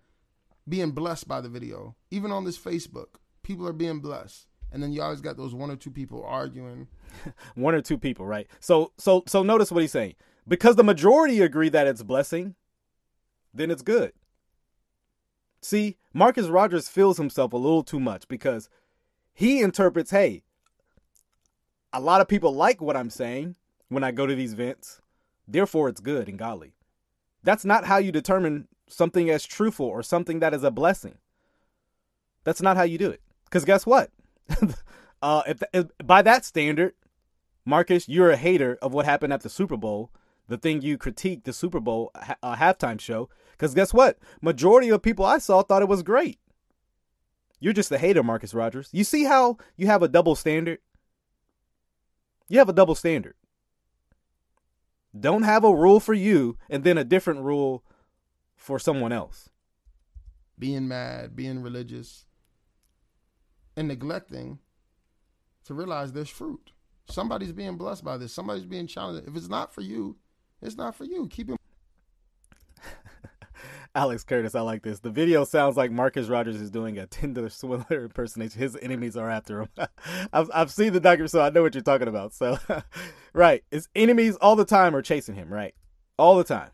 being 0.67 0.91
blessed 0.91 1.27
by 1.27 1.41
the 1.41 1.49
video, 1.49 1.95
even 2.11 2.31
on 2.31 2.43
this 2.43 2.57
Facebook 2.57 3.17
people 3.45 3.67
are 3.67 3.73
being 3.73 3.99
blessed. 3.99 4.47
And 4.71 4.83
then 4.83 4.91
you 4.91 5.01
always 5.01 5.21
got 5.21 5.37
those 5.37 5.53
one 5.53 5.71
or 5.71 5.77
two 5.77 5.91
people 5.91 6.25
arguing. 6.25 6.87
One 7.55 7.73
or 7.73 7.81
two 7.81 7.97
people 7.97 8.25
right? 8.25 8.45
So 8.59 8.91
so 8.97 9.23
so 9.25 9.41
notice 9.41 9.71
what 9.71 9.79
he's 9.79 9.91
saying. 9.91 10.15
Because 10.45 10.75
the 10.75 10.83
majority 10.83 11.41
agree 11.41 11.69
that 11.69 11.87
it's 11.87 12.03
blessing 12.03 12.55
then 13.53 13.71
it's 13.71 13.81
good. 13.81 14.11
See 15.61 15.95
marcus 16.13 16.47
rogers 16.47 16.89
feels 16.89 17.17
himself 17.17 17.53
a 17.53 17.57
little 17.57 17.83
too 17.83 18.01
much 18.01 18.27
because 18.27 18.67
he 19.33 19.61
interprets 19.61 20.11
hey 20.11 20.43
a 21.93 22.01
lot 22.01 22.19
of 22.19 22.27
people 22.27 22.53
like 22.53 22.81
what 22.81 22.97
i'm 22.97 23.09
saying 23.09 23.55
when 23.87 24.03
i 24.03 24.11
go 24.11 24.25
to 24.25 24.35
these 24.35 24.51
events. 24.51 24.99
Therefore 25.47 25.87
it's 25.87 26.01
good 26.01 26.27
and 26.27 26.37
godly. 26.37 26.73
That's 27.43 27.63
not 27.63 27.85
how 27.85 27.97
you 27.97 28.11
determine 28.11 28.67
something 28.89 29.29
as 29.29 29.45
truthful 29.45 29.85
or 29.85 30.03
something 30.03 30.39
that 30.39 30.53
is 30.53 30.65
a 30.65 30.71
blessing. 30.71 31.17
That's 32.43 32.61
not 32.61 32.75
how 32.75 32.83
you 32.83 32.97
do 32.97 33.09
it 33.09 33.21
because 33.45 33.65
guess 33.65 33.85
what? 33.85 34.11
uh, 35.21 35.43
if, 35.47 35.63
if, 35.73 35.87
by 36.03 36.21
that 36.21 36.45
standard, 36.45 36.93
Marcus, 37.65 38.07
you're 38.07 38.31
a 38.31 38.37
hater 38.37 38.77
of 38.81 38.93
what 38.93 39.05
happened 39.05 39.33
at 39.33 39.41
the 39.41 39.49
Super 39.49 39.77
Bowl. 39.77 40.11
The 40.47 40.57
thing 40.57 40.81
you 40.81 40.97
critiqued 40.97 41.45
the 41.45 41.53
Super 41.53 41.79
Bowl 41.79 42.11
uh, 42.43 42.55
halftime 42.55 42.99
show. 42.99 43.29
Because 43.53 43.73
guess 43.73 43.93
what? 43.93 44.19
Majority 44.41 44.89
of 44.89 45.01
people 45.01 45.25
I 45.25 45.39
saw 45.39 45.63
thought 45.63 45.81
it 45.81 45.87
was 45.87 46.03
great. 46.03 46.39
You're 47.59 47.73
just 47.73 47.91
a 47.91 47.97
hater, 47.97 48.21
Marcus 48.21 48.53
Rogers. 48.53 48.89
You 48.91 49.03
see 49.03 49.23
how 49.23 49.57
you 49.75 49.87
have 49.87 50.03
a 50.03 50.07
double 50.07 50.35
standard? 50.35 50.79
You 52.47 52.59
have 52.59 52.69
a 52.69 52.73
double 52.73 52.93
standard. 52.93 53.33
Don't 55.17 55.43
have 55.43 55.63
a 55.63 55.73
rule 55.73 55.99
for 55.99 56.13
you 56.13 56.57
and 56.69 56.83
then 56.83 56.97
a 56.97 57.03
different 57.03 57.41
rule 57.41 57.83
for 58.55 58.77
someone 58.77 59.11
else. 59.11 59.49
Being 60.59 60.87
mad, 60.87 61.35
being 61.35 61.61
religious, 61.61 62.24
and 63.75 63.87
neglecting 63.87 64.59
to 65.65 65.73
realize 65.73 66.13
there's 66.13 66.29
fruit. 66.29 66.71
Somebody's 67.09 67.51
being 67.51 67.77
blessed 67.77 68.03
by 68.03 68.17
this. 68.17 68.33
Somebody's 68.33 68.65
being 68.65 68.87
challenged. 68.87 69.27
If 69.27 69.35
it's 69.35 69.49
not 69.49 69.73
for 69.73 69.81
you, 69.81 70.17
it's 70.61 70.75
not 70.75 70.95
for 70.95 71.03
you. 71.03 71.27
Keep 71.27 71.51
it. 71.51 71.57
Alex 73.95 74.23
Curtis, 74.23 74.55
I 74.55 74.61
like 74.61 74.81
this. 74.81 74.99
The 74.99 75.11
video 75.11 75.43
sounds 75.43 75.77
like 75.77 75.91
Marcus 75.91 76.27
Rogers 76.27 76.59
is 76.59 76.71
doing 76.71 76.97
a 76.97 77.05
Tinder 77.05 77.49
swindler 77.49 78.03
impersonation. 78.05 78.59
His 78.59 78.77
enemies 78.81 79.15
are 79.15 79.29
after 79.29 79.61
him. 79.61 79.69
I've 80.33 80.49
I've 80.53 80.71
seen 80.71 80.93
the 80.93 80.99
documentary, 80.99 81.29
so 81.29 81.41
I 81.41 81.49
know 81.49 81.61
what 81.61 81.75
you're 81.75 81.83
talking 81.83 82.07
about. 82.07 82.33
So, 82.33 82.57
right, 83.33 83.63
his 83.71 83.87
enemies 83.95 84.35
all 84.37 84.55
the 84.55 84.65
time 84.65 84.95
are 84.95 85.01
chasing 85.01 85.35
him. 85.35 85.53
Right, 85.53 85.75
all 86.17 86.37
the 86.37 86.43
time. 86.43 86.71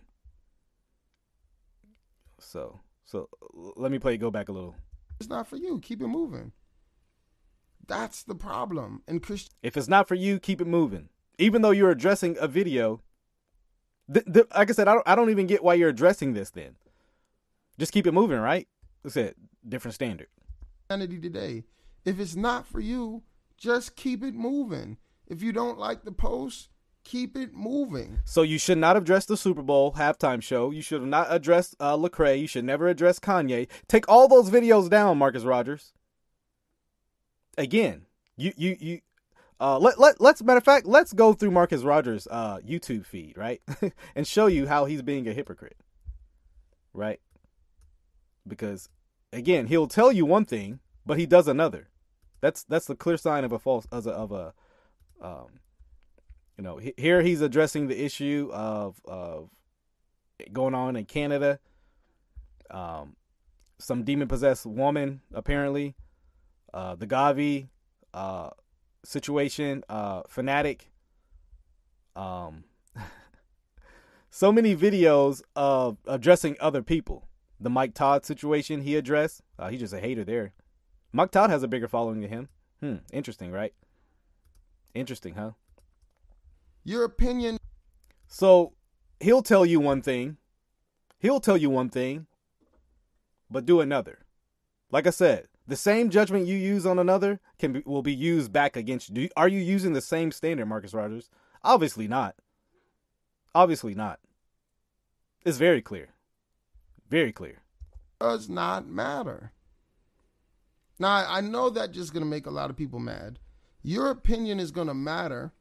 So 2.40 2.80
so 3.06 3.30
let 3.76 3.92
me 3.92 4.00
play. 4.00 4.18
Go 4.18 4.32
back 4.32 4.50
a 4.50 4.54
little. 4.54 4.76
It's 5.20 5.30
not 5.30 5.48
for 5.48 5.58
you. 5.58 5.80
Keep 5.80 6.02
it 6.02 6.08
moving. 6.08 6.54
That's 7.88 8.24
the 8.24 8.36
problem. 8.36 9.02
And 9.08 9.22
Christian. 9.22 9.54
If 9.62 9.76
it's 9.78 9.88
not 9.88 10.08
for 10.08 10.16
you, 10.16 10.40
keep 10.40 10.62
it 10.62 10.68
moving. 10.68 11.10
Even 11.38 11.62
though 11.62 11.72
you're 11.72 11.92
addressing 11.92 12.38
a 12.40 12.48
video. 12.48 13.02
Th- 14.12 14.26
th- 14.26 14.48
like 14.56 14.70
I 14.70 14.74
said, 14.74 14.88
I 14.88 14.94
don't. 14.94 15.08
I 15.08 15.16
don't 15.16 15.30
even 15.30 15.48
get 15.48 15.64
why 15.64 15.74
you're 15.76 15.90
addressing 15.90 16.34
this. 16.34 16.52
Then, 16.52 16.76
just 17.80 17.94
keep 17.94 18.06
it 18.06 18.14
moving, 18.14 18.40
right? 18.40 18.68
That's 19.04 19.18
it. 19.18 19.38
Different 19.68 19.96
standard. 19.96 20.28
Humanity 20.90 21.20
today. 21.20 21.64
If 22.04 22.20
it's 22.20 22.36
not 22.36 22.66
for 22.66 22.80
you, 22.80 23.24
just 23.58 23.96
keep 23.96 24.24
it 24.24 24.34
moving. 24.34 24.98
If 25.28 25.42
you 25.42 25.54
don't 25.54 25.80
like 25.80 26.04
the 26.04 26.12
post, 26.12 26.70
keep 27.04 27.38
it 27.38 27.54
moving. 27.54 28.20
So 28.26 28.42
you 28.42 28.58
should 28.58 28.78
not 28.78 28.98
address 28.98 29.26
the 29.26 29.38
Super 29.38 29.62
Bowl 29.62 29.94
halftime 29.94 30.42
show. 30.42 30.72
You 30.72 30.82
should 30.82 31.02
have 31.02 31.10
not 31.10 31.28
addressed 31.30 31.76
uh, 31.80 31.96
Lecrae. 31.96 32.40
You 32.40 32.48
should 32.48 32.66
never 32.66 32.88
address 32.88 33.20
Kanye. 33.20 33.68
Take 33.88 34.10
all 34.10 34.28
those 34.28 34.50
videos 34.50 34.90
down, 34.90 35.18
Marcus 35.18 35.44
Rogers. 35.44 35.94
Again, 37.62 38.08
you 38.38 38.54
you 38.58 38.76
you. 38.80 39.00
Uh, 39.60 39.78
let 39.78 40.00
let 40.00 40.20
let's 40.20 40.42
matter 40.42 40.58
of 40.58 40.64
fact, 40.64 40.88
let's 40.88 41.14
go 41.14 41.34
through 41.34 41.52
Marcus 41.52 41.84
Rogers' 41.84 42.28
uh, 42.32 42.58
YouTube 42.68 43.06
feed, 43.06 43.38
right, 43.38 43.62
and 44.16 44.26
show 44.26 44.48
you 44.48 44.66
how 44.66 44.86
he's 44.86 45.04
being 45.04 45.28
a 45.28 45.34
hypocrite, 45.34 45.78
right? 46.92 47.20
Because 48.48 48.90
again, 49.32 49.68
he'll 49.68 49.86
tell 49.88 50.12
you 50.12 50.26
one 50.26 50.46
thing, 50.46 50.80
but 51.06 51.20
he 51.20 51.28
does 51.28 51.48
another. 51.48 51.90
That's 52.42 52.64
that's 52.64 52.88
the 52.88 52.96
clear 52.96 53.18
sign 53.18 53.44
of 53.44 53.52
a 53.52 53.60
false 53.60 53.86
of 53.92 54.08
a, 54.08 54.12
of 54.12 54.32
a 54.32 54.54
um, 55.22 55.60
you 56.58 56.64
know, 56.64 56.80
here 56.98 57.22
he's 57.22 57.42
addressing 57.42 57.88
the 57.88 58.04
issue 58.04 58.50
of 58.52 59.00
of 59.06 59.52
going 60.52 60.74
on 60.74 60.96
in 60.96 61.06
Canada. 61.06 61.60
Um, 62.72 63.16
some 63.78 64.04
demon 64.04 64.28
possessed 64.28 64.66
woman 64.66 65.22
apparently, 65.32 65.96
uh, 66.74 66.96
the 66.96 67.08
Gavi 67.08 67.68
uh, 68.14 68.50
situation, 69.04 69.84
uh, 69.90 70.24
fanatic. 70.28 70.92
Um, 72.16 72.66
so 74.30 74.52
many 74.52 74.76
videos 74.76 75.42
of 75.56 75.98
addressing 76.06 76.58
other 76.60 76.82
people. 76.82 77.28
The 77.60 77.70
Mike 77.70 77.94
Todd 77.94 78.26
situation 78.26 78.82
he 78.82 78.96
addressed. 78.96 79.42
Uh, 79.60 79.70
he's 79.70 79.80
just 79.80 79.94
a 79.94 80.00
hater 80.00 80.24
there. 80.24 80.54
Mike 81.14 81.32
Todd 81.32 81.50
has 81.50 81.64
a 81.64 81.68
bigger 81.68 81.88
following 81.88 82.22
than 82.22 82.30
him. 82.30 82.50
Hmm, 82.80 82.96
interesting, 83.14 83.52
right? 83.52 83.74
Interesting, 84.94 85.36
huh? 85.36 85.52
Your 86.84 87.04
opinion. 87.04 87.58
So 88.28 88.74
he'll 89.20 89.44
tell 89.44 89.66
you 89.66 89.80
one 89.80 90.02
thing, 90.02 90.38
he'll 91.20 91.40
tell 91.40 91.58
you 91.58 91.70
one 91.70 91.90
thing, 91.90 92.28
but 93.50 93.66
do 93.66 93.82
another. 93.82 94.20
Like 94.90 95.06
I 95.06 95.12
said, 95.12 95.48
the 95.68 95.76
same 95.76 96.10
judgment 96.10 96.48
you 96.48 96.56
use 96.56 96.86
on 96.86 97.00
another 97.00 97.40
can 97.60 97.74
be, 97.74 97.84
will 97.86 98.02
be 98.02 98.14
used 98.14 98.52
back 98.52 98.76
against 98.76 99.16
you. 99.16 99.30
Are 99.38 99.48
you 99.48 99.60
using 99.60 99.94
the 99.94 100.02
same 100.02 100.32
standard, 100.32 100.66
Marcus 100.66 100.94
Rogers? 100.94 101.30
Obviously 101.64 102.08
not. 102.08 102.36
Obviously 103.54 103.94
not. 103.94 104.20
It's 105.46 105.58
very 105.58 105.82
clear. 105.82 106.10
Very 107.10 107.32
clear. 107.32 107.62
Does 108.20 108.50
not 108.50 108.88
matter. 108.88 109.52
Now, 111.00 111.26
I 111.28 111.42
know 111.42 111.70
that 111.72 111.92
just 111.92 112.14
going 112.14 112.24
to 112.24 112.30
make 112.30 112.46
a 112.46 112.52
lot 112.52 112.70
of 112.70 112.78
people 112.78 113.00
mad. 113.00 113.40
Your 113.82 114.10
opinion 114.10 114.60
is 114.60 114.72
going 114.72 114.88
to 114.88 114.94
matter 114.94 115.52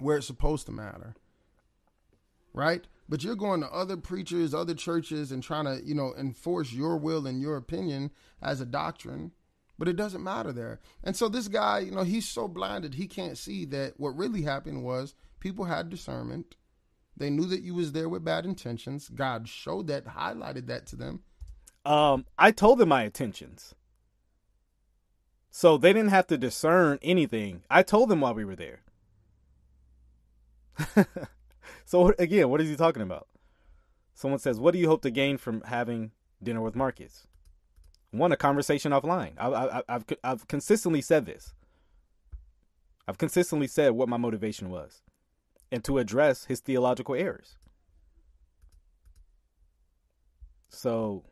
where 0.00 0.16
it's 0.16 0.26
supposed 0.26 0.66
to 0.66 0.72
matter. 0.72 1.14
Right? 2.52 2.84
But 3.08 3.22
you're 3.22 3.36
going 3.36 3.60
to 3.60 3.70
other 3.70 3.96
preachers, 3.96 4.54
other 4.54 4.74
churches, 4.74 5.30
and 5.30 5.42
trying 5.42 5.66
to, 5.66 5.80
you 5.84 5.94
know, 5.94 6.14
enforce 6.18 6.72
your 6.72 6.96
will 6.96 7.26
and 7.26 7.40
your 7.40 7.56
opinion 7.56 8.10
as 8.40 8.60
a 8.60 8.66
doctrine. 8.66 9.32
But 9.78 9.88
it 9.88 9.96
doesn't 9.96 10.22
matter 10.22 10.52
there. 10.52 10.80
And 11.02 11.16
so 11.16 11.28
this 11.28 11.48
guy, 11.48 11.80
you 11.80 11.90
know, 11.90 12.02
he's 12.02 12.28
so 12.28 12.48
blinded 12.48 12.94
he 12.94 13.06
can't 13.06 13.36
see 13.36 13.64
that 13.66 13.94
what 13.98 14.16
really 14.16 14.42
happened 14.42 14.84
was 14.84 15.14
people 15.40 15.64
had 15.66 15.90
discernment. 15.90 16.54
They 17.16 17.30
knew 17.30 17.46
that 17.46 17.62
you 17.62 17.74
was 17.74 17.92
there 17.92 18.08
with 18.08 18.24
bad 18.24 18.44
intentions. 18.44 19.08
God 19.08 19.48
showed 19.48 19.88
that, 19.88 20.06
highlighted 20.06 20.66
that 20.66 20.86
to 20.86 20.96
them. 20.96 21.20
Um, 21.84 22.24
I 22.38 22.50
told 22.50 22.78
them 22.78 22.88
my 22.88 23.04
intentions. 23.04 23.74
So 25.50 25.76
they 25.76 25.92
didn't 25.92 26.10
have 26.10 26.26
to 26.28 26.38
discern 26.38 26.98
anything. 27.02 27.62
I 27.70 27.82
told 27.82 28.08
them 28.08 28.20
while 28.20 28.34
we 28.34 28.44
were 28.44 28.56
there. 28.56 28.80
so 31.84 32.14
again, 32.18 32.48
what 32.48 32.60
is 32.60 32.68
he 32.68 32.76
talking 32.76 33.02
about? 33.02 33.28
Someone 34.14 34.38
says, 34.38 34.60
"What 34.60 34.72
do 34.72 34.78
you 34.78 34.88
hope 34.88 35.02
to 35.02 35.10
gain 35.10 35.38
from 35.38 35.62
having 35.62 36.12
dinner 36.42 36.60
with 36.60 36.76
Marcus?" 36.76 37.26
One, 38.10 38.30
a 38.30 38.36
conversation 38.36 38.92
offline. 38.92 39.32
I, 39.38 39.82
have 39.88 40.04
I've 40.22 40.46
consistently 40.46 41.00
said 41.00 41.26
this. 41.26 41.52
I've 43.08 43.18
consistently 43.18 43.66
said 43.66 43.90
what 43.90 44.08
my 44.08 44.16
motivation 44.16 44.70
was, 44.70 45.02
and 45.72 45.82
to 45.84 45.98
address 45.98 46.44
his 46.44 46.60
theological 46.60 47.16
errors. 47.16 47.56
So, 50.68 51.24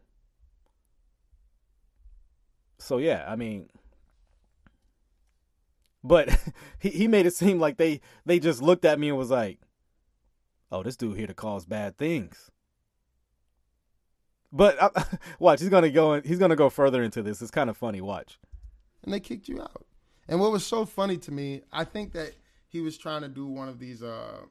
so 2.78 2.98
yeah, 2.98 3.24
I 3.28 3.36
mean, 3.36 3.68
but 6.02 6.36
he, 6.80 6.90
he 6.90 7.08
made 7.08 7.26
it 7.26 7.34
seem 7.34 7.60
like 7.60 7.76
they 7.76 8.00
they 8.26 8.38
just 8.38 8.60
looked 8.60 8.84
at 8.84 8.98
me 8.98 9.08
and 9.08 9.16
was 9.16 9.30
like, 9.30 9.58
"Oh, 10.72 10.82
this 10.82 10.96
dude 10.96 11.16
here 11.16 11.26
to 11.26 11.34
cause 11.34 11.64
bad 11.64 11.96
things." 11.96 12.50
But 14.52 14.80
uh, 14.82 14.90
watch, 15.38 15.60
he's 15.60 15.68
gonna 15.68 15.90
go. 15.90 16.20
He's 16.20 16.38
gonna 16.38 16.56
go 16.56 16.70
further 16.70 17.02
into 17.02 17.22
this. 17.22 17.40
It's 17.40 17.50
kind 17.50 17.70
of 17.70 17.76
funny. 17.76 18.00
Watch. 18.00 18.38
And 19.04 19.12
they 19.12 19.20
kicked 19.20 19.48
you 19.48 19.60
out. 19.60 19.84
And 20.28 20.40
what 20.40 20.52
was 20.52 20.64
so 20.64 20.84
funny 20.84 21.18
to 21.18 21.32
me, 21.32 21.62
I 21.72 21.84
think 21.84 22.12
that 22.12 22.32
he 22.68 22.80
was 22.80 22.96
trying 22.96 23.22
to 23.22 23.28
do 23.28 23.46
one 23.46 23.68
of 23.68 23.78
these. 23.78 24.02
Uh, 24.02 24.42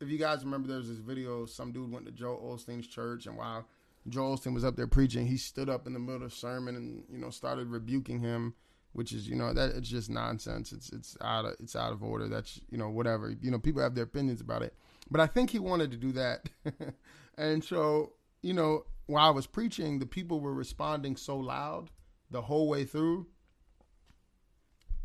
if 0.00 0.08
you 0.08 0.18
guys 0.18 0.44
remember, 0.44 0.68
there 0.68 0.78
was 0.78 0.88
this 0.88 0.98
video. 0.98 1.46
Some 1.46 1.72
dude 1.72 1.90
went 1.90 2.06
to 2.06 2.12
Joel 2.12 2.56
Osteen's 2.56 2.86
church, 2.86 3.26
and 3.26 3.36
while 3.36 3.66
Joel 4.08 4.36
Osteen 4.36 4.54
was 4.54 4.64
up 4.64 4.76
there 4.76 4.86
preaching, 4.86 5.26
he 5.26 5.36
stood 5.36 5.68
up 5.68 5.86
in 5.86 5.92
the 5.92 5.98
middle 5.98 6.24
of 6.24 6.32
sermon 6.32 6.76
and 6.76 7.04
you 7.10 7.18
know 7.18 7.30
started 7.30 7.68
rebuking 7.68 8.20
him 8.20 8.54
which 8.94 9.12
is 9.12 9.28
you 9.28 9.34
know 9.36 9.52
that 9.52 9.70
it's 9.70 9.88
just 9.88 10.08
nonsense. 10.08 10.72
It's 10.72 10.90
it's 10.90 11.16
out 11.20 11.44
of 11.44 11.56
it's 11.60 11.76
out 11.76 11.92
of 11.92 12.02
order. 12.02 12.28
That's 12.28 12.60
you 12.70 12.78
know 12.78 12.88
whatever. 12.88 13.34
You 13.42 13.50
know 13.50 13.58
people 13.58 13.82
have 13.82 13.94
their 13.94 14.04
opinions 14.04 14.40
about 14.40 14.62
it, 14.62 14.74
but 15.10 15.20
I 15.20 15.26
think 15.26 15.50
he 15.50 15.58
wanted 15.58 15.90
to 15.92 15.96
do 15.96 16.12
that, 16.12 16.48
and 17.38 17.62
so 17.62 18.12
you 18.42 18.54
know 18.54 18.84
while 19.06 19.26
I 19.26 19.30
was 19.30 19.46
preaching, 19.46 19.98
the 19.98 20.06
people 20.06 20.40
were 20.40 20.54
responding 20.54 21.16
so 21.16 21.36
loud 21.36 21.90
the 22.30 22.42
whole 22.42 22.68
way 22.68 22.84
through. 22.84 23.26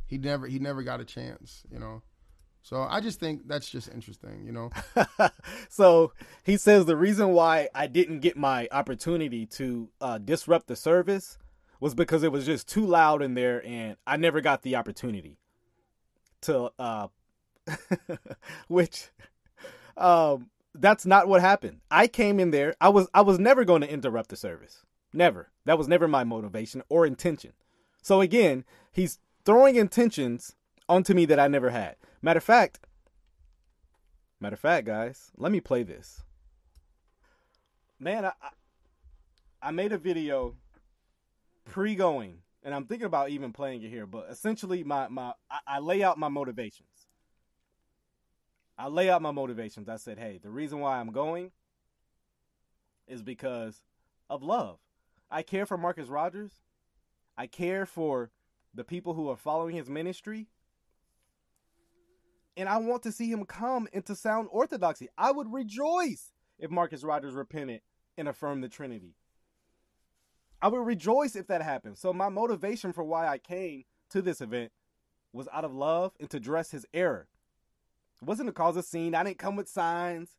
He 0.06 0.18
never 0.18 0.48
he 0.48 0.60
never 0.60 0.84
got 0.84 1.02
a 1.02 1.06
chance, 1.06 1.64
you 1.72 1.80
know. 1.80 2.02
So 2.62 2.82
I 2.82 3.00
just 3.00 3.20
think 3.20 3.48
that's 3.48 3.70
just 3.70 3.90
interesting, 3.90 4.44
you 4.46 4.52
know. 4.52 4.70
so 5.70 6.14
he 6.44 6.58
says 6.58 6.86
the 6.86 6.98
reason 6.98 7.30
why 7.30 7.70
I 7.74 7.88
didn't 7.88 8.20
get 8.20 8.38
my 8.38 8.68
opportunity 8.72 9.46
to 9.48 9.90
uh, 10.02 10.18
disrupt 10.18 10.68
the 10.68 10.76
service 10.76 11.38
was 11.80 11.96
because 11.96 12.24
it 12.24 12.32
was 12.32 12.46
just 12.46 12.68
too 12.68 12.86
loud 12.86 13.22
in 13.22 13.34
there 13.34 13.66
and 13.66 13.96
I 14.06 14.18
never 14.18 14.42
got 14.42 14.64
the 14.64 14.76
opportunity 14.76 15.38
to 16.42 16.72
uh 16.78 17.08
which 18.68 19.10
um 20.00 20.50
that's 20.76 21.06
not 21.06 21.28
what 21.28 21.42
happened. 21.42 21.82
I 21.92 22.08
came 22.08 22.40
in 22.40 22.52
there. 22.52 22.76
I 22.80 22.90
was 22.90 23.08
I 23.14 23.22
was 23.22 23.40
never 23.40 23.66
going 23.66 23.82
to 23.82 23.92
interrupt 23.92 24.30
the 24.30 24.36
service. 24.36 24.86
Never. 25.14 25.50
That 25.66 25.78
was 25.78 25.88
never 25.88 26.08
my 26.08 26.24
motivation 26.24 26.84
or 26.90 27.06
intention. 27.06 27.54
So 28.02 28.22
again, 28.22 28.64
he's 28.92 29.20
throwing 29.46 29.76
intentions 29.76 30.56
onto 30.88 31.14
me 31.14 31.26
that 31.26 31.40
I 31.40 31.48
never 31.48 31.72
had. 31.72 31.96
Matter 32.22 32.38
of 32.38 32.44
fact, 32.44 32.80
matter 34.40 34.54
of 34.54 34.60
fact, 34.60 34.86
guys, 34.86 35.32
let 35.38 35.52
me 35.52 35.60
play 35.60 35.84
this. 35.84 36.24
Man, 38.00 38.26
I 38.26 38.32
I 39.62 39.72
made 39.72 39.92
a 39.92 39.98
video 39.98 40.56
pre-going 41.66 42.40
and 42.64 42.74
I'm 42.74 42.86
thinking 42.86 43.06
about 43.06 43.30
even 43.30 43.52
playing 43.52 43.84
it 43.84 43.90
here, 43.90 44.06
but 44.06 44.28
essentially 44.30 44.84
my 44.84 45.08
my 45.08 45.34
I, 45.50 45.60
I 45.68 45.80
lay 45.80 46.04
out 46.04 46.18
my 46.18 46.30
motivations. 46.30 47.09
I 48.80 48.88
lay 48.88 49.10
out 49.10 49.22
my 49.22 49.32
motivations. 49.32 49.90
I 49.90 49.98
said, 49.98 50.18
hey, 50.18 50.40
the 50.42 50.50
reason 50.50 50.80
why 50.80 51.00
I'm 51.00 51.12
going 51.12 51.52
is 53.08 53.22
because 53.22 53.84
of 54.30 54.42
love. 54.42 54.80
I 55.30 55.42
care 55.42 55.66
for 55.66 55.78
Marcus 55.78 56.08
Rogers. 56.08 56.54
I 57.38 57.46
care 57.46 57.86
for 57.86 58.32
the 58.74 58.86
people 58.86 59.14
who 59.14 59.30
are 59.30 59.36
following 59.36 59.76
his 59.76 59.90
ministry. 59.90 60.48
And 62.56 62.70
I 62.70 62.78
want 62.78 63.04
to 63.04 63.12
see 63.12 63.30
him 63.30 63.44
come 63.44 63.90
into 63.92 64.16
sound 64.16 64.48
orthodoxy. 64.50 65.10
I 65.18 65.32
would 65.32 65.52
rejoice 65.52 66.32
if 66.58 66.72
Marcus 66.72 67.04
Rogers 67.04 67.34
repented 67.34 67.82
and 68.18 68.30
affirmed 68.30 68.64
the 68.64 68.70
Trinity. 68.70 69.16
I 70.62 70.70
would 70.70 70.86
rejoice 70.86 71.36
if 71.36 71.48
that 71.48 71.62
happened. 71.62 71.98
So 71.98 72.14
my 72.14 72.30
motivation 72.30 72.94
for 72.94 73.04
why 73.04 73.28
I 73.28 73.40
came 73.40 73.84
to 74.12 74.22
this 74.22 74.40
event 74.40 74.72
was 75.34 75.50
out 75.54 75.66
of 75.66 75.74
love 75.74 76.14
and 76.18 76.30
to 76.30 76.38
address 76.38 76.72
his 76.72 76.86
error. 76.94 77.28
It 78.22 78.28
wasn't 78.28 78.48
to 78.48 78.54
cause 78.54 78.76
a 78.76 78.84
scene. 78.84 79.16
I 79.16 79.24
didn't 79.24 79.38
come 79.38 79.56
with 79.56 79.70
signs. 79.70 80.36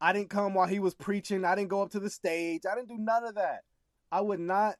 I 0.00 0.12
didn't 0.12 0.30
come 0.30 0.54
while 0.54 0.66
he 0.66 0.78
was 0.78 0.94
preaching. 0.94 1.44
I 1.44 1.54
didn't 1.54 1.68
go 1.68 1.82
up 1.82 1.90
to 1.90 2.00
the 2.00 2.10
stage. 2.10 2.62
I 2.70 2.74
didn't 2.74 2.88
do 2.88 2.98
none 2.98 3.24
of 3.24 3.34
that. 3.34 3.62
I 4.10 4.20
would 4.20 4.40
not 4.40 4.76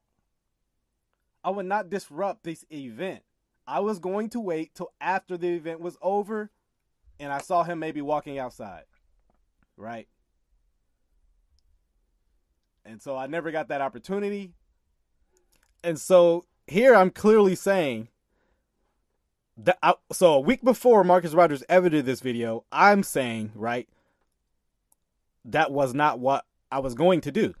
I 1.43 1.49
would 1.49 1.65
not 1.65 1.89
disrupt 1.89 2.43
this 2.43 2.65
event. 2.71 3.23
I 3.65 3.79
was 3.79 3.99
going 3.99 4.29
to 4.31 4.39
wait 4.39 4.75
till 4.75 4.91
after 4.99 5.37
the 5.37 5.49
event 5.49 5.79
was 5.79 5.97
over 6.01 6.51
and 7.19 7.31
I 7.31 7.39
saw 7.39 7.63
him 7.63 7.79
maybe 7.79 8.01
walking 8.01 8.37
outside. 8.37 8.83
Right? 9.77 10.07
And 12.85 13.01
so 13.01 13.15
I 13.15 13.27
never 13.27 13.51
got 13.51 13.69
that 13.69 13.81
opportunity. 13.81 14.53
And 15.83 15.99
so 15.99 16.45
here 16.67 16.95
I'm 16.95 17.11
clearly 17.11 17.55
saying 17.55 18.09
that 19.65 19.77
I, 19.83 19.93
so 20.11 20.33
a 20.33 20.39
week 20.39 20.63
before 20.63 21.03
Marcus 21.03 21.33
Rogers 21.33 21.63
ever 21.69 21.89
did 21.89 22.05
this 22.05 22.19
video, 22.19 22.63
I'm 22.71 23.03
saying, 23.03 23.51
right, 23.55 23.87
that 25.45 25.71
was 25.71 25.93
not 25.93 26.19
what 26.19 26.45
I 26.71 26.79
was 26.79 26.93
going 26.93 27.21
to 27.21 27.31
do. 27.31 27.53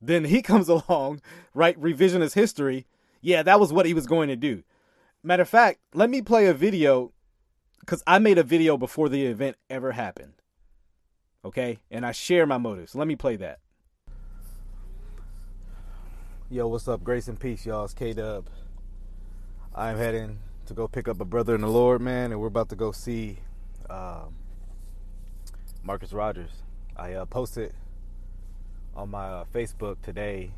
Then 0.00 0.24
he 0.24 0.42
comes 0.42 0.68
along, 0.68 1.20
right, 1.54 1.80
revisionist 1.80 2.34
history. 2.34 2.86
Yeah, 3.20 3.42
that 3.42 3.60
was 3.60 3.72
what 3.72 3.86
he 3.86 3.94
was 3.94 4.06
going 4.06 4.28
to 4.28 4.36
do. 4.36 4.62
Matter 5.22 5.42
of 5.42 5.48
fact, 5.48 5.80
let 5.92 6.08
me 6.08 6.22
play 6.22 6.46
a 6.46 6.54
video 6.54 7.12
because 7.80 8.02
I 8.06 8.18
made 8.18 8.38
a 8.38 8.42
video 8.42 8.76
before 8.76 9.08
the 9.08 9.26
event 9.26 9.56
ever 9.68 9.92
happened. 9.92 10.34
Okay? 11.44 11.80
And 11.90 12.06
I 12.06 12.12
share 12.12 12.46
my 12.46 12.58
motives. 12.58 12.94
Let 12.94 13.06
me 13.06 13.16
play 13.16 13.36
that. 13.36 13.58
Yo, 16.50 16.66
what's 16.66 16.88
up? 16.88 17.04
Grace 17.04 17.28
and 17.28 17.38
peace, 17.38 17.64
y'all. 17.64 17.84
It's 17.84 17.94
K 17.94 18.12
Dub. 18.12 18.48
I'm 19.74 19.96
heading 19.96 20.40
to 20.70 20.74
go 20.74 20.86
pick 20.86 21.08
up 21.08 21.20
a 21.20 21.24
brother 21.24 21.56
in 21.56 21.62
the 21.62 21.68
Lord, 21.68 22.00
man, 22.00 22.30
and 22.30 22.40
we're 22.40 22.46
about 22.46 22.68
to 22.68 22.76
go 22.76 22.92
see 22.92 23.38
um, 23.90 24.36
Marcus 25.82 26.12
Rogers. 26.12 26.52
I 26.96 27.14
uh, 27.14 27.24
posted 27.24 27.74
on 28.94 29.10
my 29.10 29.26
uh, 29.26 29.44
Facebook 29.52 30.00
today 30.00 30.52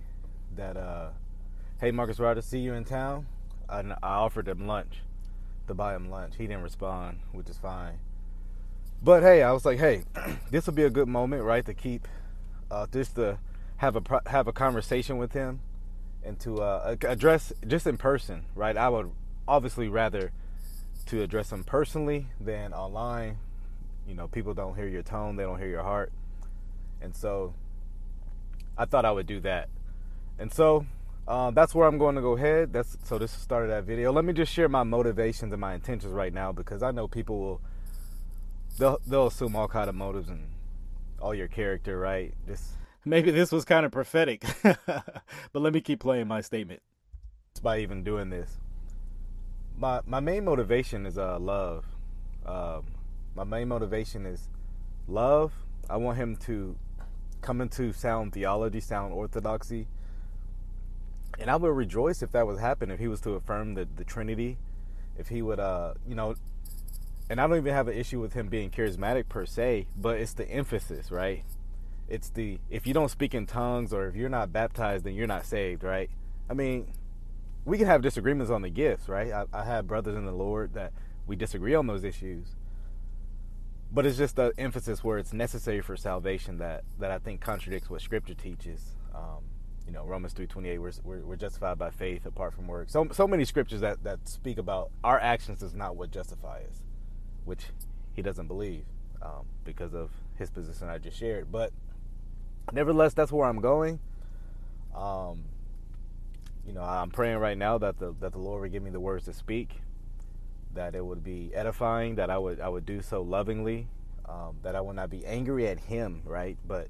that, 0.55 0.77
uh, 0.77 1.09
hey, 1.81 1.93
Marcus 1.93 2.19
Rogers, 2.19 2.45
see 2.45 2.59
you 2.59 2.75
in 2.75 2.85
town. 2.85 3.27
And 3.71 3.95
I 3.95 4.17
offered 4.17 4.49
him 4.49 4.67
lunch 4.67 5.01
to 5.67 5.73
buy 5.73 5.97
him 5.97 6.11
lunch. 6.11 6.35
He 6.37 6.47
didn't 6.47 6.63
respond, 6.63 7.21
which 7.33 7.49
is 7.49 7.57
fine. 7.57 7.95
But 9.03 9.23
hey, 9.23 9.43
I 9.43 9.51
was 9.53 9.65
like, 9.65 9.79
hey, 9.79 10.03
this 10.51 10.67
will 10.67 10.75
be 10.75 10.85
a 10.85 10.91
good 10.91 11.09
moment, 11.09 11.43
right, 11.43 11.65
to 11.65 11.73
keep 11.73 12.07
uh, 12.71 12.87
just 12.93 13.15
to 13.15 13.39
have 13.79 13.97
a 13.97 14.21
have 14.27 14.47
a 14.47 14.53
conversation 14.53 15.17
with 15.17 15.33
him 15.33 15.61
and 16.23 16.39
to 16.41 16.61
uh, 16.61 16.97
address 17.01 17.51
just 17.67 17.87
in 17.87 17.97
person, 17.97 18.45
right? 18.55 18.77
I 18.77 18.91
would 18.91 19.11
obviously 19.47 19.89
rather 19.89 20.33
to 21.07 21.23
address 21.23 21.51
them 21.51 21.65
personally 21.65 22.29
than 22.41 22.73
online. 22.73 23.39
You 24.07 24.15
know, 24.15 24.29
people 24.29 24.55
don't 24.55 24.75
hear 24.75 24.89
your 24.89 25.03
tone, 25.03 25.37
they 25.37 25.43
don't 25.43 25.59
hear 25.59 25.69
your 25.69 25.83
heart. 25.83 26.13
And 27.01 27.15
so 27.15 27.55
I 28.77 28.85
thought 28.85 29.05
I 29.05 29.13
would 29.13 29.27
do 29.27 29.41
that. 29.41 29.69
And 30.39 30.53
so 30.53 30.87
uh, 31.27 31.51
that's 31.51 31.75
where 31.75 31.87
I'm 31.87 31.99
going 31.99 32.17
to 32.17 32.21
go 32.21 32.37
ahead. 32.37 32.73
That's 32.73 32.97
so 33.05 33.19
this 33.19 33.31
started 33.33 33.71
that 33.71 33.85
video. 33.85 34.13
Let 34.13 34.25
me 34.25 34.33
just 34.33 34.53
share 34.53 34.69
my 34.69 34.83
motivations 34.83 35.53
and 35.53 35.61
my 35.61 35.75
intentions 35.75 36.13
right 36.13 36.33
now 36.33 36.53
because 36.53 36.83
I 36.83 36.91
know 36.91 37.07
people 37.07 37.39
will 37.39 37.61
they'll 38.79 38.99
they'll 39.07 39.27
assume 39.29 39.55
all 39.55 39.69
kind 39.69 39.89
of 39.89 39.95
motives 39.95 40.29
and 40.29 40.49
all 41.21 41.35
your 41.35 41.49
character, 41.49 41.99
right? 41.99 42.35
Just 42.47 42.65
maybe 43.05 43.31
this 43.31 43.53
was 43.53 43.65
kind 43.65 43.87
of 43.87 43.93
prophetic, 43.93 44.45
but 44.63 45.05
let 45.55 45.73
me 45.73 45.81
keep 45.81 46.01
playing 46.01 46.29
my 46.29 46.41
statement. 46.41 46.83
By 47.63 47.79
even 47.81 48.03
doing 48.03 48.31
this, 48.31 48.59
my 49.83 50.01
my 50.07 50.21
main 50.21 50.45
motivation 50.45 51.05
is 51.07 51.19
uh 51.19 51.39
love. 51.41 51.85
Um, 52.47 52.85
my 53.35 53.45
main 53.45 53.69
motivation 53.69 54.27
is 54.27 54.49
love. 55.09 55.53
I 55.91 55.97
want 55.97 56.17
him 56.17 56.37
to 56.49 56.77
come 57.41 57.61
into 57.61 57.93
sound 57.93 58.33
theology, 58.33 58.79
sound 58.81 59.13
orthodoxy, 59.13 59.89
and 61.39 61.51
I 61.51 61.57
would 61.57 61.77
rejoice 61.77 62.23
if 62.23 62.31
that 62.31 62.47
would 62.47 62.61
happen. 62.61 62.93
If 62.93 63.01
he 63.01 63.09
was 63.09 63.21
to 63.23 63.33
affirm 63.33 63.75
the 63.75 63.89
the 63.97 64.05
Trinity, 64.05 64.57
if 65.19 65.29
he 65.29 65.43
would, 65.43 65.59
uh, 65.59 65.95
you 66.07 66.15
know, 66.15 66.37
and 67.29 67.41
I 67.41 67.49
don't 67.49 67.57
even 67.57 67.75
have 67.75 67.89
an 67.89 67.97
issue 67.99 68.21
with 68.21 68.35
him 68.35 68.47
being 68.47 68.71
charismatic 68.71 69.29
per 69.29 69.47
se, 69.47 69.89
but 69.97 70.21
it's 70.21 70.35
the 70.35 70.49
emphasis, 70.49 71.11
right? 71.11 71.45
it's 72.09 72.29
the 72.31 72.59
if 72.69 72.87
you 72.87 72.93
don't 72.93 73.11
speak 73.11 73.35
in 73.35 73.47
tongues 73.47 73.93
or 73.93 74.07
if 74.07 74.15
you're 74.15 74.29
not 74.29 74.53
baptized, 74.53 75.05
then 75.05 75.15
you're 75.15 75.27
not 75.27 75.47
saved, 75.47 75.83
right? 75.83 76.11
I 76.51 76.53
mean, 76.53 76.93
we 77.65 77.79
can 77.79 77.87
have 77.87 78.03
disagreements 78.03 78.51
on 78.51 78.63
the 78.63 78.71
gifts, 78.71 79.09
right? 79.09 79.33
I, 79.33 79.45
I 79.53 79.65
have 79.65 79.87
brothers 79.87 80.17
in 80.17 80.25
the 80.27 80.33
Lord 80.33 80.75
that 80.75 80.93
we 81.27 81.37
disagree 81.37 81.75
on 81.75 81.87
those 81.87 82.05
issues, 82.05 82.57
but 83.93 84.05
it's 84.07 84.19
just 84.19 84.37
the 84.37 84.53
emphasis 84.59 85.05
where 85.05 85.19
it's 85.19 85.33
necessary 85.33 85.81
for 85.81 85.97
salvation 85.97 86.59
that 86.59 86.85
that 86.99 87.11
I 87.11 87.19
think 87.19 87.41
contradicts 87.41 87.89
what 87.89 88.01
Scripture 88.01 88.35
teaches. 88.35 88.97
Um, 89.15 89.45
you 89.87 89.93
know, 89.93 90.05
Romans 90.05 90.33
three 90.33 90.47
twenty 90.47 90.71
eight. 90.71 90.79
We're, 90.79 90.93
we're 91.05 91.21
we're 91.21 91.37
justified 91.37 91.79
by 91.79 91.91
faith 91.91 92.27
apart 92.27 92.55
from 92.55 92.67
works. 92.67 92.93
So 92.93 93.09
so 93.13 93.27
many 93.27 93.45
scriptures 93.45 93.81
that 93.81 94.03
that 94.05 94.29
speak 94.29 94.59
about 94.59 94.91
our 95.03 95.21
actions 95.21 95.63
is 95.63 95.75
not 95.75 95.97
what 95.97 96.11
justify 96.11 96.59
us, 96.59 96.83
which 97.45 97.67
he 98.13 98.23
doesn't 98.23 98.47
believe 98.47 98.85
um, 99.21 99.47
because 99.65 99.95
of 99.95 100.11
his 100.37 100.51
position 100.51 100.89
I 100.89 100.99
just 100.99 101.19
shared. 101.19 101.51
But 101.51 101.73
nevertheless, 102.73 103.15
that's 103.15 103.33
where 103.33 103.49
I'm 103.49 103.61
going. 103.61 103.99
Um, 104.95 105.45
you 106.67 106.73
know, 106.73 106.83
I'm 106.83 107.11
praying 107.11 107.39
right 107.39 107.59
now 107.59 107.79
that 107.79 107.99
the 107.99 108.15
that 108.21 108.33
the 108.33 108.39
Lord 108.39 108.63
would 108.63 108.73
give 108.73 108.83
me 108.83 108.91
the 108.91 109.01
words 109.01 109.25
to 109.27 109.33
speak, 109.33 109.83
that 110.75 110.95
it 110.95 111.05
would 111.05 111.25
be 111.25 111.51
edifying, 111.55 112.15
that 112.17 112.31
I 112.31 112.39
would 112.39 112.61
I 112.61 112.69
would 112.69 112.87
do 112.87 113.03
so 113.03 113.23
lovingly, 113.23 113.89
um, 114.29 114.57
that 114.63 114.77
I 114.77 114.81
would 114.81 114.97
not 114.97 115.11
be 115.11 115.25
angry 115.27 115.69
at 115.69 115.81
Him, 115.81 116.23
right? 116.25 116.57
But 116.67 116.89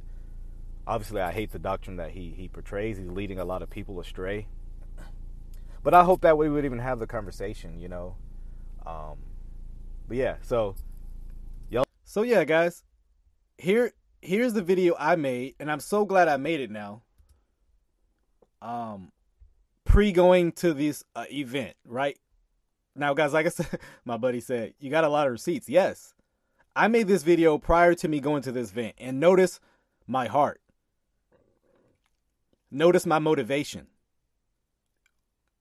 obviously, 0.86 1.20
I 1.20 1.32
hate 1.32 1.52
the 1.52 1.58
doctrine 1.58 1.96
that 1.96 2.10
he 2.10 2.34
he 2.36 2.48
portrays. 2.48 2.98
He's 2.98 3.08
leading 3.10 3.38
a 3.38 3.44
lot 3.44 3.62
of 3.62 3.70
people 3.70 3.98
astray. 4.00 4.46
But 5.82 5.94
I 5.94 6.04
hope 6.04 6.20
that 6.20 6.38
we 6.38 6.48
would 6.48 6.64
even 6.64 6.78
have 6.78 7.00
the 7.00 7.06
conversation, 7.06 7.78
you 7.80 7.88
know. 7.88 8.16
Um, 8.86 9.18
but 10.06 10.16
yeah, 10.16 10.36
so 10.42 10.76
y'all. 11.70 11.84
So 12.04 12.22
yeah, 12.22 12.44
guys, 12.44 12.84
here 13.58 13.92
here's 14.20 14.52
the 14.52 14.62
video 14.62 14.94
I 14.98 15.16
made, 15.16 15.54
and 15.58 15.70
I'm 15.70 15.80
so 15.80 16.04
glad 16.04 16.28
I 16.28 16.36
made 16.36 16.60
it 16.60 16.70
now. 16.70 17.02
Um, 18.60 19.10
pre 19.92 20.10
going 20.10 20.52
to 20.52 20.72
this 20.72 21.04
uh, 21.14 21.26
event, 21.30 21.76
right? 21.84 22.18
Now, 22.96 23.12
guys, 23.12 23.34
like 23.34 23.44
I 23.44 23.50
said, 23.50 23.78
my 24.06 24.16
buddy 24.16 24.40
said, 24.40 24.72
you 24.80 24.90
got 24.90 25.04
a 25.04 25.08
lot 25.08 25.26
of 25.26 25.32
receipts. 25.32 25.68
Yes. 25.68 26.14
I 26.74 26.88
made 26.88 27.06
this 27.06 27.22
video 27.22 27.58
prior 27.58 27.94
to 27.96 28.08
me 28.08 28.18
going 28.18 28.40
to 28.42 28.52
this 28.52 28.70
event, 28.70 28.94
and 28.96 29.20
notice 29.20 29.60
my 30.06 30.26
heart. 30.26 30.62
Notice 32.70 33.04
my 33.04 33.18
motivation. 33.18 33.86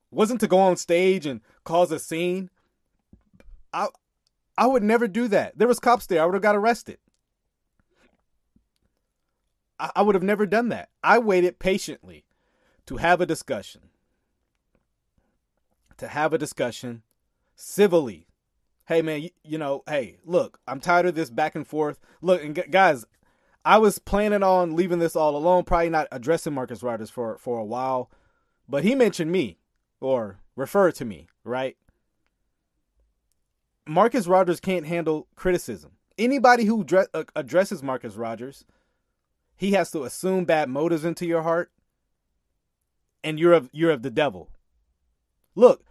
Wasn't 0.09 0.39
to 0.39 0.47
go 0.47 0.59
on 0.59 0.77
stage 0.77 1.25
and 1.25 1.41
cause 1.65 1.91
a 1.91 1.99
scene. 1.99 2.49
I 3.73 3.87
I 4.57 4.67
would 4.67 4.83
never 4.83 5.09
do 5.09 5.27
that. 5.27 5.57
There 5.57 5.67
was 5.67 5.79
cops 5.79 6.05
there. 6.05 6.21
I 6.21 6.25
would 6.25 6.35
have 6.35 6.41
got 6.41 6.55
arrested. 6.55 6.99
I, 9.77 9.91
I 9.97 10.01
would 10.01 10.15
have 10.15 10.23
never 10.23 10.45
done 10.45 10.69
that. 10.69 10.87
I 11.03 11.19
waited 11.19 11.59
patiently 11.59 12.23
to 12.85 12.97
have 12.97 13.19
a 13.19 13.25
discussion. 13.25 13.90
To 16.01 16.07
have 16.07 16.33
a 16.33 16.39
discussion 16.39 17.03
civilly. 17.55 18.25
Hey 18.87 19.03
man, 19.03 19.21
you, 19.21 19.29
you 19.43 19.59
know, 19.59 19.83
hey, 19.87 20.17
look, 20.25 20.59
I'm 20.67 20.79
tired 20.79 21.05
of 21.05 21.13
this 21.13 21.29
back 21.29 21.53
and 21.53 21.65
forth. 21.65 21.99
Look, 22.23 22.43
and 22.43 22.59
guys, 22.71 23.05
I 23.63 23.77
was 23.77 23.99
planning 23.99 24.41
on 24.41 24.75
leaving 24.75 24.97
this 24.97 25.15
all 25.15 25.35
alone, 25.37 25.63
probably 25.63 25.91
not 25.91 26.07
addressing 26.11 26.55
Marcus 26.55 26.81
Rogers 26.81 27.11
for 27.11 27.37
for 27.37 27.59
a 27.59 27.63
while, 27.63 28.09
but 28.67 28.83
he 28.83 28.95
mentioned 28.95 29.31
me 29.31 29.59
or 29.99 30.39
referred 30.55 30.95
to 30.95 31.05
me, 31.05 31.27
right? 31.43 31.77
Marcus 33.87 34.25
Rogers 34.25 34.59
can't 34.59 34.87
handle 34.87 35.27
criticism. 35.35 35.91
Anybody 36.17 36.65
who 36.65 36.83
dre- 36.83 37.05
uh, 37.13 37.25
addresses 37.35 37.83
Marcus 37.83 38.15
Rogers 38.15 38.65
he 39.55 39.73
has 39.73 39.91
to 39.91 40.03
assume 40.03 40.45
bad 40.45 40.67
motives 40.67 41.05
into 41.05 41.27
your 41.27 41.43
heart, 41.43 41.71
and 43.23 43.39
you're 43.39 43.53
of 43.53 43.69
you're 43.71 43.91
of 43.91 44.01
the 44.01 44.09
devil. 44.09 44.49
Look, 45.53 45.83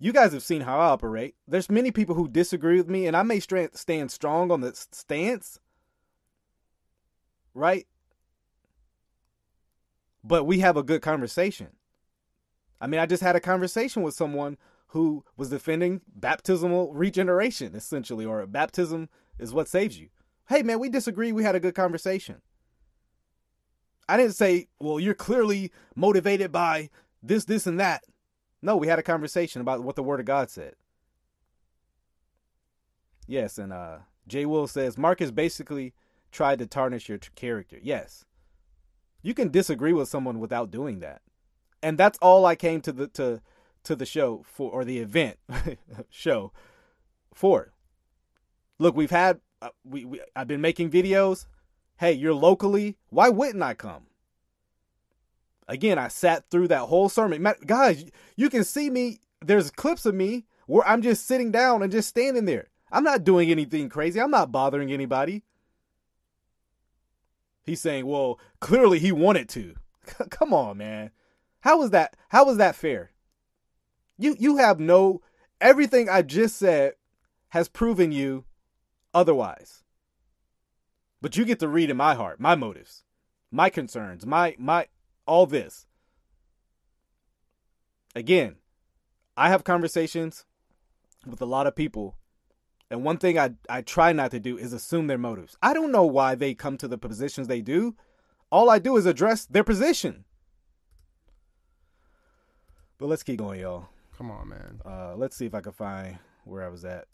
you 0.00 0.12
guys 0.12 0.32
have 0.32 0.42
seen 0.42 0.62
how 0.62 0.80
I 0.80 0.86
operate. 0.86 1.34
There's 1.46 1.70
many 1.70 1.90
people 1.90 2.14
who 2.14 2.26
disagree 2.26 2.78
with 2.78 2.88
me, 2.88 3.06
and 3.06 3.14
I 3.14 3.22
may 3.22 3.38
stand 3.38 4.10
strong 4.10 4.50
on 4.50 4.62
the 4.62 4.72
stance, 4.74 5.60
right? 7.54 7.86
But 10.24 10.44
we 10.44 10.60
have 10.60 10.78
a 10.78 10.82
good 10.82 11.02
conversation. 11.02 11.68
I 12.80 12.86
mean, 12.86 12.98
I 12.98 13.04
just 13.04 13.22
had 13.22 13.36
a 13.36 13.40
conversation 13.40 14.02
with 14.02 14.14
someone 14.14 14.56
who 14.88 15.22
was 15.36 15.50
defending 15.50 16.00
baptismal 16.16 16.94
regeneration, 16.94 17.74
essentially, 17.74 18.24
or 18.24 18.44
baptism 18.46 19.10
is 19.38 19.52
what 19.52 19.68
saves 19.68 20.00
you. 20.00 20.08
Hey, 20.48 20.62
man, 20.62 20.80
we 20.80 20.88
disagree. 20.88 21.30
We 21.30 21.44
had 21.44 21.54
a 21.54 21.60
good 21.60 21.74
conversation. 21.74 22.40
I 24.08 24.16
didn't 24.16 24.34
say, 24.34 24.68
well, 24.80 24.98
you're 24.98 25.14
clearly 25.14 25.70
motivated 25.94 26.50
by 26.50 26.88
this, 27.22 27.44
this, 27.44 27.66
and 27.66 27.78
that. 27.78 28.02
No, 28.62 28.76
we 28.76 28.88
had 28.88 28.98
a 28.98 29.02
conversation 29.02 29.60
about 29.60 29.82
what 29.82 29.96
the 29.96 30.02
Word 30.02 30.20
of 30.20 30.26
God 30.26 30.50
said. 30.50 30.74
Yes, 33.26 33.58
and 33.58 33.72
uh, 33.72 33.98
Jay 34.26 34.44
Will 34.44 34.66
says 34.66 34.98
Marcus 34.98 35.30
basically 35.30 35.94
tried 36.32 36.58
to 36.58 36.66
tarnish 36.66 37.08
your 37.08 37.18
t- 37.18 37.28
character. 37.34 37.78
Yes, 37.80 38.24
you 39.22 39.34
can 39.34 39.50
disagree 39.50 39.92
with 39.92 40.08
someone 40.08 40.40
without 40.40 40.70
doing 40.70 41.00
that, 41.00 41.22
and 41.82 41.96
that's 41.96 42.18
all 42.20 42.44
I 42.44 42.56
came 42.56 42.80
to 42.82 42.92
the 42.92 43.06
to 43.08 43.40
to 43.84 43.96
the 43.96 44.04
show 44.04 44.44
for 44.44 44.70
or 44.70 44.84
the 44.84 44.98
event 44.98 45.38
show 46.10 46.52
for. 47.32 47.72
Look, 48.78 48.96
we've 48.96 49.10
had 49.10 49.40
uh, 49.62 49.68
we, 49.84 50.04
we 50.04 50.20
I've 50.34 50.48
been 50.48 50.60
making 50.60 50.90
videos. 50.90 51.46
Hey, 51.98 52.12
you're 52.12 52.34
locally. 52.34 52.96
Why 53.10 53.28
wouldn't 53.28 53.62
I 53.62 53.74
come? 53.74 54.06
Again, 55.70 55.98
I 55.98 56.08
sat 56.08 56.50
through 56.50 56.66
that 56.68 56.80
whole 56.80 57.08
sermon. 57.08 57.46
Guys, 57.64 58.04
you 58.34 58.50
can 58.50 58.64
see 58.64 58.90
me. 58.90 59.20
There's 59.40 59.70
clips 59.70 60.04
of 60.04 60.16
me 60.16 60.44
where 60.66 60.86
I'm 60.86 61.00
just 61.00 61.28
sitting 61.28 61.52
down 61.52 61.80
and 61.84 61.92
just 61.92 62.08
standing 62.08 62.44
there. 62.44 62.70
I'm 62.90 63.04
not 63.04 63.22
doing 63.22 63.52
anything 63.52 63.88
crazy. 63.88 64.20
I'm 64.20 64.32
not 64.32 64.50
bothering 64.50 64.90
anybody. 64.90 65.44
He's 67.62 67.80
saying, 67.80 68.04
"Well, 68.04 68.40
clearly 68.58 68.98
he 68.98 69.12
wanted 69.12 69.48
to." 69.50 69.76
Come 70.30 70.52
on, 70.52 70.78
man. 70.78 71.12
How 71.60 71.78
was 71.78 71.90
that? 71.90 72.16
How 72.30 72.44
was 72.44 72.56
that 72.56 72.74
fair? 72.74 73.12
You 74.18 74.34
you 74.40 74.56
have 74.56 74.80
no 74.80 75.22
everything 75.60 76.08
I 76.08 76.22
just 76.22 76.56
said 76.56 76.94
has 77.50 77.68
proven 77.68 78.10
you 78.10 78.44
otherwise. 79.14 79.84
But 81.22 81.36
you 81.36 81.44
get 81.44 81.60
to 81.60 81.68
read 81.68 81.90
in 81.90 81.96
my 81.96 82.16
heart, 82.16 82.40
my 82.40 82.56
motives, 82.56 83.04
my 83.52 83.70
concerns, 83.70 84.26
my 84.26 84.56
my 84.58 84.88
all 85.30 85.46
this. 85.46 85.86
Again, 88.16 88.56
I 89.36 89.48
have 89.48 89.62
conversations 89.62 90.44
with 91.24 91.40
a 91.40 91.46
lot 91.46 91.68
of 91.68 91.76
people, 91.76 92.16
and 92.90 93.04
one 93.04 93.16
thing 93.16 93.38
I 93.38 93.52
I 93.68 93.82
try 93.82 94.12
not 94.12 94.32
to 94.32 94.40
do 94.40 94.58
is 94.58 94.72
assume 94.72 95.06
their 95.06 95.18
motives. 95.18 95.56
I 95.62 95.72
don't 95.72 95.92
know 95.92 96.04
why 96.04 96.34
they 96.34 96.52
come 96.52 96.76
to 96.78 96.88
the 96.88 96.98
positions 96.98 97.46
they 97.46 97.60
do. 97.60 97.94
All 98.50 98.68
I 98.68 98.80
do 98.80 98.96
is 98.96 99.06
address 99.06 99.46
their 99.46 99.62
position. 99.62 100.24
But 102.98 103.06
let's 103.06 103.22
keep 103.22 103.38
going, 103.38 103.60
y'all. 103.60 103.86
Come 104.18 104.32
on, 104.32 104.48
man. 104.48 104.80
Uh, 104.84 105.14
let's 105.14 105.36
see 105.36 105.46
if 105.46 105.54
I 105.54 105.60
can 105.60 105.72
find 105.72 106.18
where 106.42 106.64
I 106.64 106.68
was 106.68 106.84
at. 106.84 107.04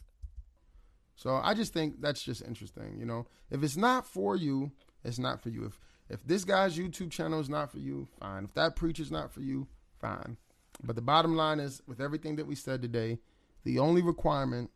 So 1.15 1.35
I 1.35 1.53
just 1.53 1.71
think 1.71 2.01
that's 2.01 2.23
just 2.23 2.41
interesting. 2.41 2.97
You 2.97 3.05
know, 3.05 3.27
if 3.51 3.61
it's 3.63 3.77
not 3.77 4.07
for 4.07 4.35
you, 4.35 4.71
it's 5.03 5.19
not 5.19 5.39
for 5.39 5.49
you. 5.49 5.65
If 5.65 5.79
if 6.09 6.25
this 6.25 6.45
guy's 6.45 6.77
YouTube 6.77 7.11
channel 7.11 7.39
is 7.39 7.49
not 7.49 7.71
for 7.71 7.79
you, 7.79 8.07
fine. 8.19 8.45
If 8.45 8.53
that 8.53 8.75
preacher's 8.75 9.11
not 9.11 9.31
for 9.31 9.41
you, 9.41 9.67
fine. 9.99 10.37
But 10.83 10.95
the 10.95 11.01
bottom 11.01 11.35
line 11.35 11.59
is, 11.59 11.81
with 11.87 11.99
everything 11.99 12.35
that 12.35 12.47
we 12.47 12.55
said 12.55 12.81
today, 12.81 13.19
the 13.63 13.79
only 13.79 14.01
requirement 14.01 14.71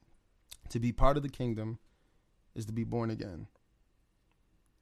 to 0.69 0.79
be 0.79 0.91
part 0.91 1.17
of 1.17 1.23
the 1.23 1.29
kingdom 1.29 1.79
is 2.55 2.65
to 2.65 2.73
be 2.73 2.83
born 2.83 3.09
again. 3.09 3.47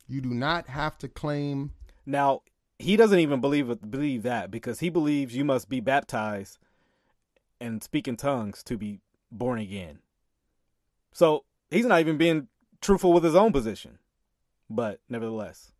You 0.07 0.21
do 0.21 0.29
not 0.29 0.67
have 0.67 0.97
to 0.99 1.07
claim. 1.07 1.71
Now 2.05 2.41
he 2.79 2.95
doesn't 2.97 3.19
even 3.19 3.41
believe 3.41 3.91
believe 3.91 4.23
that 4.23 4.49
because 4.49 4.79
he 4.79 4.89
believes 4.89 5.35
you 5.35 5.45
must 5.45 5.69
be 5.69 5.79
baptized 5.79 6.57
and 7.61 7.83
speak 7.83 8.07
in 8.07 8.15
tongues 8.15 8.63
to 8.63 8.77
be 8.77 9.01
born 9.31 9.59
again. 9.59 9.99
So 11.11 11.43
he's 11.69 11.85
not 11.85 11.99
even 11.99 12.17
being 12.17 12.47
truthful 12.81 13.13
with 13.13 13.23
his 13.23 13.35
own 13.35 13.51
position. 13.51 13.99
But 14.69 15.01
nevertheless, 15.09 15.71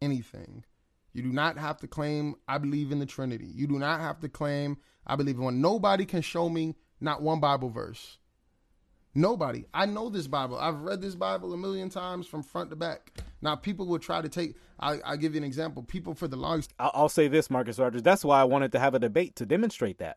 anything. 0.00 0.64
You 1.12 1.22
do 1.22 1.32
not 1.32 1.58
have 1.58 1.78
to 1.78 1.86
claim, 1.86 2.34
I 2.48 2.58
believe 2.58 2.90
in 2.90 2.98
the 2.98 3.06
Trinity. 3.06 3.46
You 3.46 3.66
do 3.66 3.78
not 3.78 4.00
have 4.00 4.20
to 4.20 4.28
claim, 4.28 4.78
I 5.06 5.16
believe 5.16 5.36
in 5.36 5.44
one. 5.44 5.60
Nobody 5.60 6.04
can 6.04 6.22
show 6.22 6.48
me 6.48 6.74
not 7.00 7.22
one 7.22 7.40
Bible 7.40 7.70
verse. 7.70 8.18
Nobody. 9.14 9.64
I 9.72 9.86
know 9.86 10.08
this 10.08 10.26
Bible. 10.26 10.58
I've 10.58 10.80
read 10.80 11.00
this 11.00 11.14
Bible 11.14 11.52
a 11.52 11.56
million 11.56 11.88
times 11.88 12.26
from 12.26 12.42
front 12.42 12.70
to 12.70 12.76
back. 12.76 13.12
Now, 13.40 13.54
people 13.54 13.86
will 13.86 14.00
try 14.00 14.20
to 14.20 14.28
take, 14.28 14.56
I, 14.80 14.98
I 15.04 15.16
give 15.16 15.34
you 15.34 15.38
an 15.38 15.44
example. 15.44 15.84
People 15.84 16.14
for 16.14 16.26
the 16.26 16.36
longest. 16.36 16.74
I'll, 16.80 16.90
I'll 16.94 17.08
say 17.08 17.28
this, 17.28 17.48
Marcus 17.48 17.78
Rogers. 17.78 18.02
That's 18.02 18.24
why 18.24 18.40
I 18.40 18.44
wanted 18.44 18.72
to 18.72 18.80
have 18.80 18.94
a 18.94 18.98
debate 18.98 19.36
to 19.36 19.46
demonstrate 19.46 19.98
that. 19.98 20.16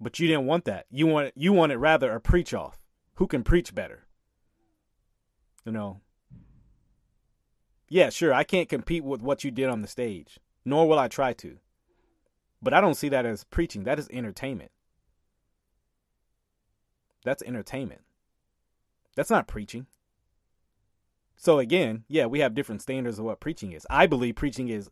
But 0.00 0.20
you 0.20 0.28
didn't 0.28 0.46
want 0.46 0.66
that. 0.66 0.86
You 0.90 1.06
want 1.06 1.32
you 1.36 1.52
wanted 1.52 1.78
rather 1.78 2.12
a 2.12 2.20
preach 2.20 2.54
off. 2.54 2.78
Who 3.14 3.26
can 3.26 3.42
preach 3.42 3.74
better? 3.74 4.06
You 5.64 5.72
know. 5.72 6.00
Yeah, 7.92 8.08
sure, 8.08 8.32
I 8.32 8.42
can't 8.42 8.70
compete 8.70 9.04
with 9.04 9.20
what 9.20 9.44
you 9.44 9.50
did 9.50 9.68
on 9.68 9.82
the 9.82 9.86
stage, 9.86 10.40
nor 10.64 10.88
will 10.88 10.98
I 10.98 11.08
try 11.08 11.34
to. 11.34 11.58
But 12.62 12.72
I 12.72 12.80
don't 12.80 12.94
see 12.94 13.10
that 13.10 13.26
as 13.26 13.44
preaching. 13.44 13.84
That 13.84 13.98
is 13.98 14.08
entertainment. 14.10 14.70
That's 17.22 17.42
entertainment. 17.42 18.00
That's 19.14 19.28
not 19.28 19.46
preaching. 19.46 19.88
So 21.36 21.58
again, 21.58 22.04
yeah, 22.08 22.24
we 22.24 22.40
have 22.40 22.54
different 22.54 22.80
standards 22.80 23.18
of 23.18 23.26
what 23.26 23.40
preaching 23.40 23.72
is. 23.72 23.86
I 23.90 24.06
believe 24.06 24.36
preaching 24.36 24.70
is 24.70 24.88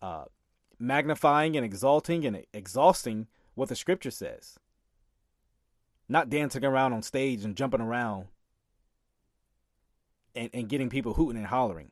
uh, 0.00 0.26
magnifying 0.78 1.56
and 1.56 1.66
exalting 1.66 2.24
and 2.24 2.44
exhausting 2.52 3.26
what 3.56 3.70
the 3.70 3.74
scripture 3.74 4.12
says. 4.12 4.56
Not 6.08 6.30
dancing 6.30 6.64
around 6.64 6.92
on 6.92 7.02
stage 7.02 7.42
and 7.42 7.56
jumping 7.56 7.80
around 7.80 8.26
and, 10.36 10.48
and 10.54 10.68
getting 10.68 10.88
people 10.88 11.14
hooting 11.14 11.38
and 11.38 11.48
hollering. 11.48 11.90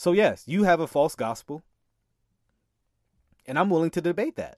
So, 0.00 0.12
yes, 0.12 0.44
you 0.46 0.62
have 0.62 0.80
a 0.80 0.86
false 0.86 1.14
gospel, 1.14 1.62
and 3.44 3.58
I'm 3.58 3.68
willing 3.68 3.90
to 3.90 4.00
debate 4.00 4.36
that. 4.36 4.56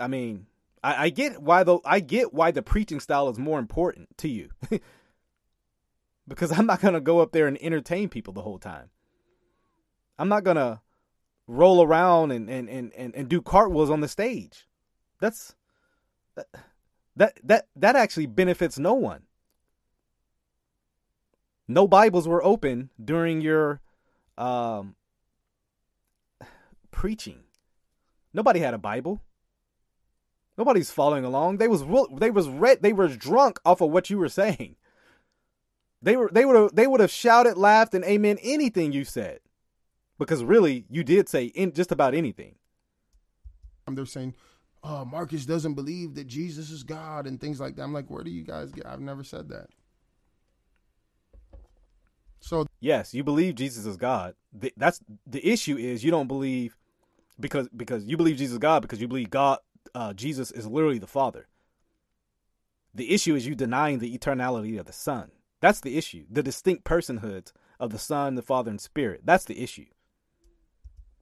I 0.00 0.08
mean, 0.08 0.46
I, 0.82 1.04
I 1.04 1.08
get 1.10 1.40
why 1.40 1.62
the 1.62 1.78
I 1.84 2.00
get 2.00 2.34
why 2.34 2.50
the 2.50 2.62
preaching 2.62 2.98
style 2.98 3.28
is 3.28 3.38
more 3.38 3.60
important 3.60 4.18
to 4.18 4.28
you. 4.28 4.50
because 6.26 6.50
I'm 6.50 6.66
not 6.66 6.80
gonna 6.80 7.00
go 7.00 7.20
up 7.20 7.30
there 7.30 7.46
and 7.46 7.56
entertain 7.62 8.08
people 8.08 8.34
the 8.34 8.42
whole 8.42 8.58
time. 8.58 8.90
I'm 10.18 10.28
not 10.28 10.42
gonna 10.42 10.80
roll 11.46 11.80
around 11.80 12.32
and 12.32 12.50
and, 12.50 12.68
and, 12.68 12.92
and, 12.94 13.14
and 13.14 13.28
do 13.28 13.40
cartwheels 13.40 13.88
on 13.88 14.00
the 14.00 14.08
stage. 14.08 14.66
That's 15.20 15.54
that 16.34 16.48
that 17.14 17.38
that 17.44 17.68
that 17.76 17.94
actually 17.94 18.26
benefits 18.26 18.80
no 18.80 18.94
one. 18.94 19.26
No 21.68 21.86
Bibles 21.86 22.28
were 22.28 22.44
open 22.44 22.90
during 23.02 23.40
your 23.40 23.80
um 24.36 24.96
preaching. 26.90 27.44
Nobody 28.32 28.60
had 28.60 28.74
a 28.74 28.78
Bible. 28.78 29.22
Nobody's 30.56 30.90
following 30.90 31.24
along. 31.24 31.58
They 31.58 31.68
was 31.68 31.82
they 32.18 32.30
was 32.30 32.48
read 32.48 32.82
they 32.82 32.92
were 32.92 33.08
drunk 33.08 33.58
off 33.64 33.80
of 33.80 33.90
what 33.90 34.10
you 34.10 34.18
were 34.18 34.28
saying. 34.28 34.76
They 36.02 36.16
were 36.16 36.30
they 36.32 36.44
would 36.44 36.56
have 36.56 36.74
they 36.74 36.86
would 36.86 37.00
have 37.00 37.10
shouted, 37.10 37.56
laughed, 37.56 37.94
and 37.94 38.04
amen 38.04 38.38
anything 38.42 38.92
you 38.92 39.04
said 39.04 39.40
because 40.18 40.44
really 40.44 40.84
you 40.90 41.04
did 41.04 41.28
say 41.28 41.46
in 41.46 41.72
just 41.72 41.92
about 41.92 42.14
anything. 42.14 42.56
They're 43.88 44.06
saying, 44.06 44.34
"Oh, 44.82 45.04
Marcus 45.04 45.44
doesn't 45.46 45.74
believe 45.74 46.14
that 46.14 46.26
Jesus 46.26 46.70
is 46.70 46.82
God 46.82 47.26
and 47.26 47.40
things 47.40 47.60
like 47.60 47.76
that." 47.76 47.82
I'm 47.82 47.92
like, 47.92 48.10
"Where 48.10 48.24
do 48.24 48.30
you 48.30 48.42
guys 48.42 48.72
get? 48.72 48.86
I've 48.86 49.00
never 49.00 49.24
said 49.24 49.48
that." 49.50 49.68
So 52.42 52.66
yes, 52.80 53.14
you 53.14 53.24
believe 53.24 53.54
Jesus 53.54 53.86
is 53.86 53.96
God. 53.96 54.34
The, 54.52 54.72
that's 54.76 55.00
the 55.26 55.46
issue 55.46 55.76
is 55.76 56.04
you 56.04 56.10
don't 56.10 56.26
believe 56.26 56.76
because 57.38 57.68
because 57.68 58.04
you 58.04 58.16
believe 58.16 58.36
Jesus 58.36 58.54
is 58.54 58.58
God 58.58 58.82
because 58.82 59.00
you 59.00 59.08
believe 59.08 59.30
God 59.30 59.58
uh, 59.94 60.12
Jesus 60.12 60.50
is 60.50 60.66
literally 60.66 60.98
the 60.98 61.06
Father. 61.06 61.46
The 62.94 63.14
issue 63.14 63.34
is 63.34 63.46
you 63.46 63.54
denying 63.54 64.00
the 64.00 64.18
eternality 64.18 64.78
of 64.78 64.86
the 64.86 64.92
Son. 64.92 65.30
That's 65.60 65.80
the 65.80 65.96
issue. 65.96 66.24
The 66.30 66.42
distinct 66.42 66.84
personhoods 66.84 67.52
of 67.78 67.90
the 67.90 67.98
Son, 67.98 68.34
the 68.34 68.42
Father, 68.42 68.70
and 68.70 68.80
Spirit. 68.80 69.22
That's 69.24 69.44
the 69.44 69.62
issue. 69.62 69.86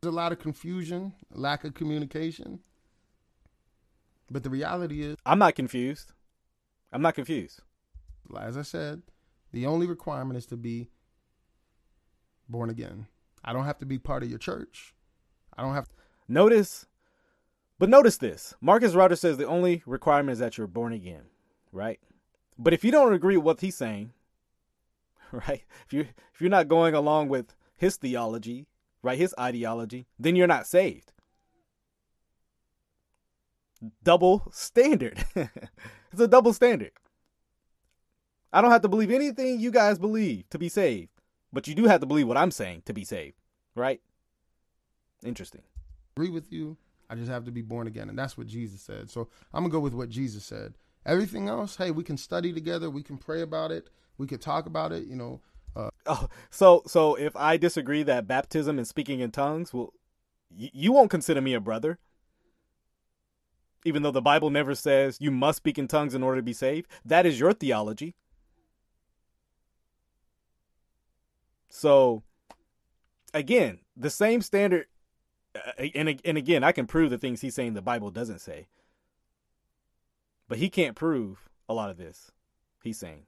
There's 0.01 0.13
a 0.13 0.17
lot 0.17 0.33
of 0.33 0.39
confusion, 0.39 1.13
lack 1.31 1.65
of 1.65 1.75
communication. 1.75 2.61
But 4.31 4.43
the 4.43 4.51
reality 4.51 5.03
is, 5.03 5.17
I'm 5.27 5.39
not 5.39 5.55
confused. 5.55 6.13
I'm 6.93 7.03
not 7.03 7.15
confused. 7.15 7.61
As 8.39 8.57
I 8.57 8.63
said, 8.63 9.03
the 9.53 9.67
only 9.67 9.87
requirement 9.87 10.39
is 10.39 10.47
to 10.47 10.57
be 10.57 10.89
born 12.51 12.71
again. 12.71 13.07
I 13.45 13.53
don't 13.53 13.65
have 13.65 13.79
to 13.79 13.87
be 13.87 13.99
part 13.99 14.23
of 14.23 14.31
your 14.31 14.39
church. 14.39 14.95
I 15.57 15.63
don't 15.63 15.75
have 15.75 15.89
to. 15.89 15.95
Notice, 16.29 16.87
but 17.79 17.89
notice 17.89 18.17
this 18.17 18.55
Marcus 18.61 18.95
Rogers 18.95 19.21
says 19.21 19.37
the 19.37 19.47
only 19.47 19.83
requirement 19.85 20.35
is 20.35 20.39
that 20.39 20.57
you're 20.57 20.67
born 20.67 20.93
again, 20.93 21.23
right? 21.73 21.99
But 22.59 22.73
if 22.73 22.85
you 22.85 22.93
don't 22.93 23.13
agree 23.13 23.37
with 23.37 23.47
what 23.47 23.61
he's 23.61 23.77
saying, 23.77 24.13
right? 25.33 25.63
If 25.87 25.93
you 25.93 26.07
if 26.33 26.41
you're 26.41 26.51
not 26.51 26.69
going 26.69 26.95
along 26.95 27.29
with 27.29 27.55
his 27.77 27.97
theology, 27.97 28.67
right, 29.03 29.19
his 29.19 29.35
ideology, 29.39 30.07
then 30.19 30.37
you're 30.37 30.47
not 30.47 30.67
saved. 30.67 31.13
Double 34.05 34.47
standard. 34.53 35.25
it's 35.35 36.21
a 36.21 36.29
double 36.29 36.53
standard. 36.53 36.93
I 38.53 38.61
don't 38.61 38.73
have 38.73 38.83
to 38.83 38.89
believe 38.89 39.11
anything 39.11 39.61
you 39.61 39.71
guys 39.71 39.99
believe 39.99 40.49
to 40.51 40.59
be 40.59 40.69
saved, 40.69 41.20
but 41.53 41.67
you 41.69 41.75
do 41.75 41.87
have 41.87 42.01
to 42.01 42.07
believe 42.07 42.29
what 42.29 42.37
I'm 42.37 42.51
saying 42.51 42.83
to 42.87 42.93
be 42.93 43.05
saved, 43.05 43.37
right? 43.75 44.01
Interesting. 45.25 45.63
Agree 46.17 46.31
with 46.31 46.53
you. 46.53 46.77
I 47.09 47.15
just 47.17 47.31
have 47.31 47.45
to 47.47 47.51
be 47.51 47.63
born 47.63 47.87
again, 47.87 48.09
and 48.09 48.19
that's 48.19 48.39
what 48.39 48.47
Jesus 48.47 48.81
said. 48.81 49.11
So 49.11 49.29
I'm 49.53 49.65
gonna 49.65 49.73
go 49.73 49.81
with 49.81 49.95
what 49.95 50.09
Jesus 50.09 50.45
said. 50.45 50.75
Everything 51.05 51.49
else, 51.49 51.77
hey, 51.77 51.91
we 51.91 52.05
can 52.05 52.17
study 52.17 52.53
together, 52.53 52.89
we 52.91 53.03
can 53.03 53.17
pray 53.17 53.41
about 53.43 53.73
it, 53.73 53.89
we 54.19 54.27
could 54.27 54.41
talk 54.41 54.67
about 54.67 54.93
it. 54.93 55.07
You 55.07 55.17
know, 55.17 55.41
uh, 55.75 55.91
Oh, 56.07 56.29
so 56.51 56.83
so 56.87 57.15
if 57.17 57.35
I 57.37 57.57
disagree 57.57 58.03
that 58.05 58.27
baptism 58.29 58.79
and 58.79 58.87
speaking 58.87 59.21
in 59.21 59.31
tongues, 59.31 59.75
well, 59.75 59.93
y- 60.51 60.71
you 60.73 60.93
won't 60.93 61.11
consider 61.11 61.41
me 61.41 61.55
a 61.55 61.61
brother, 61.61 61.99
even 63.85 64.03
though 64.03 64.11
the 64.11 64.23
Bible 64.23 64.51
never 64.51 64.75
says 64.75 65.19
you 65.21 65.31
must 65.31 65.57
speak 65.59 65.79
in 65.79 65.89
tongues 65.89 66.15
in 66.15 66.23
order 66.23 66.37
to 66.39 66.43
be 66.45 66.53
saved. 66.53 66.89
That 67.05 67.27
is 67.27 67.41
your 67.41 67.53
theology. 67.53 68.15
So, 71.71 72.25
again, 73.35 73.81
the 73.97 74.11
same 74.11 74.43
standard, 74.43 74.87
uh, 75.57 75.85
and 75.95 76.21
and 76.25 76.39
again, 76.39 76.65
I 76.65 76.73
can 76.73 76.87
prove 76.87 77.11
the 77.11 77.19
things 77.19 77.41
he's 77.43 77.55
saying 77.57 77.75
the 77.75 77.83
Bible 77.83 78.11
doesn't 78.13 78.41
say, 78.41 78.69
but 80.49 80.59
he 80.59 80.71
can't 80.71 80.97
prove 80.97 81.49
a 81.69 81.75
lot 81.75 81.91
of 81.91 81.99
this. 81.99 82.33
He's 82.85 82.99
saying. 83.01 83.25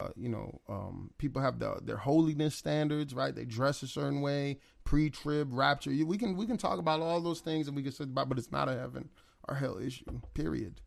uh, 0.00 0.08
you 0.16 0.28
know, 0.28 0.60
um, 0.68 1.10
people 1.18 1.40
have 1.42 1.58
the, 1.58 1.78
their 1.82 1.96
holiness 1.96 2.54
standards, 2.54 3.14
right? 3.14 3.34
They 3.34 3.44
dress 3.44 3.82
a 3.82 3.86
certain 3.88 4.20
way, 4.20 4.58
pre-trib, 4.84 5.48
rapture. 5.52 5.90
We 6.04 6.18
can 6.18 6.36
we 6.36 6.46
can 6.46 6.58
talk 6.58 6.78
about 6.78 7.00
all 7.00 7.20
those 7.20 7.40
things, 7.40 7.66
and 7.68 7.76
we 7.76 7.82
can 7.82 7.92
say 7.92 8.04
about, 8.04 8.28
but 8.28 8.38
it's 8.38 8.52
not 8.52 8.68
a 8.68 8.74
heaven 8.78 9.08
or 9.48 9.56
hell 9.56 9.78
issue. 9.78 10.20
Period. 10.34 10.80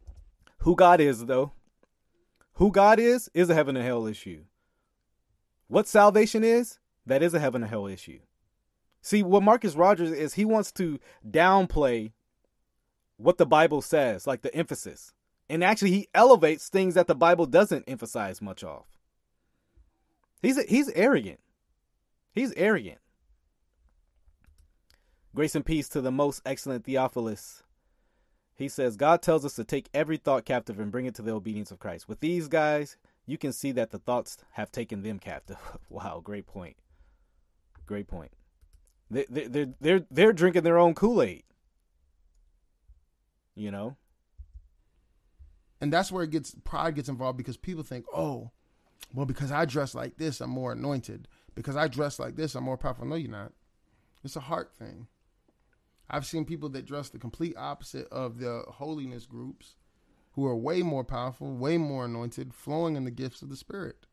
who 0.60 0.76
God 0.76 1.02
is, 1.02 1.26
though. 1.26 1.54
Who 2.56 2.72
God 2.72 3.00
is 3.00 3.30
is 3.34 3.50
a 3.50 3.56
heaven 3.56 3.78
and 3.78 3.86
hell 3.86 4.08
issue. 4.08 4.44
What 5.68 5.88
salvation 5.88 6.44
is, 6.44 6.80
that 7.06 7.24
is 7.24 7.34
a 7.34 7.40
heaven 7.40 7.64
and 7.64 7.70
hell 7.70 7.88
issue. 7.88 8.20
See, 9.02 9.24
what 9.24 9.44
Marcus 9.44 9.76
Rogers 9.76 10.12
is, 10.12 10.34
he 10.34 10.46
wants 10.46 10.72
to 10.74 11.00
downplay 11.30 12.12
what 13.18 13.38
the 13.38 13.46
Bible 13.46 13.82
says, 13.82 14.28
like 14.28 14.42
the 14.42 14.54
emphasis. 14.56 15.14
And 15.50 15.64
actually, 15.64 15.92
he 15.92 16.10
elevates 16.14 16.68
things 16.68 16.94
that 16.96 17.08
the 17.08 17.16
Bible 17.16 17.46
doesn't 17.46 17.86
emphasize 17.88 18.42
much 18.42 18.64
of. 18.64 18.86
He's 20.42 20.62
he's 20.66 20.90
arrogant. 20.90 21.40
He's 22.34 22.54
arrogant. 22.54 23.00
Grace 25.34 25.56
and 25.56 25.66
peace 25.66 25.88
to 25.90 26.02
the 26.02 26.12
most 26.12 26.42
excellent 26.46 26.84
Theophilus. 26.86 27.64
He 28.56 28.68
says, 28.68 28.98
God 28.98 29.22
tells 29.22 29.46
us 29.46 29.56
to 29.56 29.64
take 29.64 29.90
every 29.94 30.18
thought 30.18 30.46
captive 30.46 30.80
and 30.80 30.92
bring 30.92 31.06
it 31.06 31.16
to 31.16 31.22
the 31.22 31.32
obedience 31.32 31.72
of 31.72 31.80
Christ. 31.80 32.10
With 32.10 32.20
these 32.20 32.48
guys, 32.48 32.98
you 33.28 33.38
can 33.38 33.52
see 33.52 33.74
that 33.74 33.92
the 33.92 34.00
thoughts 34.00 34.38
have 34.54 34.72
taken 34.72 35.04
them 35.04 35.20
captive. 35.20 35.58
wow, 35.90 36.22
great 36.24 36.48
point. 36.48 36.78
Great 37.86 38.08
point. 38.08 38.32
They, 39.12 39.26
they, 39.30 39.48
they're, 39.48 39.74
they're, 39.80 40.06
they're 40.10 40.34
drinking 40.34 40.64
their 40.64 40.78
own 40.78 40.96
Kool 40.96 41.22
Aid. 41.22 41.44
You 43.54 43.70
know? 43.70 43.98
And 45.80 45.94
that's 45.94 46.12
where 46.12 46.24
it 46.24 46.32
gets 46.32 46.56
pride 46.64 46.96
gets 46.96 47.10
involved 47.10 47.38
because 47.38 47.58
people 47.58 47.84
think, 47.84 48.06
oh, 48.14 48.52
well, 49.14 49.26
because 49.26 49.52
I 49.52 49.66
dress 49.66 49.94
like 49.94 50.18
this, 50.18 50.42
I'm 50.42 50.50
more 50.50 50.72
anointed. 50.72 51.28
Because 51.54 51.76
I 51.76 51.88
dress 51.88 52.20
like 52.20 52.36
this, 52.36 52.56
I'm 52.56 52.64
more 52.64 52.78
powerful. 52.78 53.06
No, 53.06 53.16
you're 53.16 53.30
not. 53.30 53.52
It's 54.24 54.36
a 54.36 54.42
heart 54.42 54.72
thing. 54.78 55.08
I've 56.10 56.26
seen 56.26 56.46
people 56.46 56.70
that 56.70 56.86
dress 56.86 57.10
the 57.10 57.20
complete 57.20 57.56
opposite 57.58 58.08
of 58.10 58.40
the 58.40 58.64
holiness 58.68 59.26
groups 59.26 59.76
who 60.38 60.46
are 60.46 60.56
way 60.56 60.84
more 60.84 61.04
powerful, 61.04 61.52
way 61.52 61.80
more 61.80 62.06
anointed, 62.06 62.54
flowing 62.54 62.96
in 62.96 63.06
the 63.06 63.12
gifts 63.12 63.42
of 63.42 63.50
the 63.50 63.56
Spirit. 63.56 64.06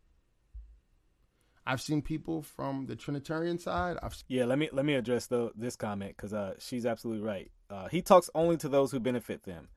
I've 1.66 1.82
seen 1.82 2.00
people 2.00 2.40
from 2.40 2.86
the 2.86 2.96
Trinitarian 2.96 3.58
side. 3.58 3.98
I've 4.02 4.16
Yeah, 4.26 4.46
let 4.46 4.58
me 4.58 4.70
let 4.72 4.86
me 4.86 4.94
address 4.94 5.26
the, 5.26 5.52
this 5.54 5.76
comment 5.76 6.16
because 6.16 6.32
uh, 6.32 6.54
she's 6.58 6.86
absolutely 6.86 7.22
right. 7.22 7.50
Uh, 7.68 7.88
he 7.88 8.00
talks 8.00 8.30
only 8.34 8.56
to 8.56 8.70
those 8.70 8.90
who 8.90 9.00
benefit 9.00 9.42
them. 9.42 9.68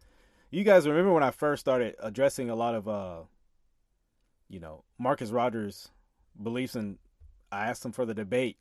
You 0.49 0.63
guys 0.63 0.87
remember 0.87 1.11
when 1.11 1.21
I 1.21 1.31
first 1.31 1.59
started 1.59 1.95
addressing 1.99 2.49
a 2.49 2.55
lot 2.55 2.75
of, 2.75 2.87
uh, 2.87 3.19
you 4.47 4.61
know, 4.61 4.85
Marcus 4.97 5.31
Rogers' 5.31 5.89
beliefs, 6.41 6.75
and 6.75 6.97
I 7.51 7.67
asked 7.67 7.83
him 7.83 7.91
for 7.91 8.05
the 8.05 8.13
debate. 8.13 8.55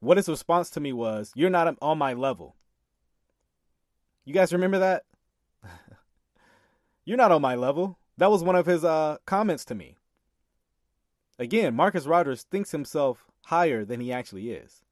What 0.00 0.16
his 0.16 0.28
response 0.28 0.68
to 0.70 0.80
me 0.80 0.92
was, 0.92 1.30
"You're 1.36 1.48
not 1.48 1.76
on 1.80 1.96
my 1.96 2.12
level." 2.12 2.56
You 4.24 4.34
guys 4.34 4.52
remember 4.52 4.80
that? 4.80 5.04
You're 7.04 7.16
not 7.16 7.32
on 7.32 7.42
my 7.42 7.54
level. 7.54 7.98
That 8.16 8.30
was 8.30 8.42
one 8.42 8.56
of 8.56 8.66
his 8.66 8.84
uh, 8.84 9.18
comments 9.26 9.64
to 9.66 9.74
me. 9.74 9.96
Again, 11.38 11.74
Marcus 11.74 12.06
Rogers 12.06 12.44
thinks 12.44 12.70
himself 12.70 13.26
higher 13.46 13.84
than 13.84 14.00
he 14.00 14.12
actually 14.12 14.50
is. 14.50 14.82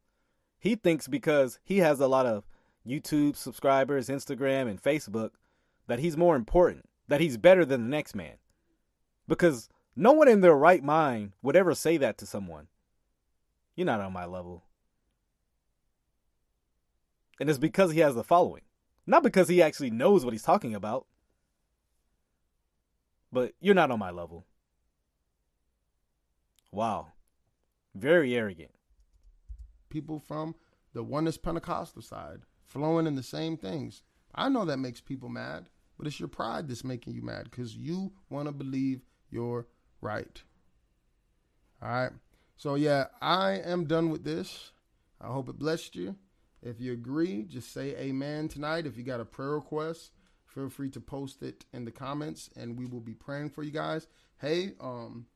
He 0.59 0.75
thinks 0.75 1.09
because 1.09 1.59
he 1.65 1.79
has 1.79 2.01
a 2.01 2.09
lot 2.09 2.27
of 2.27 2.45
YouTube 2.87 3.37
subscribers, 3.37 4.09
Instagram, 4.09 4.69
and 4.69 4.83
Facebook 4.83 5.31
that 5.87 6.01
he's 6.01 6.17
more 6.17 6.37
important, 6.37 6.89
that 7.09 7.21
he's 7.21 7.37
better 7.37 7.65
than 7.65 7.83
the 7.83 7.89
next 7.89 8.15
man. 8.15 8.35
Because 9.29 9.69
no 9.95 10.13
one 10.13 10.29
in 10.29 10.41
their 10.41 10.55
right 10.55 10.83
mind 10.83 11.33
would 11.43 11.57
ever 11.57 11.75
say 11.75 11.97
that 11.97 12.19
to 12.19 12.27
someone. 12.27 12.69
You're 13.77 13.87
not 13.87 14.01
on 14.01 14.13
my 14.13 14.27
level. 14.27 14.65
And 17.41 17.49
it's 17.49 17.59
because 17.59 17.93
he 17.93 18.01
has 18.01 18.15
the 18.15 18.25
following, 18.25 18.63
not 19.07 19.23
because 19.23 19.49
he 19.49 19.63
actually 19.63 19.91
knows 19.91 20.25
what 20.25 20.35
he's 20.35 20.43
talking 20.43 20.75
about. 20.75 21.07
But 23.33 23.55
you're 23.61 23.75
not 23.75 23.91
on 23.91 23.99
my 23.99 24.11
level. 24.11 24.47
Wow. 26.73 27.09
Very 27.95 28.35
arrogant. 28.37 28.71
people 29.91 30.19
from 30.19 30.55
the 30.95 31.03
oneness 31.03 31.37
Pentecostal 31.37 32.03
side 32.03 32.41
flowing 32.67 33.07
in 33.07 33.15
the 33.15 33.23
same 33.23 33.57
things. 33.57 34.03
I 34.35 34.49
know 34.49 34.65
that 34.65 34.79
makes 34.79 35.01
people 35.01 35.29
mad, 35.29 35.69
but 35.99 36.07
it's 36.07 36.19
your 36.19 36.29
pride 36.29 36.69
that's 36.69 36.85
making 36.85 37.15
you 37.15 37.23
mad 37.23 37.45
because 37.51 37.77
you 37.77 38.13
want 38.31 38.49
to 38.49 38.53
believe 38.53 39.03
you're 39.31 39.67
right. 40.01 40.43
All 41.83 41.89
right. 41.89 42.13
So, 42.57 42.75
yeah, 42.75 43.07
I 43.21 43.53
am 43.65 43.85
done 43.87 44.11
with 44.11 44.25
this. 44.25 44.73
I 45.21 45.29
hope 45.29 45.49
it 45.49 45.59
blessed 45.59 45.97
you. 45.97 46.17
If 46.63 46.81
you 46.81 46.93
agree, 46.93 47.45
just 47.45 47.73
say 47.73 47.97
amen 47.97 48.49
tonight. 48.49 48.87
If 48.87 48.97
you 48.97 49.03
got 49.03 49.21
a 49.21 49.25
prayer 49.25 49.51
request, 49.51 50.13
feel 50.55 50.69
free 50.69 50.91
to 50.91 51.01
post 51.01 51.43
it 51.43 51.65
in 51.73 51.85
the 51.85 51.91
comments 51.91 52.51
and 52.57 52.79
we 52.79 52.87
will 52.87 53.01
be 53.01 53.15
praying 53.15 53.51
for 53.51 53.63
you 53.63 53.71
guys. 53.71 54.07
Hey, 54.41 54.73
um, 54.81 55.27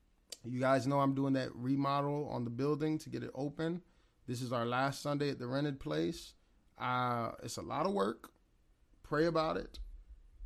you 0.44 0.60
guys 0.60 0.86
know 0.86 1.00
I'm 1.00 1.14
doing 1.14 1.32
that 1.34 1.54
remodel 1.54 2.28
on 2.30 2.44
the 2.44 2.50
building 2.50 2.98
to 2.98 3.08
get 3.08 3.22
it 3.22 3.30
open. 3.34 3.80
This 4.26 4.42
is 4.42 4.52
our 4.52 4.66
last 4.66 5.02
Sunday 5.02 5.30
at 5.30 5.38
the 5.38 5.46
rented 5.46 5.80
place. 5.80 6.34
Uh, 6.78 7.30
it's 7.42 7.56
a 7.56 7.62
lot 7.62 7.86
of 7.86 7.92
work. 7.92 8.30
Pray 9.02 9.24
about 9.26 9.56
it. 9.56 9.78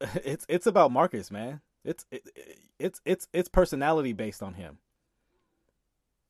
it's 0.24 0.44
it's 0.48 0.66
about 0.66 0.92
Marcus, 0.92 1.30
man. 1.30 1.60
It's 1.84 2.04
it, 2.10 2.28
it's 2.78 3.00
it's 3.04 3.28
it's 3.32 3.48
personality 3.48 4.12
based 4.12 4.42
on 4.42 4.54
him, 4.54 4.78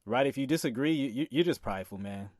right? 0.04 0.26
If 0.26 0.36
you 0.36 0.46
disagree, 0.46 0.92
you, 0.92 1.08
you 1.08 1.26
you're 1.30 1.44
just 1.44 1.62
prideful, 1.62 1.98
man. 1.98 2.30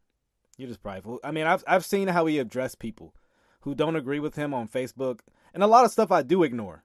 You're 0.59 0.69
just 0.69 0.83
prideful. 0.83 1.21
I 1.25 1.31
mean, 1.31 1.47
I've 1.47 1.65
I've 1.67 1.87
seen 1.87 2.09
how 2.09 2.27
he 2.27 2.39
addressed 2.39 2.81
people 2.81 3.15
who 3.61 3.75
don't 3.75 3.97
agree 3.97 4.21
with 4.21 4.35
him 4.35 4.53
on 4.53 4.69
Facebook, 4.69 5.21
and 5.55 5.63
a 5.63 5.69
lot 5.69 5.85
of 5.85 5.93
stuff 5.93 6.11
I 6.11 6.23
do 6.23 6.43
ignore. 6.43 6.83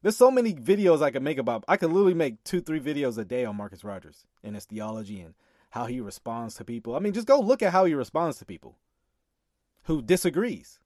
There's 0.00 0.16
so 0.16 0.30
many 0.30 0.54
videos 0.54 1.02
I 1.02 1.10
could 1.10 1.22
make 1.22 1.38
about. 1.38 1.62
I 1.68 1.76
could 1.76 1.90
literally 1.90 2.14
make 2.14 2.42
two, 2.42 2.60
three 2.60 2.80
videos 2.80 3.18
a 3.18 3.24
day 3.24 3.44
on 3.44 3.56
Marcus 3.56 3.84
Rogers 3.84 4.26
and 4.42 4.56
his 4.56 4.64
theology 4.64 5.20
and 5.20 5.34
how 5.70 5.86
he 5.86 6.00
responds 6.00 6.56
to 6.56 6.64
people. 6.64 6.96
I 6.96 6.98
mean, 6.98 7.12
just 7.12 7.28
go 7.28 7.38
look 7.38 7.62
at 7.62 7.72
how 7.72 7.84
he 7.84 7.94
responds 7.94 8.38
to 8.38 8.44
people 8.44 8.78
who 9.84 10.02
disagrees. 10.02 10.80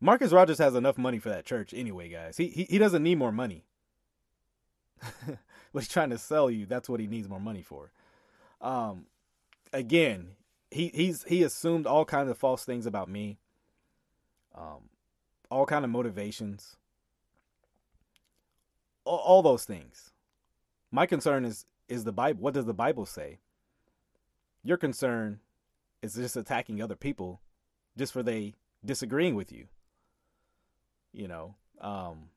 Marcus 0.00 0.32
Rogers 0.32 0.58
has 0.58 0.74
enough 0.74 0.98
money 0.98 1.18
for 1.18 1.28
that 1.28 1.44
church 1.44 1.72
anyway, 1.72 2.08
guys. 2.08 2.38
He 2.38 2.48
he, 2.48 2.64
he 2.64 2.78
doesn't 2.78 3.02
need 3.02 3.18
more 3.18 3.30
money. 3.30 3.66
what 5.72 5.84
he's 5.84 5.88
trying 5.88 6.10
to 6.10 6.18
sell 6.18 6.50
you, 6.50 6.64
that's 6.64 6.88
what 6.88 6.98
he 6.98 7.06
needs 7.06 7.28
more 7.28 7.40
money 7.40 7.62
for. 7.62 7.92
Um, 8.62 9.06
again, 9.72 10.36
he 10.70 10.90
he's 10.94 11.24
he 11.24 11.42
assumed 11.42 11.86
all 11.86 12.04
kinds 12.04 12.30
of 12.30 12.38
false 12.38 12.64
things 12.64 12.86
about 12.86 13.08
me. 13.08 13.38
Um, 14.54 14.88
all 15.50 15.66
kind 15.66 15.84
of 15.84 15.90
motivations. 15.90 16.76
All, 19.04 19.18
all 19.18 19.42
those 19.42 19.64
things. 19.64 20.12
My 20.90 21.06
concern 21.06 21.44
is 21.44 21.66
is 21.88 22.04
the 22.04 22.12
Bible. 22.12 22.40
What 22.40 22.54
does 22.54 22.66
the 22.66 22.74
Bible 22.74 23.04
say? 23.04 23.38
Your 24.62 24.76
concern 24.76 25.40
is 26.00 26.14
just 26.14 26.36
attacking 26.36 26.80
other 26.80 26.94
people 26.94 27.40
just 27.98 28.12
for 28.12 28.22
they 28.22 28.54
disagreeing 28.84 29.34
with 29.34 29.52
you. 29.52 29.66
You 31.12 31.28
know, 31.28 31.56
um, 31.80 32.30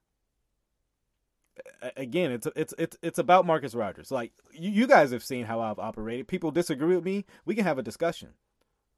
again, 1.95 2.32
it's 2.32 2.47
it's 2.56 2.74
it's 2.78 2.97
it's 3.01 3.20
about 3.20 3.45
Marcus 3.45 3.76
Rogers. 3.76 4.12
Like 4.12 4.32
you, 4.51 4.70
you 4.70 4.88
guys 4.88 5.12
have 5.12 5.24
seen 5.24 5.45
how 5.45 5.62
I've 5.62 5.80
operated. 5.80 6.28
People 6.28 6.51
disagree 6.51 6.95
with 6.95 7.06
me. 7.06 7.26
We 7.45 7.56
can 7.56 7.64
have 7.64 7.78
a 7.78 7.84
discussion. 7.84 8.30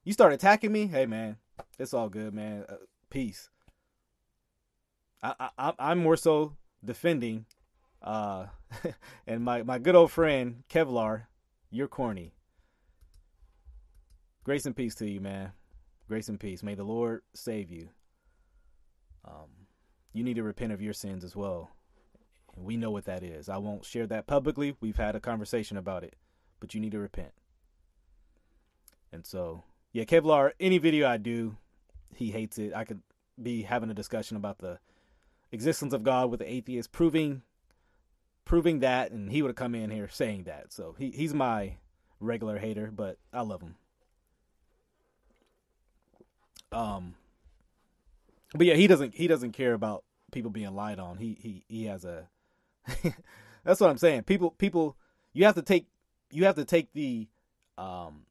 You 0.03 0.13
start 0.13 0.33
attacking 0.33 0.71
me, 0.71 0.87
hey 0.87 1.05
man, 1.05 1.37
it's 1.77 1.93
all 1.93 2.09
good, 2.09 2.33
man. 2.33 2.65
Uh, 2.67 2.75
peace. 3.09 3.49
I, 5.21 5.49
I 5.57 5.73
I'm 5.79 5.99
more 5.99 6.17
so 6.17 6.53
defending, 6.83 7.45
uh, 8.01 8.47
and 9.27 9.43
my 9.43 9.63
my 9.63 9.79
good 9.79 9.95
old 9.95 10.11
friend 10.11 10.63
Kevlar, 10.69 11.23
you're 11.69 11.87
corny. 11.87 12.33
Grace 14.43 14.65
and 14.65 14.75
peace 14.75 14.95
to 14.95 15.09
you, 15.09 15.19
man. 15.19 15.51
Grace 16.07 16.29
and 16.29 16.39
peace. 16.39 16.63
May 16.63 16.75
the 16.75 16.85
Lord 16.85 17.21
save 17.35 17.69
you. 17.69 17.89
Um, 19.25 19.49
you 20.13 20.23
need 20.23 20.35
to 20.35 20.43
repent 20.43 20.71
of 20.71 20.81
your 20.81 20.93
sins 20.93 21.25
as 21.25 21.35
well. 21.35 21.69
We 22.63 22.77
know 22.77 22.91
what 22.91 23.05
that 23.05 23.23
is. 23.23 23.49
I 23.49 23.57
won't 23.57 23.85
share 23.85 24.07
that 24.07 24.27
publicly. 24.27 24.75
We've 24.79 24.97
had 24.97 25.15
a 25.15 25.19
conversation 25.19 25.77
about 25.77 26.03
it, 26.03 26.15
but 26.59 26.73
you 26.73 26.81
need 26.81 26.91
to 26.91 26.99
repent. 26.99 27.31
And 29.11 29.25
so, 29.25 29.63
yeah, 29.91 30.03
Kevlar, 30.03 30.51
any 30.59 30.77
video 30.77 31.07
I 31.07 31.17
do, 31.17 31.57
he 32.15 32.31
hates 32.31 32.57
it. 32.57 32.73
I 32.73 32.83
could 32.83 33.01
be 33.41 33.61
having 33.61 33.89
a 33.89 33.93
discussion 33.93 34.37
about 34.37 34.59
the 34.59 34.79
existence 35.51 35.93
of 35.93 36.03
God 36.03 36.29
with 36.29 36.39
the 36.39 36.51
atheist, 36.51 36.91
proving 36.91 37.43
proving 38.45 38.79
that, 38.79 39.11
and 39.11 39.29
he 39.31 39.41
would 39.41 39.49
have 39.49 39.55
come 39.57 39.75
in 39.75 39.89
here 39.89 40.07
saying 40.07 40.43
that. 40.43 40.71
So 40.71 40.95
he 40.97 41.11
he's 41.11 41.33
my 41.33 41.77
regular 42.19 42.57
hater, 42.57 42.91
but 42.93 43.17
I 43.31 43.41
love 43.41 43.61
him. 43.61 43.75
Um, 46.71 47.15
but 48.53 48.65
yeah, 48.65 48.75
he 48.75 48.87
doesn't 48.87 49.15
he 49.15 49.27
doesn't 49.27 49.51
care 49.51 49.73
about 49.73 50.03
people 50.31 50.51
being 50.51 50.73
lied 50.75 50.99
on. 50.99 51.17
He 51.17 51.37
he 51.39 51.63
he 51.67 51.85
has 51.85 52.05
a. 52.05 52.27
that's 53.63 53.79
what 53.79 53.89
I'm 53.89 53.97
saying. 53.97 54.23
People 54.23 54.51
people 54.51 54.95
you 55.33 55.45
have 55.45 55.55
to 55.55 55.61
take 55.61 55.87
you 56.31 56.45
have 56.45 56.55
to 56.55 56.65
take 56.65 56.91
the 56.93 57.27
um, 57.77 58.25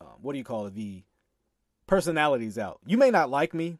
um 0.00 0.16
what 0.20 0.32
do 0.32 0.38
you 0.38 0.44
call 0.44 0.66
it 0.66 0.74
the 0.74 1.02
personalities 1.86 2.58
out. 2.58 2.80
You 2.86 2.96
may 2.96 3.10
not 3.10 3.30
like 3.30 3.54
me. 3.54 3.78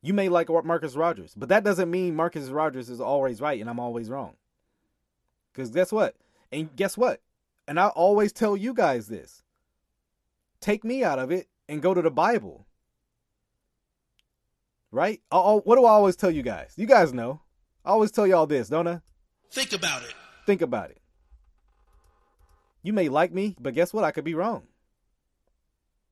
You 0.00 0.14
may 0.14 0.28
like 0.28 0.48
Marcus 0.64 0.94
Rogers, 0.94 1.34
but 1.36 1.48
that 1.48 1.64
doesn't 1.64 1.90
mean 1.90 2.14
Marcus 2.14 2.48
Rogers 2.48 2.88
is 2.88 3.00
always 3.00 3.40
right 3.40 3.60
and 3.60 3.68
I'm 3.68 3.80
always 3.80 4.08
wrong. 4.08 4.34
Because 5.52 5.70
guess 5.70 5.90
what? 5.90 6.14
And 6.52 6.74
guess 6.76 6.96
what? 6.96 7.20
And 7.66 7.80
I 7.80 7.88
always 7.88 8.32
tell 8.32 8.56
you 8.56 8.72
guys 8.74 9.08
this 9.08 9.42
take 10.60 10.84
me 10.84 11.04
out 11.04 11.18
of 11.18 11.30
it 11.30 11.48
and 11.68 11.82
go 11.82 11.94
to 11.94 12.02
the 12.02 12.10
Bible. 12.10 12.66
Right? 14.90 15.20
I'll, 15.30 15.60
what 15.60 15.76
do 15.76 15.84
I 15.84 15.90
always 15.90 16.16
tell 16.16 16.30
you 16.30 16.42
guys? 16.42 16.72
You 16.76 16.86
guys 16.86 17.12
know. 17.12 17.40
I 17.84 17.90
always 17.90 18.10
tell 18.10 18.26
y'all 18.26 18.46
this, 18.46 18.68
don't 18.68 18.88
I? 18.88 19.00
Think 19.50 19.72
about 19.72 20.02
it. 20.02 20.14
Think 20.46 20.62
about 20.62 20.90
it. 20.90 20.98
You 22.82 22.92
may 22.92 23.08
like 23.08 23.32
me, 23.32 23.56
but 23.60 23.74
guess 23.74 23.92
what? 23.92 24.04
I 24.04 24.12
could 24.12 24.24
be 24.24 24.34
wrong. 24.34 24.64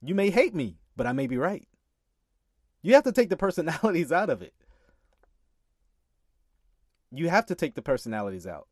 You 0.03 0.15
may 0.15 0.31
hate 0.31 0.55
me, 0.55 0.79
but 0.97 1.07
I 1.07 1.13
may 1.13 1.27
be 1.27 1.37
right. 1.37 1.67
You 2.83 2.95
have 2.95 3.05
to 3.05 3.13
take 3.13 3.31
the 3.31 3.37
personalities 3.37 4.13
out 4.13 4.31
of 4.31 4.43
it. 4.43 4.55
You 7.11 7.29
have 7.29 7.47
to 7.47 7.55
take 7.55 7.75
the 7.75 7.83
personalities 7.83 8.47
out. 8.47 8.69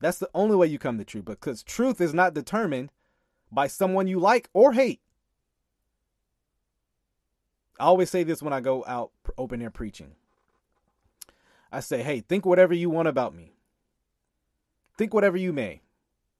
That's 0.00 0.18
the 0.18 0.30
only 0.34 0.56
way 0.56 0.66
you 0.66 0.78
come 0.78 0.98
to 0.98 1.04
truth 1.04 1.24
because 1.24 1.62
truth 1.62 2.00
is 2.00 2.12
not 2.12 2.34
determined 2.34 2.90
by 3.52 3.68
someone 3.68 4.08
you 4.08 4.18
like 4.18 4.48
or 4.52 4.72
hate. 4.72 5.00
I 7.78 7.84
always 7.84 8.10
say 8.10 8.22
this 8.22 8.42
when 8.42 8.52
I 8.52 8.60
go 8.60 8.84
out 8.86 9.12
open 9.38 9.62
air 9.62 9.70
preaching. 9.70 10.16
I 11.72 11.80
say, 11.80 12.02
hey, 12.02 12.20
think 12.20 12.44
whatever 12.44 12.74
you 12.74 12.90
want 12.90 13.08
about 13.08 13.34
me. 13.34 13.54
Think 14.98 15.14
whatever 15.14 15.38
you 15.38 15.52
may. 15.52 15.80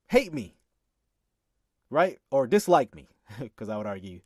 Hate 0.09 0.33
me. 0.33 0.55
Right? 1.89 2.19
Or 2.31 2.47
dislike 2.47 2.95
me. 2.95 3.09
Because 3.39 3.71
I 3.71 3.79
would 3.79 3.87
argue, 3.87 4.21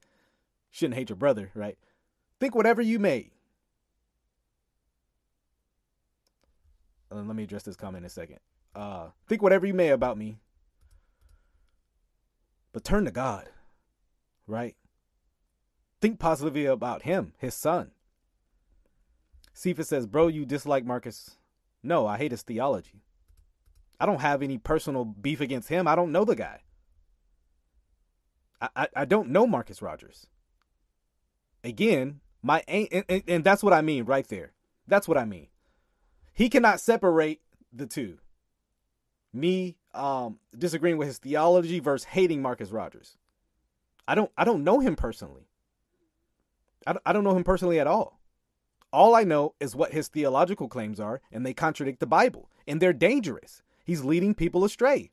shouldn't 0.69 0.97
hate 0.97 1.11
your 1.11 1.17
brother, 1.17 1.53
right? 1.55 1.79
Think 2.41 2.57
whatever 2.57 2.83
you 2.83 2.99
may. 2.99 3.31
Let 7.09 7.25
me 7.25 7.45
address 7.45 7.63
this 7.63 7.77
comment 7.77 8.03
in 8.03 8.07
a 8.07 8.11
second. 8.11 8.41
Uh, 8.75 9.11
think 9.29 9.43
whatever 9.43 9.65
you 9.65 9.75
may 9.75 9.91
about 9.91 10.19
me, 10.19 10.39
but 12.73 12.85
turn 12.85 13.05
to 13.05 13.13
God, 13.13 13.49
right? 14.47 14.77
Think 16.01 16.19
positively 16.19 16.67
about 16.67 17.03
Him, 17.03 17.33
His 17.39 17.55
Son. 17.55 17.93
It 19.65 19.87
says, 19.87 20.07
Bro, 20.07 20.29
you 20.29 20.45
dislike 20.45 20.85
Marcus. 20.85 21.37
No, 21.83 22.07
I 22.07 22.19
hate 22.19 22.31
his 22.31 22.43
theology. 22.43 23.03
I 23.99 24.07
don't 24.07 24.21
have 24.21 24.43
any 24.43 24.59
personal 24.59 25.05
beef 25.05 25.41
against 25.41 25.69
him. 25.69 25.89
I 25.89 25.95
don't 25.95 26.13
know 26.13 26.25
the 26.25 26.37
guy. 26.37 26.61
I, 28.61 28.69
I, 28.77 28.89
I 28.97 29.05
don't 29.05 29.31
know 29.31 29.47
Marcus 29.47 29.81
Rogers. 29.81 30.27
Again, 31.65 32.21
my 32.43 32.63
and, 32.69 33.05
and, 33.09 33.23
and 33.27 33.45
that's 33.45 33.63
what 33.63 33.73
I 33.73 33.81
mean 33.81 34.05
right 34.05 34.29
there. 34.29 34.53
That's 34.87 35.09
what 35.09 35.19
I 35.19 35.25
mean. 35.25 35.49
He 36.33 36.49
cannot 36.49 36.81
separate 36.81 37.41
the 37.73 37.87
two. 37.87 38.19
Me 39.33 39.77
um, 39.95 40.39
disagreeing 40.57 40.99
with 40.99 41.09
his 41.09 41.19
theology 41.19 41.81
versus 41.81 42.05
hating 42.05 42.43
Marcus 42.43 42.71
Rogers. 42.71 43.17
I 44.07 44.15
don't 44.15 44.31
I 44.37 44.45
don't 44.45 44.65
know 44.65 44.81
him 44.81 44.97
personally. 44.97 45.49
I 46.87 46.93
don't, 46.93 47.03
I 47.07 47.13
don't 47.13 47.25
know 47.25 47.37
him 47.37 47.45
personally 47.45 47.81
at 47.81 47.87
all. 47.87 48.16
All 48.97 49.15
I 49.15 49.25
know 49.25 49.53
is 49.61 49.77
what 49.77 49.93
his 49.93 50.09
theological 50.09 50.69
claims 50.69 50.99
are, 50.99 51.21
and 51.31 51.45
they 51.45 51.53
contradict 51.53 52.01
the 52.01 52.07
Bible, 52.07 52.49
and 52.67 52.81
they're 52.81 52.95
dangerous. 52.95 53.63
He's 53.85 54.03
leading 54.03 54.35
people 54.35 54.65
astray. 54.65 55.11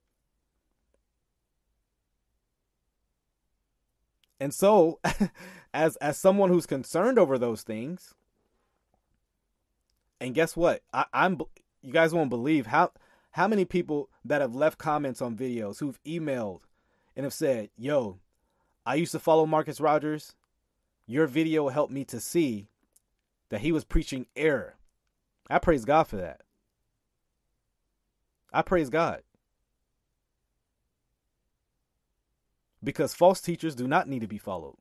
And 4.39 4.53
so, 4.53 5.01
as 5.73 5.97
as 5.97 6.17
someone 6.17 6.47
who's 6.47 6.65
concerned 6.65 7.19
over 7.19 7.37
those 7.37 7.63
things, 7.63 8.15
and 10.21 10.33
guess 10.33 10.55
what? 10.55 10.81
I, 10.93 11.03
I'm 11.13 11.41
you 11.81 11.91
guys 11.91 12.13
won't 12.13 12.29
believe 12.29 12.67
how 12.67 12.93
how 13.31 13.49
many 13.49 13.65
people 13.65 14.09
that 14.23 14.39
have 14.39 14.55
left 14.55 14.77
comments 14.77 15.21
on 15.21 15.35
videos 15.35 15.79
who've 15.79 16.01
emailed 16.05 16.61
and 17.17 17.25
have 17.25 17.33
said, 17.33 17.69
"Yo, 17.77 18.19
I 18.85 18.95
used 18.95 19.11
to 19.11 19.19
follow 19.19 19.45
Marcus 19.45 19.81
Rogers. 19.81 20.35
Your 21.05 21.27
video 21.27 21.67
helped 21.67 21.91
me 21.91 22.05
to 22.05 22.21
see 22.21 22.69
that 23.53 23.61
he 23.61 23.71
was 23.71 23.85
preaching 23.85 24.25
error." 24.35 24.75
I 25.49 25.59
praise 25.59 25.85
God 25.85 26.03
for 26.03 26.17
that. 26.17 26.41
I 28.51 28.61
praise 28.61 28.89
God. 28.89 29.21
Because 32.83 33.13
false 33.13 33.41
teachers 33.41 33.75
do 33.75 33.87
not 33.87 34.07
need 34.07 34.21
to 34.21 34.27
be 34.27 34.37
followed. 34.37 34.75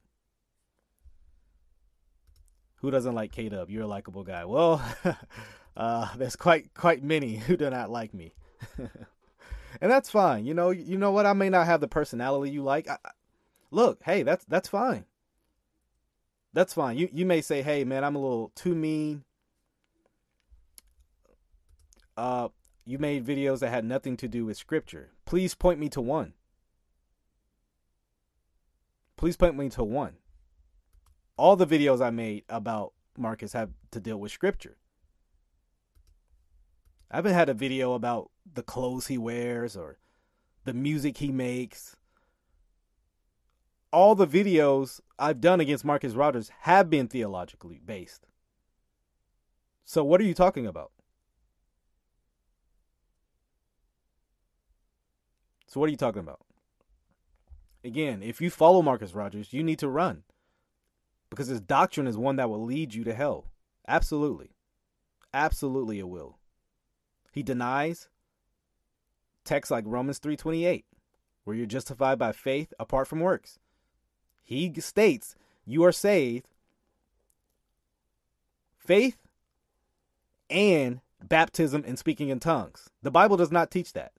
Who 2.77 2.91
doesn't 2.91 3.15
like 3.15 3.33
K 3.33 3.49
Dub? 3.49 3.71
You're 3.71 3.85
a 3.85 3.87
likable 3.87 4.25
guy. 4.25 4.45
Well, 4.45 4.83
uh, 5.77 6.15
there's 6.17 6.37
quite 6.37 6.75
quite 6.75 7.03
many 7.03 7.37
who 7.47 7.57
do 7.57 7.71
not 7.71 7.91
like 7.91 8.13
me, 8.13 8.35
and 8.79 9.91
that's 9.91 10.11
fine. 10.11 10.45
You 10.45 10.55
know, 10.55 10.71
you 10.71 10.99
know 10.99 11.13
what? 11.13 11.25
I 11.25 11.33
may 11.33 11.49
not 11.49 11.67
have 11.67 11.81
the 11.81 11.87
personality 11.87 12.51
you 12.51 12.65
like. 12.65 12.89
I, 12.89 12.99
look, 13.71 14.01
hey, 14.03 14.25
that's 14.25 14.45
that's 14.47 14.69
fine. 14.69 15.05
That's 16.53 16.75
fine. 16.75 16.99
You 16.99 17.09
you 17.13 17.25
may 17.27 17.41
say, 17.41 17.63
hey, 17.63 17.85
man, 17.85 18.05
I'm 18.05 18.17
a 18.17 18.21
little 18.21 18.53
too 18.55 18.75
mean. 18.75 19.25
Uh, 22.17 22.49
you 22.85 22.99
made 22.99 23.27
videos 23.27 23.61
that 23.61 23.71
had 23.71 23.85
nothing 23.85 24.17
to 24.19 24.29
do 24.29 24.45
with 24.45 24.57
scripture. 24.57 25.11
Please 25.25 25.55
point 25.55 25.81
me 25.81 25.89
to 25.91 26.01
one. 26.01 26.35
Please 29.17 29.37
point 29.37 29.57
me 29.57 29.69
to 29.71 29.85
one. 29.85 30.17
All 31.37 31.57
the 31.57 31.67
videos 31.67 32.05
I 32.05 32.11
made 32.11 32.45
about 32.49 32.93
Marcus 33.17 33.53
have 33.53 33.71
to 33.93 34.01
deal 34.01 34.19
with 34.19 34.33
scripture. 34.33 34.77
I 37.11 37.17
haven't 37.17 37.35
had 37.35 37.49
a 37.49 37.55
video 37.55 37.95
about 37.95 38.31
the 38.53 38.63
clothes 38.63 39.07
he 39.07 39.19
wears 39.19 39.77
or 39.77 39.99
the 40.65 40.73
music 40.73 41.19
he 41.19 41.31
makes. 41.31 41.97
All 43.93 44.15
the 44.15 44.27
videos 44.27 45.01
I've 45.23 45.41
done 45.41 45.61
against 45.61 45.85
Marcus 45.85 46.15
Rogers 46.15 46.51
have 46.63 46.91
been 46.91 47.07
theologically 47.07 47.81
based. 47.87 48.27
So 49.85 50.03
what 50.03 50.21
are 50.21 50.25
you 50.25 50.35
talking 50.35 50.67
about? 50.67 50.91
So 55.69 55.79
what 55.79 55.87
are 55.87 55.93
you 55.93 55.97
talking 55.97 56.23
about? 56.23 56.41
Again, 57.85 58.21
if 58.21 58.41
you 58.41 58.51
follow 58.51 58.83
Marcus 58.83 59.15
Rogers, 59.15 59.53
you 59.53 59.63
need 59.63 59.79
to 59.79 59.89
run. 59.89 60.25
Because 61.31 61.47
his 61.47 61.61
doctrine 61.61 62.09
is 62.09 62.19
one 62.19 62.35
that 62.35 62.51
will 62.51 62.65
lead 62.65 62.93
you 62.93 63.05
to 63.05 63.15
hell. 63.15 63.53
Absolutely. 63.87 64.57
Absolutely 65.33 66.01
it 66.01 66.09
will. 66.09 66.39
He 67.31 67.45
denies 67.45 68.09
texts 69.45 69.71
like 69.71 69.85
Romans 69.87 70.19
3:28, 70.19 70.85
where 71.45 71.55
you're 71.55 71.67
justified 71.67 72.19
by 72.19 72.33
faith 72.33 72.75
apart 72.81 73.07
from 73.07 73.21
works. 73.21 73.61
He 74.43 74.73
states 74.81 75.35
you 75.65 75.85
are 75.85 75.93
saved 75.93 76.49
faith 78.77 79.17
and 80.51 81.01
baptism 81.23 81.85
and 81.87 81.99
speaking 81.99 82.29
in 82.29 82.41
tongues. 82.41 82.91
The 83.03 83.11
Bible 83.11 83.37
does 83.37 83.53
not 83.53 83.71
teach 83.71 83.93
that. 83.93 84.13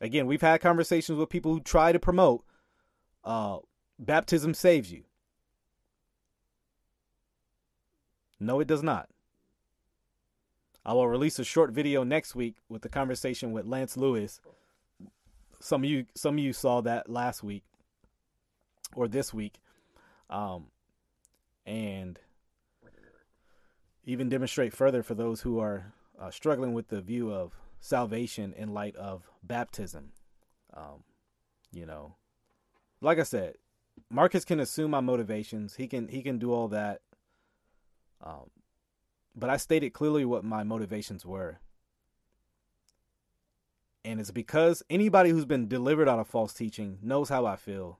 Again, 0.00 0.26
we've 0.26 0.40
had 0.40 0.60
conversations 0.60 1.18
with 1.18 1.28
people 1.28 1.52
who 1.52 1.60
try 1.60 1.92
to 1.92 1.98
promote 1.98 2.44
uh, 3.24 3.58
baptism 3.98 4.54
saves 4.54 4.90
you. 4.90 5.04
No, 8.40 8.58
it 8.58 8.66
does 8.66 8.82
not. 8.82 9.08
I 10.84 10.94
will 10.94 11.06
release 11.06 11.38
a 11.38 11.44
short 11.44 11.70
video 11.70 12.02
next 12.02 12.34
week 12.34 12.56
with 12.68 12.82
the 12.82 12.88
conversation 12.88 13.52
with 13.52 13.66
Lance 13.66 13.96
Lewis. 13.96 14.40
Some 15.60 15.84
of 15.84 15.90
you, 15.90 16.06
some 16.16 16.34
of 16.34 16.40
you 16.40 16.52
saw 16.52 16.80
that 16.80 17.08
last 17.08 17.44
week 17.44 17.62
or 18.94 19.08
this 19.08 19.32
week, 19.32 19.60
um, 20.30 20.66
and 21.66 22.18
even 24.04 24.28
demonstrate 24.28 24.72
further 24.72 25.02
for 25.02 25.14
those 25.14 25.42
who 25.42 25.58
are 25.58 25.92
uh, 26.20 26.30
struggling 26.30 26.72
with 26.72 26.88
the 26.88 27.00
view 27.00 27.32
of 27.32 27.56
salvation 27.80 28.52
in 28.56 28.72
light 28.72 28.96
of 28.96 29.28
baptism. 29.42 30.12
Um, 30.74 31.04
you 31.72 31.86
know, 31.86 32.16
like 33.00 33.18
I 33.18 33.24
said, 33.24 33.56
Marcus 34.10 34.44
can 34.44 34.60
assume 34.60 34.90
my 34.90 35.00
motivations. 35.00 35.76
He 35.76 35.86
can 35.86 36.08
he 36.08 36.22
can 36.22 36.38
do 36.38 36.52
all 36.52 36.68
that. 36.68 37.00
Um, 38.24 38.50
but 39.34 39.50
I 39.50 39.56
stated 39.56 39.92
clearly 39.92 40.24
what 40.24 40.44
my 40.44 40.62
motivations 40.62 41.24
were. 41.26 41.58
And 44.04 44.20
it's 44.20 44.30
because 44.30 44.82
anybody 44.90 45.30
who's 45.30 45.44
been 45.44 45.68
delivered 45.68 46.08
out 46.08 46.18
of 46.18 46.26
false 46.26 46.52
teaching 46.52 46.98
knows 47.02 47.28
how 47.28 47.46
I 47.46 47.56
feel. 47.56 47.98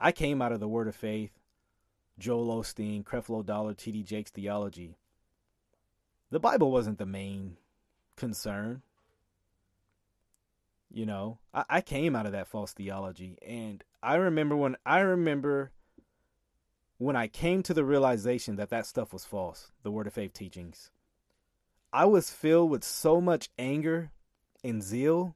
I 0.00 0.12
came 0.12 0.40
out 0.40 0.52
of 0.52 0.60
the 0.60 0.68
Word 0.68 0.88
of 0.88 0.96
Faith, 0.96 1.32
Joel 2.18 2.62
Osteen, 2.62 3.04
Creflo 3.04 3.44
Dollar, 3.44 3.74
T.D. 3.74 4.02
Jakes 4.02 4.30
theology. 4.30 4.96
The 6.30 6.40
Bible 6.40 6.70
wasn't 6.70 6.98
the 6.98 7.06
main 7.06 7.56
concern. 8.16 8.82
You 10.92 11.06
know, 11.06 11.38
I, 11.52 11.64
I 11.68 11.80
came 11.80 12.16
out 12.16 12.26
of 12.26 12.32
that 12.32 12.48
false 12.48 12.72
theology. 12.72 13.38
And 13.46 13.84
I 14.02 14.14
remember 14.14 14.56
when 14.56 14.76
I 14.86 15.00
remember 15.00 15.72
when 16.98 17.16
I 17.16 17.28
came 17.28 17.62
to 17.62 17.74
the 17.74 17.84
realization 17.84 18.56
that 18.56 18.70
that 18.70 18.86
stuff 18.86 19.12
was 19.12 19.24
false, 19.24 19.72
the 19.82 19.90
Word 19.90 20.06
of 20.06 20.12
Faith 20.12 20.32
teachings, 20.34 20.90
I 21.92 22.04
was 22.04 22.30
filled 22.30 22.70
with 22.70 22.84
so 22.84 23.20
much 23.20 23.48
anger 23.58 24.10
and 24.62 24.82
zeal. 24.82 25.34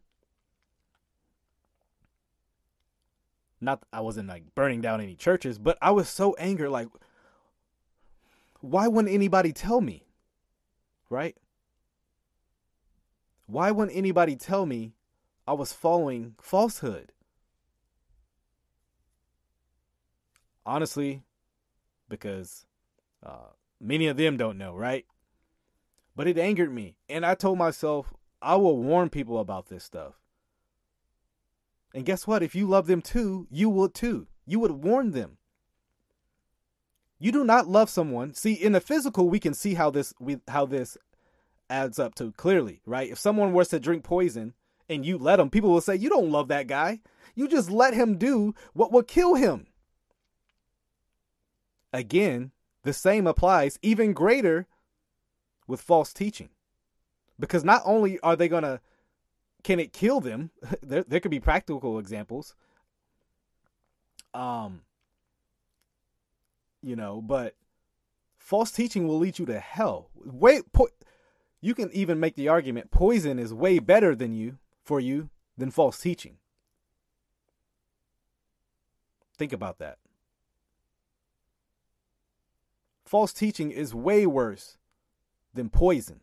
Not, 3.65 3.83
I 3.93 4.01
wasn't 4.01 4.29
like 4.29 4.55
burning 4.55 4.81
down 4.81 5.01
any 5.01 5.15
churches, 5.15 5.59
but 5.59 5.79
I 5.81 5.91
was 5.91 6.09
so 6.09 6.35
angry. 6.35 6.69
Like, 6.69 6.89
why 8.61 8.89
wouldn't 8.89 9.13
anybody 9.13 9.53
tell 9.53 9.81
me? 9.81 10.07
Right? 11.11 11.37
Why 13.47 13.71
wouldn't 13.71 13.97
anybody 13.97 14.37
tell 14.37 14.67
me 14.67 14.95
I 15.47 15.53
was 15.53 15.73
following 15.73 16.35
falsehood? 16.41 17.13
Honestly, 20.67 21.23
because 22.09 22.65
uh, 23.25 23.51
many 23.81 24.07
of 24.07 24.17
them 24.17 24.37
don't 24.37 24.57
know, 24.57 24.75
right? 24.75 25.05
But 26.17 26.27
it 26.27 26.39
angered 26.39 26.73
me. 26.73 26.97
And 27.09 27.27
I 27.27 27.35
told 27.35 27.59
myself, 27.59 28.15
I 28.41 28.57
will 28.57 28.79
warn 28.79 29.11
people 29.11 29.39
about 29.39 29.67
this 29.67 29.85
stuff. 29.85 30.15
And 31.95 32.05
guess 32.05 32.27
what? 32.27 32.43
If 32.43 32.57
you 32.57 32.67
love 32.67 32.89
them 32.89 33.01
too, 33.01 33.47
you 33.51 33.71
would 33.71 33.95
too. 33.95 34.27
You 34.47 34.59
would 34.59 34.73
warn 34.73 35.13
them. 35.13 35.39
You 37.21 37.31
do 37.31 37.45
not 37.45 37.69
love 37.69 37.89
someone. 37.89 38.35
See, 38.35 38.53
in 38.53 38.73
the 38.73 38.81
physical, 38.81 39.31
we 39.31 39.39
can 39.39 39.55
see 39.55 39.75
how 39.75 39.91
this 39.91 40.13
we, 40.19 40.41
how 40.49 40.67
this 40.67 40.99
adds 41.71 41.99
up 42.01 42.17
to 42.17 42.33
clearly, 42.33 42.83
right? 42.85 43.11
If 43.11 43.19
someone 43.19 43.53
was 43.53 43.69
to 43.69 43.81
drink 43.81 44.03
poison 44.03 44.55
and 44.89 45.07
you 45.07 45.17
let 45.17 45.39
him, 45.39 45.49
people 45.49 45.71
will 45.71 45.81
say, 45.81 45.95
You 45.95 46.11
don't 46.11 46.33
love 46.33 46.49
that 46.49 46.67
guy. 46.67 47.01
You 47.37 47.49
just 47.49 47.71
let 47.71 47.95
him 47.95 48.19
do 48.19 48.55
what 48.73 48.93
will 48.93 49.03
kill 49.05 49.35
him. 49.37 49.69
Again, 51.93 52.51
the 52.83 52.93
same 52.93 53.27
applies 53.27 53.79
even 53.81 54.13
greater 54.13 54.67
with 55.67 55.81
false 55.81 56.13
teaching. 56.13 56.51
Because 57.39 57.65
not 57.65 57.83
only 57.85 58.21
are 58.21 58.37
they 58.37 58.49
going 58.49 58.63
to, 58.63 58.81
can 59.65 59.81
it 59.81 59.93
kill 59.93 60.21
them? 60.21 60.51
there, 60.83 61.03
there 61.03 61.21
could 61.21 61.33
be 61.33 61.41
practical 61.41 61.99
examples. 61.99 62.55
Um, 64.33 64.83
you 66.83 66.95
know, 66.95 67.21
but 67.21 67.57
false 68.39 68.71
teaching 68.71 69.09
will 69.09 69.19
lead 69.19 69.39
you 69.39 69.47
to 69.47 69.59
hell. 69.59 70.11
Wait, 70.25 70.73
po- 70.73 70.89
you 71.61 71.75
can 71.75 71.91
even 71.93 72.21
make 72.21 72.37
the 72.37 72.49
argument 72.49 72.91
poison 72.91 73.39
is 73.39 73.53
way 73.53 73.79
better 73.79 74.15
than 74.15 74.35
you 74.35 74.59
for 74.83 75.01
you 75.01 75.31
than 75.59 75.71
false 75.71 75.99
teaching. 75.99 76.37
Think 79.37 79.53
about 79.53 79.79
that 79.79 79.99
false 83.15 83.33
teaching 83.33 83.71
is 83.71 83.95
way 83.95 84.27
worse 84.27 84.77
than 85.53 85.69
poison. 85.69 86.19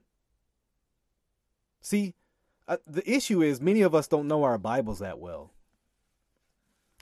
See, 1.79 2.15
uh, 2.71 2.77
the 2.87 3.09
issue 3.09 3.41
is 3.41 3.59
many 3.59 3.81
of 3.81 3.93
us 3.93 4.07
don't 4.07 4.29
know 4.29 4.43
our 4.43 4.57
Bibles 4.57 4.99
that 4.99 5.19
well 5.19 5.51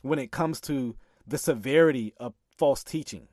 when 0.01 0.17
it 0.17 0.31
comes 0.31 0.59
to 0.61 0.95
the 1.27 1.37
severity 1.37 2.11
of 2.17 2.33
false 2.57 2.83
teaching. 2.83 3.27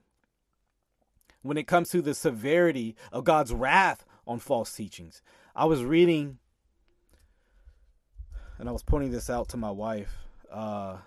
When 1.40 1.56
it 1.56 1.66
comes 1.66 1.88
to 1.90 2.02
the 2.02 2.12
severity 2.14 2.94
of 3.10 3.24
God's 3.24 3.54
wrath 3.54 4.04
on 4.26 4.38
false 4.38 4.74
teachings. 4.74 5.22
I 5.54 5.64
was 5.64 5.82
reading, 5.82 6.36
and 8.58 8.68
I 8.68 8.72
was 8.72 8.82
pointing 8.82 9.12
this 9.12 9.30
out 9.30 9.48
to 9.50 9.56
my 9.56 9.70
wife. 9.70 10.12
Uh, 10.52 10.98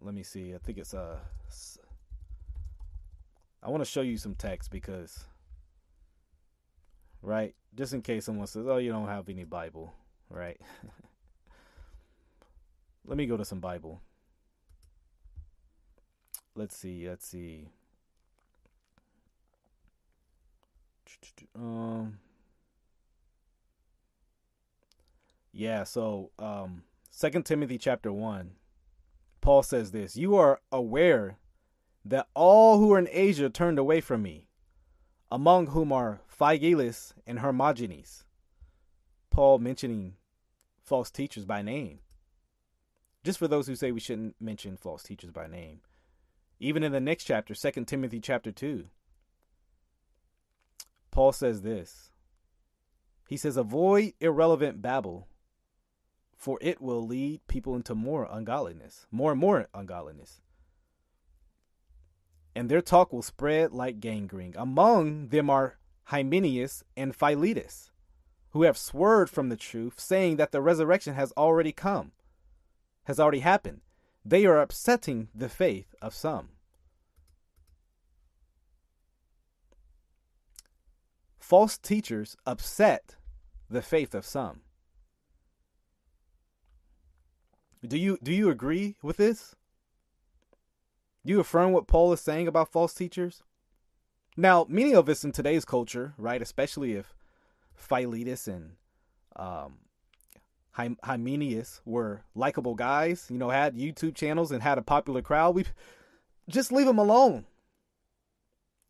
let 0.00 0.14
me 0.14 0.22
see. 0.22 0.54
I 0.54 0.58
think 0.58 0.78
it's 0.78 0.94
uh, 0.94 1.16
I 3.62 3.68
want 3.68 3.82
to 3.82 3.90
show 3.90 4.00
you 4.00 4.16
some 4.16 4.34
text 4.34 4.70
because, 4.70 5.24
right? 7.20 7.54
Just 7.74 7.92
in 7.92 8.00
case 8.00 8.24
someone 8.24 8.46
says, 8.46 8.66
"Oh, 8.66 8.78
you 8.78 8.90
don't 8.90 9.08
have 9.08 9.28
any 9.28 9.44
Bible," 9.44 9.92
right? 10.30 10.60
Let 13.06 13.16
me 13.16 13.26
go 13.26 13.36
to 13.36 13.44
some 13.44 13.60
Bible. 13.60 14.00
Let's 16.54 16.76
see. 16.76 17.08
Let's 17.08 17.26
see. 17.26 17.68
Um. 21.54 22.18
Yeah. 25.52 25.84
So, 25.84 26.30
um, 26.38 26.82
Second 27.10 27.46
Timothy 27.46 27.78
chapter 27.78 28.12
one. 28.12 28.52
Paul 29.40 29.62
says 29.62 29.92
this: 29.92 30.16
"You 30.16 30.36
are 30.36 30.60
aware 30.70 31.38
that 32.04 32.28
all 32.34 32.78
who 32.78 32.92
are 32.92 32.98
in 32.98 33.08
Asia 33.10 33.48
turned 33.48 33.78
away 33.78 34.00
from 34.00 34.22
me, 34.22 34.48
among 35.30 35.68
whom 35.68 35.92
are 35.92 36.20
Phygelus 36.28 37.14
and 37.26 37.40
Hermogenes. 37.40 38.25
Paul 39.36 39.58
mentioning 39.58 40.14
false 40.82 41.10
teachers 41.10 41.44
by 41.44 41.60
name. 41.60 42.00
Just 43.22 43.38
for 43.38 43.46
those 43.46 43.66
who 43.66 43.76
say 43.76 43.92
we 43.92 44.00
shouldn't 44.00 44.34
mention 44.40 44.76
false 44.76 45.02
teachers 45.02 45.30
by 45.30 45.46
name. 45.46 45.80
Even 46.58 46.82
in 46.82 46.92
the 46.92 47.00
next 47.00 47.24
chapter, 47.24 47.54
2 47.54 47.84
Timothy 47.84 48.18
chapter 48.18 48.50
2, 48.50 48.86
Paul 51.10 51.32
says 51.32 51.60
this. 51.60 52.10
He 53.28 53.36
says, 53.36 53.58
Avoid 53.58 54.14
irrelevant 54.20 54.80
babble, 54.80 55.28
for 56.34 56.58
it 56.62 56.80
will 56.80 57.06
lead 57.06 57.46
people 57.46 57.76
into 57.76 57.94
more 57.94 58.26
ungodliness, 58.30 59.06
more 59.10 59.32
and 59.32 59.40
more 59.40 59.68
ungodliness 59.74 60.40
and 62.56 62.70
their 62.70 62.80
talk 62.80 63.12
will 63.12 63.20
spread 63.20 63.70
like 63.74 64.00
gangrene. 64.00 64.54
Among 64.56 65.28
them 65.28 65.50
are 65.50 65.76
Hymenaeus 66.04 66.82
and 66.96 67.14
Philetus, 67.14 67.90
who 68.56 68.62
have 68.62 68.78
swerved 68.78 69.30
from 69.30 69.50
the 69.50 69.56
truth, 69.56 70.00
saying 70.00 70.36
that 70.36 70.50
the 70.50 70.62
resurrection 70.62 71.12
has 71.12 71.30
already 71.36 71.72
come, 71.72 72.12
has 73.04 73.20
already 73.20 73.40
happened. 73.40 73.82
They 74.24 74.46
are 74.46 74.58
upsetting 74.58 75.28
the 75.34 75.50
faith 75.50 75.94
of 76.00 76.14
some. 76.14 76.48
False 81.38 81.76
teachers 81.76 82.34
upset 82.46 83.16
the 83.68 83.82
faith 83.82 84.14
of 84.14 84.24
some. 84.24 84.62
Do 87.86 87.98
you 87.98 88.16
do 88.22 88.32
you 88.32 88.48
agree 88.48 88.96
with 89.02 89.18
this? 89.18 89.54
Do 91.26 91.32
you 91.34 91.40
affirm 91.40 91.72
what 91.72 91.86
Paul 91.86 92.10
is 92.14 92.22
saying 92.22 92.48
about 92.48 92.72
false 92.72 92.94
teachers? 92.94 93.42
Now, 94.34 94.64
many 94.66 94.94
of 94.94 95.10
us 95.10 95.24
in 95.24 95.32
today's 95.32 95.66
culture, 95.66 96.14
right, 96.16 96.40
especially 96.40 96.94
if 96.94 97.15
Philetus 97.76 98.48
and 98.48 98.72
um, 99.36 99.78
Hymenaeus 100.72 101.80
were 101.84 102.22
likable 102.34 102.74
guys, 102.74 103.26
you 103.30 103.38
know, 103.38 103.50
had 103.50 103.76
YouTube 103.76 104.14
channels 104.14 104.52
and 104.52 104.62
had 104.62 104.78
a 104.78 104.82
popular 104.82 105.22
crowd, 105.22 105.54
we 105.54 105.64
just 106.48 106.72
leave 106.72 106.86
them 106.86 106.98
alone. 106.98 107.46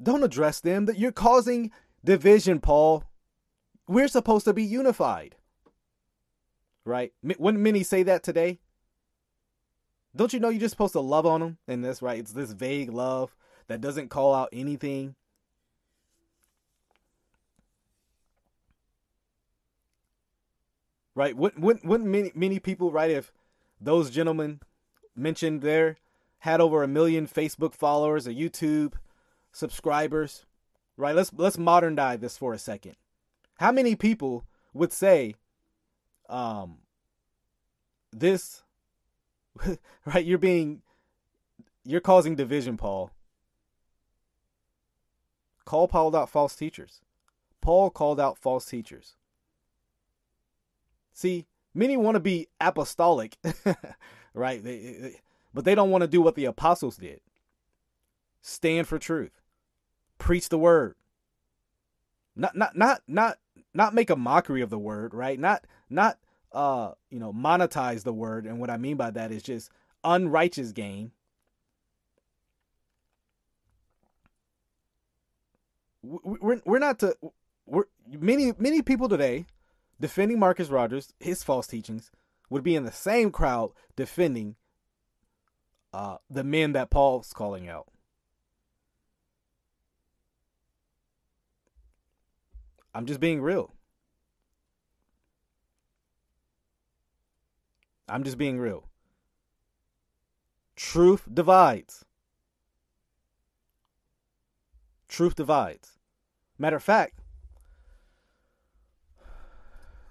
Don't 0.02 0.24
address 0.24 0.60
them. 0.60 0.86
That 0.86 0.98
you're 0.98 1.12
causing 1.12 1.70
division, 2.04 2.60
Paul. 2.60 3.04
We're 3.88 4.08
supposed 4.08 4.44
to 4.46 4.52
be 4.52 4.64
unified. 4.64 5.36
Right? 6.84 7.12
Wouldn't 7.22 7.62
many 7.62 7.82
say 7.82 8.02
that 8.04 8.22
today? 8.22 8.60
Don't 10.14 10.32
you 10.32 10.40
know 10.40 10.48
you're 10.48 10.60
just 10.60 10.72
supposed 10.72 10.94
to 10.94 11.00
love 11.00 11.26
on 11.26 11.40
them 11.40 11.58
And 11.68 11.84
this, 11.84 12.00
right? 12.00 12.18
It's 12.18 12.32
this 12.32 12.52
vague 12.52 12.90
love 12.90 13.36
that 13.68 13.80
doesn't 13.80 14.08
call 14.08 14.34
out 14.34 14.48
anything. 14.52 15.14
Right? 21.16 21.36
Wouldn't, 21.36 21.60
wouldn't, 21.60 21.84
wouldn't 21.84 22.08
many, 22.08 22.30
many 22.36 22.60
people, 22.60 22.92
right, 22.92 23.10
if 23.10 23.32
those 23.80 24.10
gentlemen 24.10 24.60
mentioned 25.16 25.62
there 25.62 25.96
had 26.40 26.60
over 26.60 26.84
a 26.84 26.88
million 26.88 27.26
Facebook 27.26 27.74
followers 27.74 28.28
or 28.28 28.30
YouTube 28.30 28.92
subscribers, 29.50 30.46
right? 30.96 31.16
Let's 31.16 31.32
let's 31.32 31.58
modernize 31.58 32.20
this 32.20 32.38
for 32.38 32.52
a 32.52 32.58
second. 32.58 32.94
How 33.58 33.72
many 33.72 33.96
people 33.96 34.44
would 34.72 34.92
say 34.92 35.34
um 36.28 36.78
this 38.12 38.62
right? 40.04 40.24
You're 40.24 40.38
being, 40.38 40.82
you're 41.84 42.00
causing 42.00 42.34
division, 42.34 42.76
Paul. 42.76 43.10
Call 45.64 45.88
Paul 45.88 46.14
out 46.14 46.30
false 46.30 46.54
teachers. 46.54 47.00
Paul 47.60 47.90
called 47.90 48.20
out 48.20 48.38
false 48.38 48.66
teachers. 48.66 49.15
See, 51.16 51.46
many 51.72 51.96
want 51.96 52.16
to 52.16 52.20
be 52.20 52.48
apostolic, 52.60 53.38
right? 54.34 54.62
They, 54.62 54.78
they, 54.78 55.20
but 55.54 55.64
they 55.64 55.74
don't 55.74 55.90
want 55.90 56.02
to 56.02 56.08
do 56.08 56.20
what 56.20 56.34
the 56.34 56.44
apostles 56.44 56.98
did. 56.98 57.20
Stand 58.42 58.86
for 58.86 58.98
truth. 58.98 59.40
Preach 60.18 60.50
the 60.50 60.58
word. 60.58 60.94
Not 62.36 62.54
not 62.54 62.76
not 62.76 63.02
not 63.08 63.38
not 63.72 63.94
make 63.94 64.10
a 64.10 64.16
mockery 64.16 64.60
of 64.60 64.68
the 64.68 64.78
word, 64.78 65.14
right? 65.14 65.40
Not 65.40 65.66
not 65.88 66.18
uh, 66.52 66.92
you 67.10 67.18
know, 67.18 67.32
monetize 67.32 68.02
the 68.02 68.12
word. 68.12 68.46
And 68.46 68.60
what 68.60 68.70
I 68.70 68.76
mean 68.76 68.96
by 68.96 69.10
that 69.10 69.32
is 69.32 69.42
just 69.42 69.70
unrighteous 70.04 70.72
gain. 70.72 71.12
We're, 76.02 76.60
we're 76.64 76.78
not 76.78 76.98
to, 77.00 77.16
we're, 77.66 77.84
many, 78.06 78.52
many 78.58 78.80
people 78.80 79.08
today 79.08 79.46
defending 80.00 80.38
Marcus 80.38 80.68
Rogers, 80.68 81.12
his 81.20 81.42
false 81.42 81.66
teachings, 81.66 82.10
would 82.50 82.62
be 82.62 82.76
in 82.76 82.84
the 82.84 82.92
same 82.92 83.30
crowd 83.30 83.72
defending 83.96 84.56
uh, 85.92 86.18
the 86.28 86.44
men 86.44 86.72
that 86.72 86.90
Paul's 86.90 87.32
calling 87.32 87.68
out. 87.68 87.86
I'm 92.94 93.06
just 93.06 93.20
being 93.20 93.42
real. 93.42 93.74
I'm 98.08 98.24
just 98.24 98.38
being 98.38 98.58
real. 98.58 98.88
Truth 100.76 101.28
divides. 101.32 102.04
Truth 105.08 105.34
divides. 105.34 105.98
Matter 106.58 106.76
of 106.76 106.82
fact, 106.82 107.20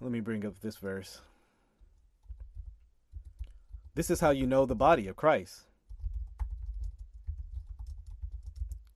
let 0.01 0.11
me 0.11 0.19
bring 0.19 0.45
up 0.45 0.59
this 0.61 0.77
verse. 0.77 1.21
This 3.95 4.09
is 4.09 4.19
how 4.19 4.31
you 4.31 4.45
know 4.45 4.65
the 4.65 4.75
body 4.75 5.07
of 5.07 5.15
Christ. 5.15 5.61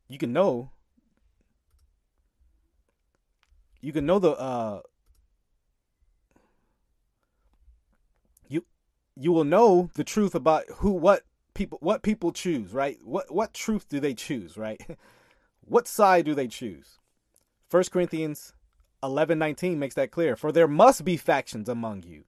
You 0.07 0.17
can 0.17 0.33
know 0.33 0.71
you 3.81 3.93
can 3.93 4.05
know 4.05 4.19
the 4.19 4.31
uh 4.31 4.81
you 9.19 9.33
will 9.33 9.43
know 9.43 9.89
the 9.95 10.03
truth 10.03 10.33
about 10.33 10.63
who 10.77 10.91
what 10.91 11.23
people 11.53 11.77
what 11.81 12.01
people 12.01 12.31
choose, 12.31 12.71
right? 12.71 12.97
What 13.03 13.31
what 13.33 13.53
truth 13.53 13.87
do 13.89 13.99
they 13.99 14.13
choose, 14.13 14.57
right? 14.57 14.81
what 15.61 15.87
side 15.87 16.23
do 16.25 16.33
they 16.33 16.47
choose? 16.47 16.99
1 17.69 17.83
Corinthians 17.91 18.53
11:19 19.03 19.77
makes 19.77 19.95
that 19.95 20.11
clear. 20.11 20.35
For 20.35 20.51
there 20.51 20.67
must 20.67 21.05
be 21.05 21.17
factions 21.17 21.69
among 21.69 22.03
you, 22.03 22.25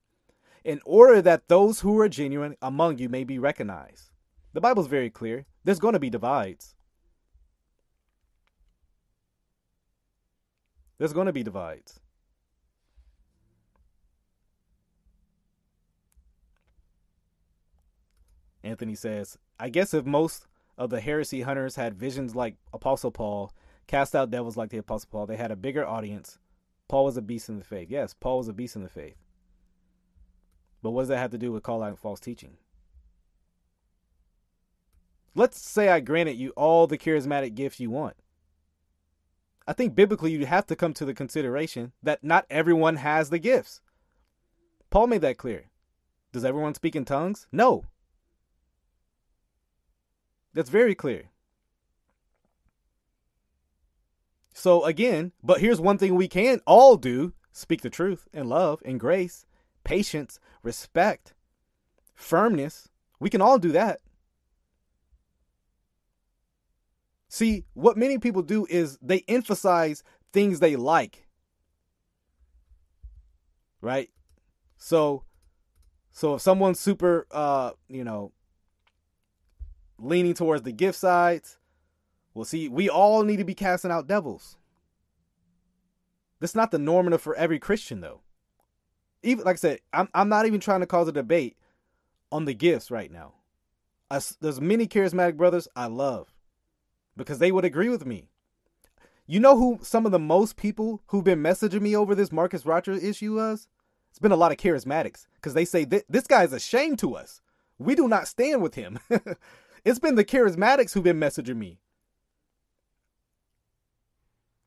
in 0.63 0.81
order 0.85 1.21
that 1.21 1.47
those 1.47 1.81
who 1.81 1.99
are 1.99 2.09
genuine 2.09 2.55
among 2.61 2.97
you 2.97 3.09
may 3.09 3.23
be 3.23 3.39
recognized. 3.39 4.11
The 4.53 4.61
Bible's 4.61 4.87
very 4.87 5.09
clear. 5.09 5.45
There's 5.63 5.79
going 5.79 5.93
to 5.93 5.99
be 5.99 6.09
divides. 6.09 6.75
There's 10.97 11.13
going 11.13 11.27
to 11.27 11.33
be 11.33 11.43
divides. 11.43 11.99
Anthony 18.63 18.93
says, 18.93 19.39
I 19.59 19.69
guess 19.69 19.93
if 19.93 20.05
most 20.05 20.45
of 20.77 20.91
the 20.91 21.01
heresy 21.01 21.41
hunters 21.41 21.75
had 21.75 21.95
visions 21.95 22.35
like 22.35 22.55
Apostle 22.71 23.09
Paul, 23.09 23.51
cast 23.87 24.15
out 24.15 24.29
devils 24.29 24.57
like 24.57 24.69
the 24.69 24.77
Apostle 24.77 25.09
Paul, 25.11 25.25
they 25.25 25.37
had 25.37 25.51
a 25.51 25.55
bigger 25.55 25.85
audience. 25.85 26.37
Paul 26.91 27.05
was 27.05 27.15
a 27.15 27.21
beast 27.21 27.47
in 27.47 27.57
the 27.57 27.63
faith. 27.63 27.89
Yes, 27.89 28.13
Paul 28.13 28.39
was 28.39 28.49
a 28.49 28.53
beast 28.53 28.75
in 28.75 28.83
the 28.83 28.89
faith. 28.89 29.15
But 30.83 30.91
what 30.91 31.03
does 31.03 31.07
that 31.07 31.19
have 31.19 31.31
to 31.31 31.37
do 31.37 31.53
with 31.53 31.63
calling 31.63 31.89
out 31.89 31.97
false 31.97 32.19
teaching? 32.19 32.57
Let's 35.33 35.57
say 35.57 35.87
I 35.87 36.01
granted 36.01 36.33
you 36.33 36.49
all 36.57 36.87
the 36.87 36.97
charismatic 36.97 37.55
gifts 37.55 37.79
you 37.79 37.89
want. 37.89 38.17
I 39.65 39.71
think 39.71 39.95
biblically 39.95 40.31
you 40.31 40.45
have 40.45 40.67
to 40.67 40.75
come 40.75 40.93
to 40.95 41.05
the 41.05 41.13
consideration 41.13 41.93
that 42.03 42.25
not 42.25 42.45
everyone 42.49 42.97
has 42.97 43.29
the 43.29 43.39
gifts. 43.39 43.79
Paul 44.89 45.07
made 45.07 45.21
that 45.21 45.37
clear. 45.37 45.69
Does 46.33 46.43
everyone 46.43 46.75
speak 46.75 46.97
in 46.97 47.05
tongues? 47.05 47.47
No. 47.53 47.85
That's 50.53 50.69
very 50.69 50.93
clear. 50.93 51.30
So 54.53 54.83
again, 54.83 55.31
but 55.43 55.59
here's 55.61 55.79
one 55.79 55.97
thing 55.97 56.15
we 56.15 56.27
can 56.27 56.61
all 56.65 56.97
do 56.97 57.33
speak 57.51 57.81
the 57.81 57.89
truth 57.89 58.27
in 58.33 58.47
love 58.47 58.81
and 58.85 58.99
grace, 58.99 59.45
patience, 59.83 60.39
respect, 60.63 61.33
firmness. 62.13 62.89
We 63.19 63.29
can 63.29 63.41
all 63.41 63.59
do 63.59 63.71
that. 63.71 63.99
See, 67.27 67.65
what 67.73 67.97
many 67.97 68.17
people 68.17 68.41
do 68.41 68.65
is 68.69 68.97
they 69.01 69.23
emphasize 69.27 70.03
things 70.33 70.59
they 70.59 70.75
like. 70.75 71.27
Right? 73.79 74.09
So 74.77 75.23
so 76.11 76.35
if 76.35 76.41
someone's 76.41 76.79
super 76.79 77.25
uh, 77.31 77.71
you 77.87 78.03
know, 78.03 78.33
leaning 79.97 80.33
towards 80.33 80.63
the 80.63 80.71
gift 80.71 80.97
sides. 80.97 81.57
Well, 82.33 82.45
see, 82.45 82.69
we 82.69 82.89
all 82.89 83.23
need 83.23 83.37
to 83.37 83.43
be 83.43 83.53
casting 83.53 83.91
out 83.91 84.07
devils. 84.07 84.57
That's 86.39 86.55
not 86.55 86.71
the 86.71 86.79
normative 86.79 87.21
for 87.21 87.35
every 87.35 87.59
Christian, 87.59 88.01
though. 88.01 88.21
Even 89.23 89.45
like 89.45 89.55
I 89.55 89.57
said, 89.57 89.79
I'm 89.93 90.09
I'm 90.13 90.29
not 90.29 90.45
even 90.45 90.59
trying 90.59 90.79
to 90.79 90.87
cause 90.87 91.07
a 91.07 91.11
debate 91.11 91.57
on 92.31 92.45
the 92.45 92.53
gifts 92.53 92.89
right 92.89 93.11
now. 93.11 93.33
There's 94.39 94.59
many 94.59 94.87
charismatic 94.87 95.37
brothers 95.37 95.67
I 95.75 95.85
love 95.85 96.33
because 97.15 97.39
they 97.39 97.51
would 97.51 97.65
agree 97.65 97.89
with 97.89 98.05
me. 98.05 98.29
You 99.27 99.39
know 99.39 99.55
who 99.55 99.79
some 99.83 100.05
of 100.05 100.11
the 100.11 100.19
most 100.19 100.57
people 100.57 101.01
who've 101.07 101.23
been 101.23 101.43
messaging 101.43 101.81
me 101.81 101.95
over 101.95 102.15
this 102.15 102.31
Marcus 102.31 102.65
Rogers 102.65 103.03
issue 103.03 103.35
was? 103.35 103.67
It's 104.09 104.19
been 104.19 104.31
a 104.31 104.37
lot 104.37 104.51
of 104.51 104.57
charismatics 104.57 105.27
because 105.35 105.53
they 105.53 105.63
say 105.63 105.85
this 105.85 106.27
guy 106.27 106.43
is 106.43 106.51
a 106.51 106.59
shame 106.59 106.97
to 106.97 107.15
us. 107.15 107.41
We 107.77 107.95
do 107.95 108.07
not 108.07 108.27
stand 108.27 108.61
with 108.61 108.75
him. 108.75 108.99
It's 109.83 109.99
been 109.99 110.15
the 110.15 110.25
charismatics 110.25 110.93
who've 110.93 111.03
been 111.03 111.19
messaging 111.19 111.57
me. 111.57 111.79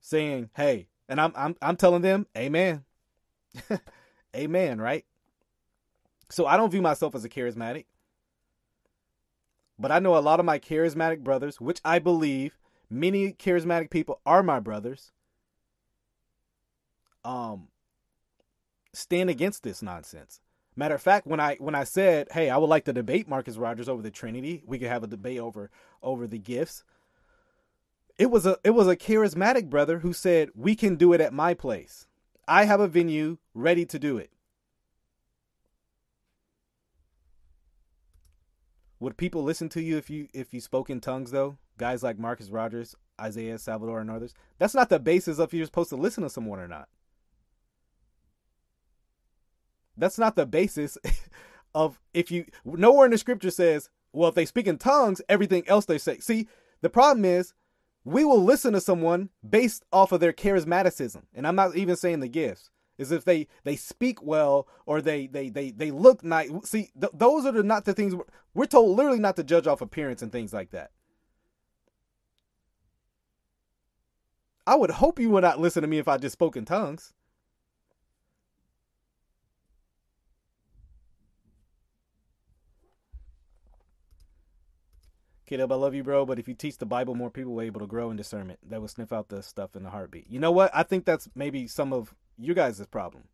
Saying, 0.05 0.51
"Hey," 0.55 0.89
and 1.09 1.21
I'm 1.21 1.33
I'm 1.35 1.57
I'm 1.63 1.77
telling 1.77 2.03
them, 2.03 2.27
"Amen." 2.37 2.85
Amen, 4.37 4.81
right? 4.81 5.05
So 6.31 6.47
I 6.47 6.57
don't 6.57 6.71
view 6.71 6.83
myself 6.83 7.15
as 7.15 7.25
a 7.25 7.29
charismatic. 7.29 7.87
But 9.79 9.91
I 9.91 9.99
know 9.99 10.17
a 10.17 10.21
lot 10.21 10.41
of 10.41 10.47
my 10.47 10.59
charismatic 10.59 11.21
brothers, 11.21 11.61
which 11.61 11.81
I 11.85 11.99
believe 11.99 12.59
many 12.91 13.33
charismatic 13.33 13.91
people 13.91 14.21
are 14.27 14.43
my 14.43 14.61
brothers. 14.61 15.11
Um 17.25 17.69
stand 18.93 19.31
against 19.31 19.63
this 19.63 19.83
nonsense. 19.83 20.41
Matter 20.77 20.97
of 20.97 21.03
fact, 21.03 21.27
when 21.27 21.41
I 21.41 21.57
when 21.57 21.75
I 21.75 21.85
said, 21.85 22.29
"Hey, 22.33 22.51
I 22.51 22.59
would 22.59 22.69
like 22.69 22.85
to 22.85 22.93
debate 22.93 23.27
Marcus 23.27 23.57
Rogers 23.57 23.89
over 23.89 24.03
the 24.03 24.11
Trinity. 24.11 24.63
We 24.67 24.79
could 24.79 24.89
have 24.89 25.03
a 25.03 25.09
debate 25.09 25.39
over 25.39 25.71
over 26.03 26.27
the 26.27 26.39
gifts." 26.39 26.85
It 28.19 28.31
was 28.31 28.47
a 28.47 28.59
it 28.63 28.71
was 28.71 28.87
a 28.87 28.97
charismatic 28.97 29.69
brother 29.69 30.01
who 30.01 30.13
said, 30.13 30.51
"We 30.55 30.77
can 30.77 30.97
do 30.97 31.13
it 31.13 31.21
at 31.21 31.33
my 31.33 31.55
place. 31.55 32.07
I 32.47 32.65
have 32.65 32.81
a 32.81 32.89
venue 32.89 33.39
ready 33.55 33.85
to 33.87 33.99
do 33.99 34.19
it." 34.19 34.31
Would 39.01 39.17
people 39.17 39.43
listen 39.43 39.69
to 39.71 39.83
you 39.83 39.99
if 39.99 40.09
you 40.09 40.29
if 40.33 40.55
you 40.55 40.61
spoke 40.61 40.91
in 40.91 41.01
tongues 41.01 41.31
though? 41.31 41.59
Guys 41.77 42.03
like 42.03 42.19
Marcus 42.19 42.51
Rogers, 42.51 42.95
Isaiah 43.21 43.57
Saldivar, 43.57 44.01
and 44.01 44.11
others. 44.11 44.33
That's 44.59 44.75
not 44.75 44.89
the 44.89 45.01
basis 45.01 45.39
of 45.39 45.49
if 45.49 45.55
you're 45.55 45.67
supposed 45.67 45.91
to 45.91 45.97
listen 45.97 46.23
to 46.23 46.31
someone 46.31 46.61
or 46.61 46.69
not. 46.69 46.89
That's 49.97 50.19
not 50.19 50.37
the 50.37 50.47
basis 50.47 50.97
of 51.75 52.01
if 52.13 52.31
you 52.31 52.47
nowhere 52.65 53.07
in 53.07 53.11
the 53.11 53.19
scripture 53.19 53.51
says, 53.51 53.91
well, 54.13 54.29
if 54.29 54.37
they 54.37 54.47
speak 54.47 54.69
in 54.69 54.79
tongues, 54.79 55.21
everything 55.29 55.65
else 55.67 55.85
they 55.87 55.99
say. 55.99 56.19
See, 56.21 56.49
the 56.81 56.89
problem 56.89 57.25
is 57.25 57.53
we 58.05 58.25
will 58.25 58.43
listen 58.43 58.75
to 58.75 58.81
someone 58.81 59.31
based 59.49 59.85
off 59.93 60.13
of 60.13 60.21
their 60.21 60.33
charismaticism. 60.33 61.23
And 61.35 61.47
I'm 61.47 61.57
not 61.57 61.77
even 61.77 61.97
saying 61.97 62.21
the 62.21 62.29
gifts. 62.29 62.71
Is 62.97 63.11
if 63.11 63.25
they 63.25 63.49
they 63.65 63.75
speak 63.75 64.23
well 64.23 64.69
or 64.87 65.03
they 65.03 65.27
they 65.27 65.49
they 65.49 65.73
they 65.73 65.91
look 65.91 66.23
nice. 66.23 66.51
See, 66.63 66.91
th- 67.01 67.13
those 67.13 67.45
are 67.45 67.51
the, 67.51 67.65
not 67.65 67.87
the 67.87 67.93
things 67.93 68.15
we're, 68.15 68.23
we're 68.55 68.67
told 68.67 68.97
literally 68.97 69.19
not 69.19 69.35
to 69.37 69.43
judge 69.43 69.67
off 69.67 69.81
appearance 69.81 70.23
and 70.23 70.31
things 70.31 70.53
like 70.53 70.71
that. 70.71 70.93
I 74.65 74.77
would 74.77 74.93
hope 74.93 75.19
you 75.19 75.31
would 75.31 75.43
not 75.43 75.59
listen 75.59 75.83
to 75.83 75.89
me 75.89 75.99
if 75.99 76.07
I 76.07 76.19
just 76.19 76.35
spoke 76.35 76.57
in 76.57 76.65
tongues. 76.65 77.13
Caleb, 85.47 85.73
I 85.73 85.75
love 85.75 85.95
you, 85.95 86.03
bro. 86.03 86.25
But 86.25 86.39
if 86.39 86.49
you 86.49 86.55
teach 86.55 86.79
the 86.79 86.87
Bible, 86.87 87.15
more 87.15 87.31
people 87.31 87.53
will 87.53 87.61
be 87.61 87.67
able 87.67 87.81
to 87.81 87.87
grow 87.87 88.11
in 88.11 88.17
discernment. 88.17 88.59
That 88.69 88.81
will 88.81 88.89
sniff 88.89 89.13
out 89.13 89.29
the 89.29 89.43
stuff 89.43 89.77
in 89.77 89.83
the 89.83 89.91
heartbeat. 89.91 90.31
You 90.31 90.41
know 90.41 90.53
what? 90.53 90.71
I 90.75 90.83
think 90.83 91.05
that's 91.05 91.29
maybe 91.35 91.67
some 91.67 91.93
of 91.93 92.15
you 92.39 92.55
guys' 92.55 92.85
problem. 92.91 93.25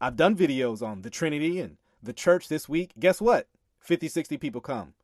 I've 0.00 0.16
done 0.16 0.36
videos 0.36 0.82
on 0.82 1.02
the 1.02 1.10
Trinity 1.10 1.60
and 1.60 1.76
the 2.02 2.12
church 2.12 2.48
this 2.48 2.68
week. 2.68 2.92
Guess 2.98 3.20
what? 3.20 3.48
50, 3.80 4.08
60 4.08 4.36
people 4.38 4.60
come. 4.60 4.94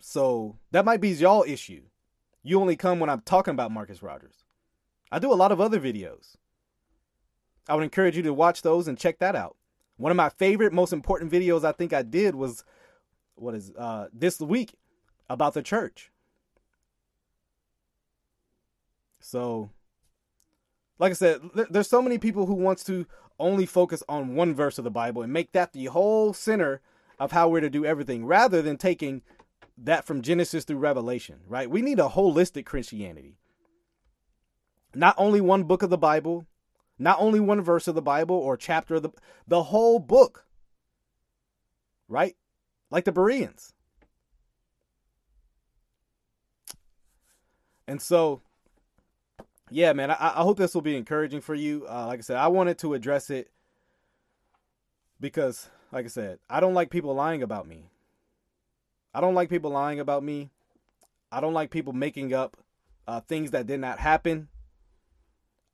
So 0.00 0.56
that 0.72 0.84
might 0.84 1.00
be 1.00 1.10
y'all 1.10 1.44
issue. 1.46 1.82
You 2.42 2.60
only 2.60 2.76
come 2.76 3.00
when 3.00 3.10
I'm 3.10 3.20
talking 3.20 3.52
about 3.52 3.70
Marcus 3.70 4.02
Rogers. 4.02 4.44
I 5.12 5.18
do 5.18 5.32
a 5.32 5.34
lot 5.34 5.52
of 5.52 5.60
other 5.60 5.78
videos. 5.78 6.36
I 7.68 7.74
would 7.74 7.84
encourage 7.84 8.16
you 8.16 8.22
to 8.24 8.34
watch 8.34 8.62
those 8.62 8.88
and 8.88 8.98
check 8.98 9.18
that 9.18 9.36
out. 9.36 9.56
One 10.00 10.10
of 10.10 10.16
my 10.16 10.30
favorite, 10.30 10.72
most 10.72 10.94
important 10.94 11.30
videos 11.30 11.62
I 11.62 11.72
think 11.72 11.92
I 11.92 12.00
did 12.02 12.34
was 12.34 12.64
what 13.34 13.54
is 13.54 13.70
uh 13.76 14.08
this 14.12 14.40
week 14.40 14.74
about 15.28 15.52
the 15.54 15.62
church. 15.62 16.10
So 19.20 19.70
like 20.98 21.10
I 21.10 21.14
said, 21.14 21.40
there's 21.70 21.88
so 21.88 22.00
many 22.00 22.16
people 22.16 22.46
who 22.46 22.54
wants 22.54 22.82
to 22.84 23.06
only 23.38 23.66
focus 23.66 24.02
on 24.08 24.34
one 24.34 24.54
verse 24.54 24.78
of 24.78 24.84
the 24.84 24.90
Bible 24.90 25.22
and 25.22 25.32
make 25.32 25.52
that 25.52 25.72
the 25.72 25.86
whole 25.86 26.32
center 26.32 26.80
of 27.18 27.32
how 27.32 27.48
we're 27.48 27.60
to 27.60 27.70
do 27.70 27.84
everything 27.84 28.24
rather 28.24 28.62
than 28.62 28.78
taking 28.78 29.22
that 29.76 30.06
from 30.06 30.22
Genesis 30.22 30.64
through 30.64 30.78
Revelation, 30.78 31.40
right? 31.46 31.70
We 31.70 31.82
need 31.82 31.98
a 31.98 32.08
holistic 32.08 32.64
Christianity. 32.64 33.36
Not 34.94 35.14
only 35.18 35.40
one 35.40 35.64
book 35.64 35.82
of 35.82 35.90
the 35.90 35.98
Bible, 35.98 36.46
not 37.00 37.18
only 37.18 37.40
one 37.40 37.62
verse 37.62 37.88
of 37.88 37.94
the 37.94 38.02
Bible 38.02 38.36
or 38.36 38.56
chapter 38.56 38.96
of 38.96 39.02
the 39.02 39.10
the 39.48 39.64
whole 39.64 39.98
book. 39.98 40.44
Right? 42.08 42.36
Like 42.90 43.04
the 43.04 43.12
Bereans. 43.12 43.72
And 47.88 48.02
so 48.02 48.42
yeah, 49.70 49.92
man, 49.92 50.10
I, 50.10 50.14
I 50.14 50.42
hope 50.42 50.58
this 50.58 50.74
will 50.74 50.82
be 50.82 50.96
encouraging 50.96 51.40
for 51.40 51.54
you. 51.54 51.86
Uh, 51.88 52.06
like 52.06 52.18
I 52.18 52.22
said, 52.22 52.36
I 52.36 52.48
wanted 52.48 52.78
to 52.78 52.94
address 52.94 53.30
it 53.30 53.50
because, 55.20 55.70
like 55.92 56.04
I 56.04 56.08
said, 56.08 56.38
I 56.48 56.60
don't 56.60 56.74
like 56.74 56.90
people 56.90 57.14
lying 57.14 57.42
about 57.42 57.68
me. 57.68 57.84
I 59.14 59.20
don't 59.20 59.34
like 59.34 59.48
people 59.48 59.70
lying 59.70 60.00
about 60.00 60.22
me. 60.22 60.50
I 61.32 61.40
don't 61.40 61.54
like 61.54 61.70
people 61.70 61.92
making 61.92 62.34
up 62.34 62.56
uh, 63.06 63.20
things 63.20 63.52
that 63.52 63.66
did 63.66 63.80
not 63.80 64.00
happen. 64.00 64.48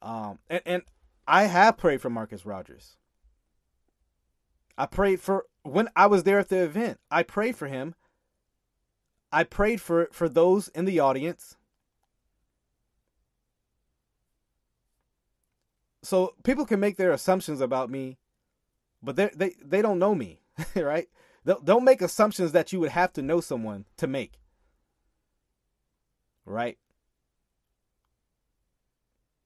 Um, 0.02 0.38
and, 0.50 0.62
and 0.66 0.82
I 1.26 1.44
have 1.44 1.76
prayed 1.76 2.00
for 2.00 2.10
Marcus 2.10 2.46
Rogers. 2.46 2.96
I 4.78 4.86
prayed 4.86 5.20
for 5.20 5.46
when 5.62 5.88
I 5.96 6.06
was 6.06 6.22
there 6.22 6.38
at 6.38 6.48
the 6.48 6.62
event. 6.62 7.00
I 7.10 7.22
prayed 7.22 7.56
for 7.56 7.66
him. 7.66 7.94
I 9.32 9.44
prayed 9.44 9.80
for 9.80 10.08
for 10.12 10.28
those 10.28 10.68
in 10.68 10.84
the 10.84 11.00
audience. 11.00 11.56
So 16.02 16.34
people 16.44 16.66
can 16.66 16.78
make 16.78 16.96
their 16.96 17.10
assumptions 17.10 17.60
about 17.60 17.90
me, 17.90 18.18
but 19.02 19.16
they 19.16 19.30
they 19.34 19.54
they 19.62 19.82
don't 19.82 19.98
know 19.98 20.14
me, 20.14 20.40
right? 20.76 21.08
They 21.44 21.54
Don't 21.64 21.84
make 21.84 22.02
assumptions 22.02 22.52
that 22.52 22.72
you 22.72 22.80
would 22.80 22.90
have 22.90 23.12
to 23.14 23.22
know 23.22 23.40
someone 23.40 23.86
to 23.96 24.06
make. 24.06 24.34
Right? 26.44 26.78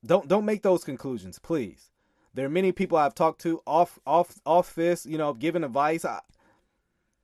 Don't 0.04 0.28
don't 0.28 0.44
make 0.44 0.62
those 0.62 0.84
conclusions, 0.84 1.38
please. 1.38 1.90
There 2.32 2.46
are 2.46 2.50
many 2.50 2.72
people 2.72 2.96
I've 2.96 3.14
talked 3.14 3.40
to 3.42 3.60
off 3.66 3.98
off 4.06 4.40
off 4.46 4.74
this, 4.74 5.04
you 5.04 5.18
know, 5.18 5.34
giving 5.34 5.64
advice. 5.64 6.04
I, 6.04 6.20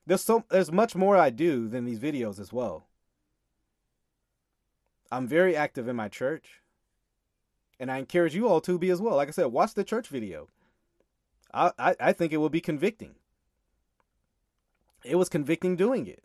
there's 0.06 0.22
so 0.22 0.44
there's 0.50 0.72
much 0.72 0.94
more 0.94 1.16
I 1.16 1.30
do 1.30 1.68
than 1.68 1.84
these 1.84 1.98
videos 1.98 2.38
as 2.38 2.52
well. 2.52 2.86
I'm 5.10 5.26
very 5.26 5.56
active 5.56 5.88
in 5.88 5.96
my 5.96 6.08
church. 6.08 6.62
And 7.78 7.90
I 7.90 7.98
encourage 7.98 8.34
you 8.34 8.48
all 8.48 8.60
to 8.62 8.78
be 8.78 8.90
as 8.90 9.02
well. 9.02 9.16
Like 9.16 9.28
I 9.28 9.32
said, 9.32 9.46
watch 9.46 9.74
the 9.74 9.84
church 9.84 10.08
video. 10.08 10.48
I, 11.52 11.72
I, 11.78 11.96
I 12.00 12.12
think 12.12 12.32
it 12.32 12.38
will 12.38 12.48
be 12.48 12.60
convicting. 12.60 13.16
It 15.04 15.16
was 15.16 15.28
convicting 15.28 15.76
doing 15.76 16.06
it. 16.06 16.24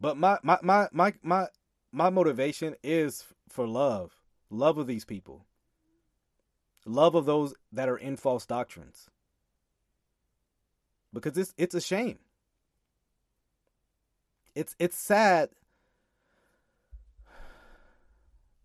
But 0.00 0.16
my 0.16 0.38
my 0.42 0.58
my 0.62 0.88
my 0.92 1.12
my, 1.22 1.48
my 1.92 2.10
motivation 2.10 2.74
is 2.82 3.24
for 3.48 3.66
love, 3.66 4.14
love 4.50 4.78
of 4.78 4.86
these 4.86 5.04
people, 5.04 5.46
love 6.84 7.14
of 7.14 7.26
those 7.26 7.54
that 7.72 7.88
are 7.88 7.96
in 7.96 8.16
false 8.16 8.46
doctrines. 8.46 9.08
Because 11.12 11.38
it's 11.38 11.54
it's 11.56 11.74
a 11.74 11.80
shame. 11.80 12.18
It's 14.54 14.76
it's 14.78 14.96
sad. 14.96 15.50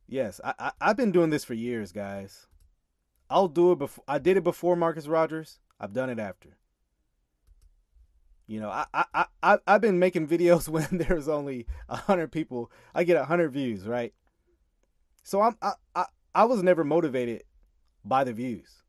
Yes, 0.07 0.41
I, 0.43 0.53
I 0.59 0.71
I've 0.81 0.97
been 0.97 1.11
doing 1.11 1.29
this 1.29 1.45
for 1.45 1.53
years, 1.53 1.91
guys. 1.91 2.47
I'll 3.29 3.47
do 3.47 3.71
it 3.71 3.79
before. 3.79 4.03
I 4.07 4.19
did 4.19 4.37
it 4.37 4.43
before 4.43 4.75
Marcus 4.75 5.07
Rogers. 5.07 5.59
I've 5.79 5.93
done 5.93 6.09
it 6.09 6.19
after. 6.19 6.57
You 8.53 8.59
know, 8.59 8.69
I 8.69 8.85
I 8.93 9.25
I 9.41 9.57
I've 9.65 9.81
been 9.81 9.97
making 9.97 10.27
videos 10.27 10.69
when 10.69 10.87
there's 10.91 11.27
only 11.27 11.65
a 11.89 11.95
hundred 11.95 12.31
people. 12.31 12.71
I 12.93 13.03
get 13.03 13.17
a 13.17 13.25
hundred 13.25 13.49
views, 13.51 13.87
right? 13.87 14.13
So 15.23 15.41
I'm 15.41 15.57
I, 15.59 15.71
I 15.95 16.05
I 16.35 16.45
was 16.45 16.61
never 16.61 16.83
motivated 16.83 17.45
by 18.05 18.23
the 18.23 18.31
views. 18.31 18.83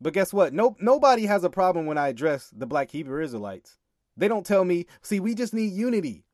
But 0.00 0.14
guess 0.14 0.32
what? 0.32 0.54
No 0.54 0.74
nobody 0.80 1.26
has 1.26 1.44
a 1.44 1.50
problem 1.50 1.84
when 1.84 1.98
I 1.98 2.08
address 2.08 2.50
the 2.50 2.64
black 2.64 2.90
Hebrew 2.90 3.22
Israelites. 3.22 3.76
They 4.16 4.26
don't 4.26 4.46
tell 4.46 4.64
me, 4.64 4.86
see, 5.02 5.20
we 5.20 5.34
just 5.34 5.52
need 5.52 5.72
unity. 5.74 6.24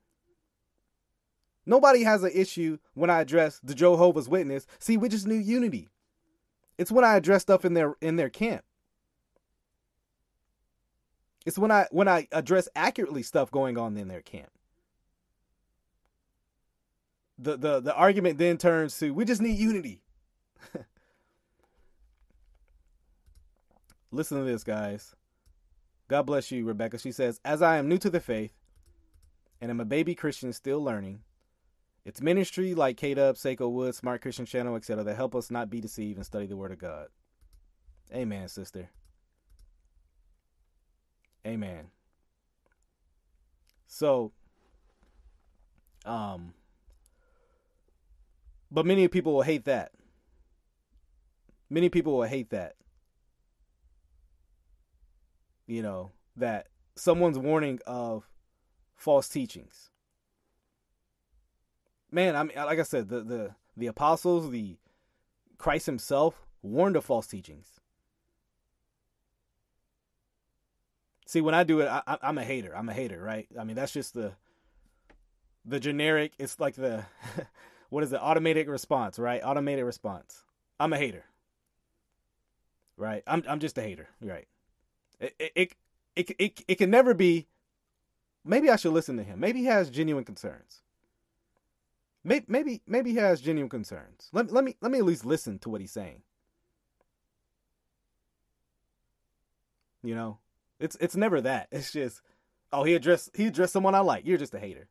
Nobody 1.67 2.05
has 2.05 2.23
an 2.23 2.31
issue 2.33 2.79
when 2.95 3.11
I 3.11 3.21
address 3.21 3.61
the 3.65 3.75
Jehovah's 3.75 4.29
Witness. 4.29 4.65
See, 4.79 4.97
we 4.97 5.09
just 5.09 5.27
need 5.27 5.45
unity. 5.45 5.89
It's 6.79 6.93
when 6.93 7.05
I 7.05 7.17
address 7.17 7.43
stuff 7.43 7.65
in 7.65 7.75
their 7.75 7.97
in 8.01 8.15
their 8.15 8.31
camp. 8.31 8.63
It's 11.49 11.59
when 11.59 11.71
I 11.73 11.87
when 11.91 12.09
I 12.09 12.29
address 12.31 12.69
accurately 12.77 13.23
stuff 13.23 13.51
going 13.51 13.77
on 13.77 13.97
in 13.97 14.09
their 14.09 14.23
camp 14.23 14.51
the 17.39 17.57
the 17.57 17.81
the 17.81 17.95
argument 17.95 18.39
then 18.39 18.59
turns 18.59 18.99
to 18.99 19.15
we 19.15 19.25
just 19.25 19.41
need 19.41 19.57
unity. 19.59 20.03
Listen 24.11 24.39
to 24.39 24.45
this, 24.45 24.65
guys. 24.65 25.15
God 26.09 26.23
bless 26.23 26.51
you, 26.51 26.65
Rebecca. 26.65 26.99
She 26.99 27.13
says, 27.13 27.41
As 27.45 27.61
I 27.63 27.77
am 27.77 27.89
new 27.89 27.99
to 27.99 28.11
the 28.11 28.21
faith 28.21 28.55
and 29.61 29.71
I'm 29.71 29.81
a 29.81 29.85
baby 29.85 30.15
Christian 30.15 30.53
still 30.53 30.83
learning, 30.83 31.21
it's 32.05 32.23
ministry 32.23 32.75
like 32.75 32.97
K 32.97 33.15
Dub, 33.15 33.37
Seiko 33.37 33.71
Wood, 33.71 33.95
Smart 33.95 34.23
Christian 34.23 34.47
Channel, 34.47 34.77
etc., 34.77 35.05
that 35.05 35.17
help 35.17 35.35
us 35.35 35.51
not 35.51 35.69
be 35.69 35.81
deceived 35.81 36.17
and 36.17 36.25
study 36.25 36.47
the 36.47 36.57
Word 36.57 36.73
of 36.73 36.79
God. 36.79 37.09
Amen, 38.13 38.49
sister. 38.49 38.89
Amen. 41.49 41.87
So, 43.87 44.33
um, 46.05 46.53
but 48.71 48.85
many 48.85 49.09
people 49.09 49.33
will 49.33 49.43
hate 49.43 49.65
that. 49.65 49.93
Many 51.71 51.89
people 51.89 52.19
will 52.19 52.25
hate 52.25 52.51
that. 52.51 52.75
You 55.67 55.83
know, 55.83 56.13
that 56.37 56.67
someone's 56.97 57.39
warning 57.39 57.81
of 57.87 58.29
false 58.95 59.29
teachings. 59.29 59.91
Man, 62.11 62.37
I 62.37 62.43
mean, 62.43 62.57
like 62.57 62.79
I 62.79 62.83
said, 62.83 63.09
the 63.09 63.23
the 63.23 63.55
the 63.75 63.87
apostles, 63.87 64.51
the 64.51 64.77
Christ 65.57 65.87
Himself 65.87 66.47
warned 66.63 66.97
of 66.97 67.07
false 67.07 67.27
teachings. 67.27 67.78
See, 71.29 71.43
when 71.43 71.55
I 71.55 71.63
do 71.63 71.81
it, 71.81 71.89
I, 71.89 72.17
I'm 72.23 72.39
a 72.39 72.43
hater. 72.43 72.75
I'm 72.75 72.89
a 72.89 72.95
hater, 72.95 73.23
right? 73.23 73.47
I 73.61 73.63
mean, 73.63 73.77
that's 73.77 73.93
just 73.93 74.15
the 74.15 74.33
the 75.63 75.79
generic. 75.79 76.33
It's 76.39 76.59
like 76.59 76.75
the 76.75 77.05
what 77.91 78.03
is 78.03 78.09
the 78.09 78.23
automated 78.23 78.67
response, 78.67 79.19
right? 79.19 79.43
Automated 79.45 79.85
response. 79.85 80.43
I'm 80.81 80.95
a 80.95 80.97
hater, 80.97 81.27
right? 82.97 83.23
I'm 83.27 83.45
I'm 83.47 83.61
just 83.61 83.77
a 83.77 83.83
hater, 83.83 84.09
right? 84.23 84.49
It 85.21 85.35
it 85.39 85.53
it 85.55 85.73
it, 86.17 86.31
it, 86.39 86.65
it 86.67 86.75
can 86.77 86.89
never 86.91 87.13
be. 87.13 87.47
Maybe 88.43 88.71
I 88.71 88.77
should 88.77 88.95
listen 88.95 89.19
to 89.19 89.23
him. 89.23 89.39
Maybe 89.39 89.59
he 89.59 89.67
has 89.67 89.91
genuine 89.91 90.25
concerns. 90.25 90.81
Maybe 92.25 92.47
maybe 92.49 92.81
maybe 92.87 93.11
he 93.11 93.17
has 93.17 93.43
genuine 93.43 93.69
concerns. 93.69 94.31
Let 94.33 94.51
let 94.51 94.65
me 94.65 94.77
let 94.81 94.91
me 94.91 94.97
at 94.97 95.05
least 95.05 95.27
listen 95.27 95.59
to 95.59 95.69
what 95.69 95.83
he's 95.83 95.93
saying. 95.93 96.23
You 100.03 100.15
know, 100.15 100.39
it's 100.81 100.97
it's 101.01 101.17
never 101.17 101.41
that. 101.41 101.69
It's 101.73 101.93
just, 101.93 102.21
oh, 102.73 102.85
he 102.85 102.95
addressed 102.95 103.31
he 103.35 103.47
addressed 103.47 103.73
someone 103.73 103.95
I 103.95 104.01
like. 104.01 104.27
You're 104.27 104.39
just 104.39 104.55
a 104.55 104.59
hater. 104.59 104.89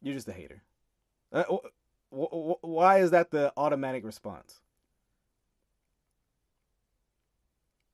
You're 0.00 0.14
just 0.14 0.28
a 0.28 0.32
hater. 0.32 0.62
Uh, 1.32 1.44
why 2.10 2.98
is 2.98 3.12
that 3.12 3.30
the 3.30 3.52
automatic 3.56 4.04
response? 4.04 4.60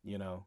You 0.03 0.19
know, 0.19 0.45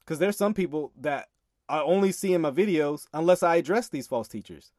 because 0.00 0.18
there's 0.18 0.36
some 0.36 0.54
people 0.54 0.92
that 0.98 1.28
I 1.68 1.82
only 1.82 2.12
see 2.12 2.32
in 2.32 2.40
my 2.40 2.50
videos 2.50 3.06
unless 3.12 3.42
I 3.42 3.56
address 3.56 3.88
these 3.88 4.06
false 4.06 4.26
teachers. 4.26 4.72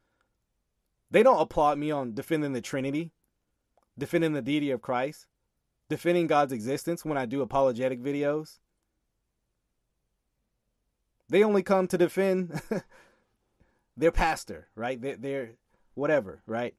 They 1.12 1.24
don't 1.24 1.40
applaud 1.40 1.78
me 1.78 1.92
on 1.92 2.14
defending 2.14 2.54
the 2.54 2.62
Trinity, 2.62 3.12
defending 3.98 4.34
the 4.34 4.42
deity 4.42 4.72
of 4.72 4.82
Christ, 4.82 5.28
defending 5.90 6.28
God's 6.28 6.54
existence 6.54 7.04
when 7.04 7.18
I 7.18 7.26
do 7.26 7.42
apologetic 7.42 8.02
videos. 8.02 8.60
They 11.28 11.44
only 11.44 11.64
come 11.64 11.88
to 11.88 11.98
defend 11.98 12.62
their 13.98 14.12
pastor, 14.12 14.68
right? 14.76 15.02
Their, 15.02 15.18
their 15.18 15.50
whatever, 15.96 16.42
right? 16.48 16.76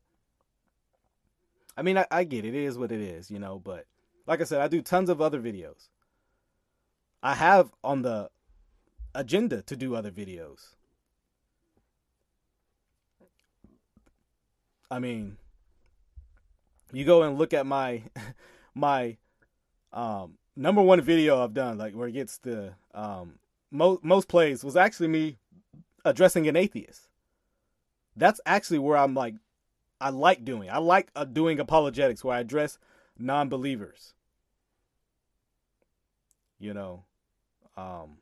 I 1.76 1.82
mean, 1.82 1.98
I, 1.98 2.06
I 2.10 2.24
get 2.24 2.44
it. 2.44 2.54
It 2.54 2.64
is 2.64 2.78
what 2.78 2.92
it 2.92 3.00
is, 3.00 3.30
you 3.30 3.38
know, 3.38 3.60
but 3.62 3.86
like 4.26 4.40
I 4.40 4.44
said, 4.44 4.60
I 4.60 4.68
do 4.68 4.82
tons 4.82 5.10
of 5.10 5.20
other 5.20 5.40
videos. 5.40 5.88
I 7.22 7.34
have 7.34 7.70
on 7.84 8.02
the 8.02 8.30
agenda 9.14 9.62
to 9.62 9.76
do 9.76 9.94
other 9.94 10.10
videos. 10.10 10.74
I 14.90 14.98
mean, 14.98 15.36
you 16.92 17.04
go 17.04 17.22
and 17.22 17.38
look 17.38 17.54
at 17.54 17.66
my 17.66 18.02
my 18.80 19.18
um, 19.92 20.38
number 20.56 20.82
one 20.82 21.00
video 21.00 21.42
I've 21.42 21.54
done, 21.54 21.78
like 21.78 21.94
where 21.94 22.08
it 22.08 22.12
gets 22.12 22.38
the 22.38 22.72
um, 22.94 23.34
most 23.70 24.02
most 24.02 24.28
plays, 24.28 24.64
was 24.64 24.76
actually 24.76 25.08
me 25.08 25.38
addressing 26.04 26.48
an 26.48 26.56
atheist. 26.56 27.08
That's 28.16 28.40
actually 28.44 28.78
where 28.78 28.96
I'm 28.96 29.14
like, 29.14 29.34
I 30.00 30.10
like 30.10 30.44
doing. 30.44 30.70
I 30.70 30.78
like 30.78 31.10
uh, 31.14 31.24
doing 31.24 31.60
apologetics 31.60 32.24
where 32.24 32.36
I 32.36 32.40
address 32.40 32.78
non-believers. 33.18 34.14
You 36.58 36.74
know, 36.74 37.04
um, 37.76 38.18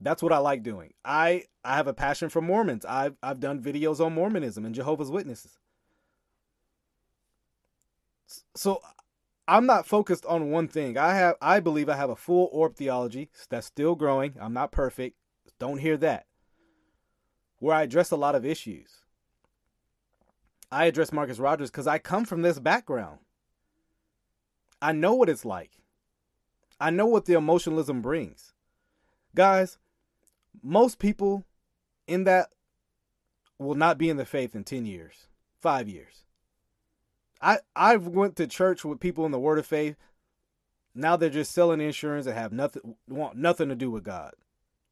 that's 0.00 0.22
what 0.22 0.32
I 0.32 0.38
like 0.38 0.62
doing. 0.62 0.94
I 1.04 1.44
I 1.64 1.76
have 1.76 1.86
a 1.86 1.94
passion 1.94 2.28
for 2.28 2.40
Mormons. 2.40 2.84
I've 2.84 3.16
I've 3.22 3.40
done 3.40 3.62
videos 3.62 4.04
on 4.04 4.14
Mormonism 4.14 4.64
and 4.64 4.74
Jehovah's 4.74 5.10
Witnesses. 5.10 5.58
So 8.54 8.82
I'm 9.48 9.64
not 9.64 9.86
focused 9.86 10.26
on 10.26 10.50
one 10.50 10.68
thing. 10.68 10.98
I 10.98 11.14
have 11.14 11.36
I 11.40 11.58
believe 11.60 11.88
I 11.88 11.96
have 11.96 12.10
a 12.10 12.16
full 12.16 12.50
orb 12.52 12.76
theology 12.76 13.30
that's 13.48 13.66
still 13.66 13.94
growing. 13.94 14.34
I'm 14.38 14.52
not 14.52 14.70
perfect. 14.70 15.16
Don't 15.58 15.78
hear 15.78 15.96
that. 15.96 16.26
Where 17.58 17.74
I 17.74 17.82
address 17.82 18.10
a 18.10 18.16
lot 18.16 18.34
of 18.34 18.44
issues. 18.44 18.90
I 20.70 20.84
address 20.84 21.14
Marcus 21.14 21.38
Rogers 21.38 21.70
because 21.70 21.86
I 21.86 21.98
come 21.98 22.26
from 22.26 22.42
this 22.42 22.58
background. 22.58 23.20
I 24.82 24.92
know 24.92 25.14
what 25.14 25.30
it's 25.30 25.46
like. 25.46 25.70
I 26.78 26.90
know 26.90 27.06
what 27.06 27.24
the 27.24 27.32
emotionalism 27.32 28.02
brings. 28.02 28.52
Guys, 29.34 29.78
most 30.62 30.98
people 30.98 31.46
in 32.06 32.24
that 32.24 32.50
will 33.58 33.74
not 33.74 33.96
be 33.96 34.10
in 34.10 34.18
the 34.18 34.26
faith 34.26 34.54
in 34.54 34.62
10 34.62 34.84
years, 34.84 35.26
5 35.60 35.88
years. 35.88 36.24
I 37.40 37.58
I've 37.76 38.06
went 38.06 38.36
to 38.36 38.46
church 38.46 38.84
with 38.84 39.00
people 39.00 39.26
in 39.26 39.32
the 39.32 39.38
Word 39.38 39.58
of 39.58 39.66
Faith. 39.66 39.96
Now 40.94 41.16
they're 41.16 41.30
just 41.30 41.52
selling 41.52 41.80
insurance 41.80 42.26
and 42.26 42.36
have 42.36 42.52
nothing 42.52 42.96
want 43.08 43.36
nothing 43.36 43.68
to 43.68 43.74
do 43.74 43.90
with 43.90 44.04
God. 44.04 44.34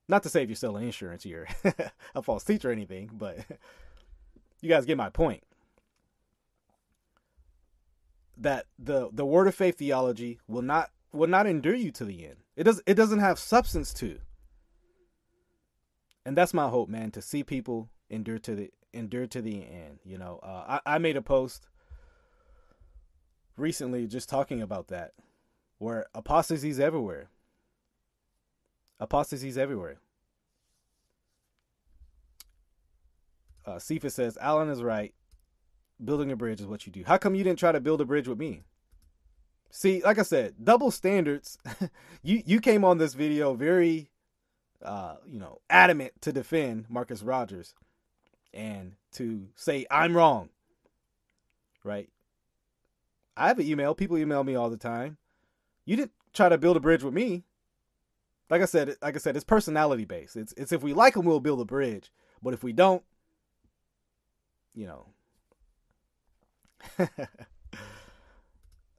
Not 0.08 0.22
to 0.22 0.28
say 0.28 0.42
if 0.42 0.48
you're 0.48 0.56
selling 0.56 0.84
insurance, 0.84 1.26
you're 1.26 1.48
a 2.14 2.22
false 2.22 2.44
teacher 2.44 2.68
or 2.68 2.72
anything, 2.72 3.10
but 3.12 3.38
you 4.60 4.68
guys 4.68 4.86
get 4.86 4.96
my 4.96 5.10
point. 5.10 5.42
That 8.36 8.66
the 8.78 9.08
the 9.12 9.26
Word 9.26 9.48
of 9.48 9.54
Faith 9.54 9.78
theology 9.78 10.38
will 10.46 10.62
not 10.62 10.90
will 11.12 11.28
not 11.28 11.46
endure 11.46 11.74
you 11.74 11.90
to 11.92 12.04
the 12.04 12.26
end. 12.26 12.36
It 12.54 12.64
does 12.64 12.80
it 12.86 12.94
doesn't 12.94 13.20
have 13.20 13.38
substance 13.38 13.92
to. 13.94 14.18
And 16.24 16.36
that's 16.36 16.52
my 16.52 16.68
hope, 16.68 16.88
man, 16.88 17.12
to 17.12 17.22
see 17.22 17.44
people 17.44 17.88
endure 18.10 18.38
to 18.40 18.54
the 18.54 18.70
endure 18.92 19.26
to 19.28 19.42
the 19.42 19.64
end. 19.64 20.00
You 20.04 20.18
know, 20.18 20.40
uh, 20.42 20.80
I, 20.84 20.94
I 20.94 20.98
made 20.98 21.16
a 21.16 21.22
post 21.22 21.66
recently 23.56 24.06
just 24.06 24.28
talking 24.28 24.62
about 24.62 24.88
that, 24.88 25.12
where 25.78 26.06
apostasies 26.14 26.80
everywhere. 26.80 27.28
Apostasies 28.98 29.58
everywhere. 29.58 29.98
Uh, 33.66 33.78
Cephas 33.78 34.14
says, 34.14 34.38
Alan 34.40 34.68
is 34.68 34.82
right. 34.82 35.12
Building 36.02 36.30
a 36.30 36.36
bridge 36.36 36.60
is 36.60 36.66
what 36.66 36.86
you 36.86 36.92
do. 36.92 37.04
How 37.06 37.18
come 37.18 37.34
you 37.34 37.42
didn't 37.42 37.58
try 37.58 37.72
to 37.72 37.80
build 37.80 38.00
a 38.00 38.04
bridge 38.04 38.28
with 38.28 38.38
me? 38.38 38.62
See, 39.70 40.02
like 40.02 40.18
I 40.18 40.22
said, 40.22 40.54
double 40.62 40.90
standards. 40.90 41.58
you 42.22 42.42
you 42.46 42.60
came 42.60 42.84
on 42.84 42.98
this 42.98 43.14
video 43.14 43.54
very, 43.54 44.10
uh, 44.82 45.16
you 45.26 45.38
know, 45.38 45.60
adamant 45.68 46.12
to 46.22 46.32
defend 46.32 46.86
Marcus 46.88 47.22
Rogers 47.22 47.74
and 48.54 48.92
to 49.12 49.48
say 49.54 49.86
I'm 49.90 50.16
wrong. 50.16 50.50
Right? 51.82 52.08
I 53.36 53.48
have 53.48 53.58
an 53.58 53.66
email. 53.66 53.94
People 53.94 54.18
email 54.18 54.44
me 54.44 54.54
all 54.54 54.70
the 54.70 54.76
time. 54.76 55.16
You 55.84 55.96
didn't 55.96 56.12
try 56.32 56.48
to 56.48 56.58
build 56.58 56.76
a 56.76 56.80
bridge 56.80 57.02
with 57.02 57.14
me. 57.14 57.44
Like 58.48 58.62
I 58.62 58.66
said, 58.66 58.94
like 59.02 59.16
I 59.16 59.18
said, 59.18 59.36
it's 59.36 59.44
personality 59.44 60.04
based. 60.04 60.36
It's 60.36 60.54
it's 60.56 60.72
if 60.72 60.82
we 60.82 60.94
like 60.94 61.14
them, 61.14 61.26
we'll 61.26 61.40
build 61.40 61.60
a 61.60 61.64
bridge. 61.64 62.10
But 62.42 62.54
if 62.54 62.62
we 62.62 62.72
don't, 62.72 63.02
you 64.74 64.86
know. 64.86 65.06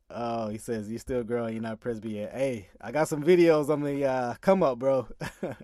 oh, 0.10 0.50
he 0.50 0.58
says 0.58 0.90
you're 0.90 1.00
still 1.00 1.24
growing. 1.24 1.54
You're 1.54 1.64
not 1.64 1.80
Presbyterian. 1.80 2.32
Hey, 2.32 2.68
I 2.82 2.92
got 2.92 3.08
some 3.08 3.24
videos 3.24 3.70
on 3.70 3.82
the 3.82 4.06
uh, 4.06 4.34
come 4.42 4.64
up, 4.64 4.80
bro. 4.80 5.08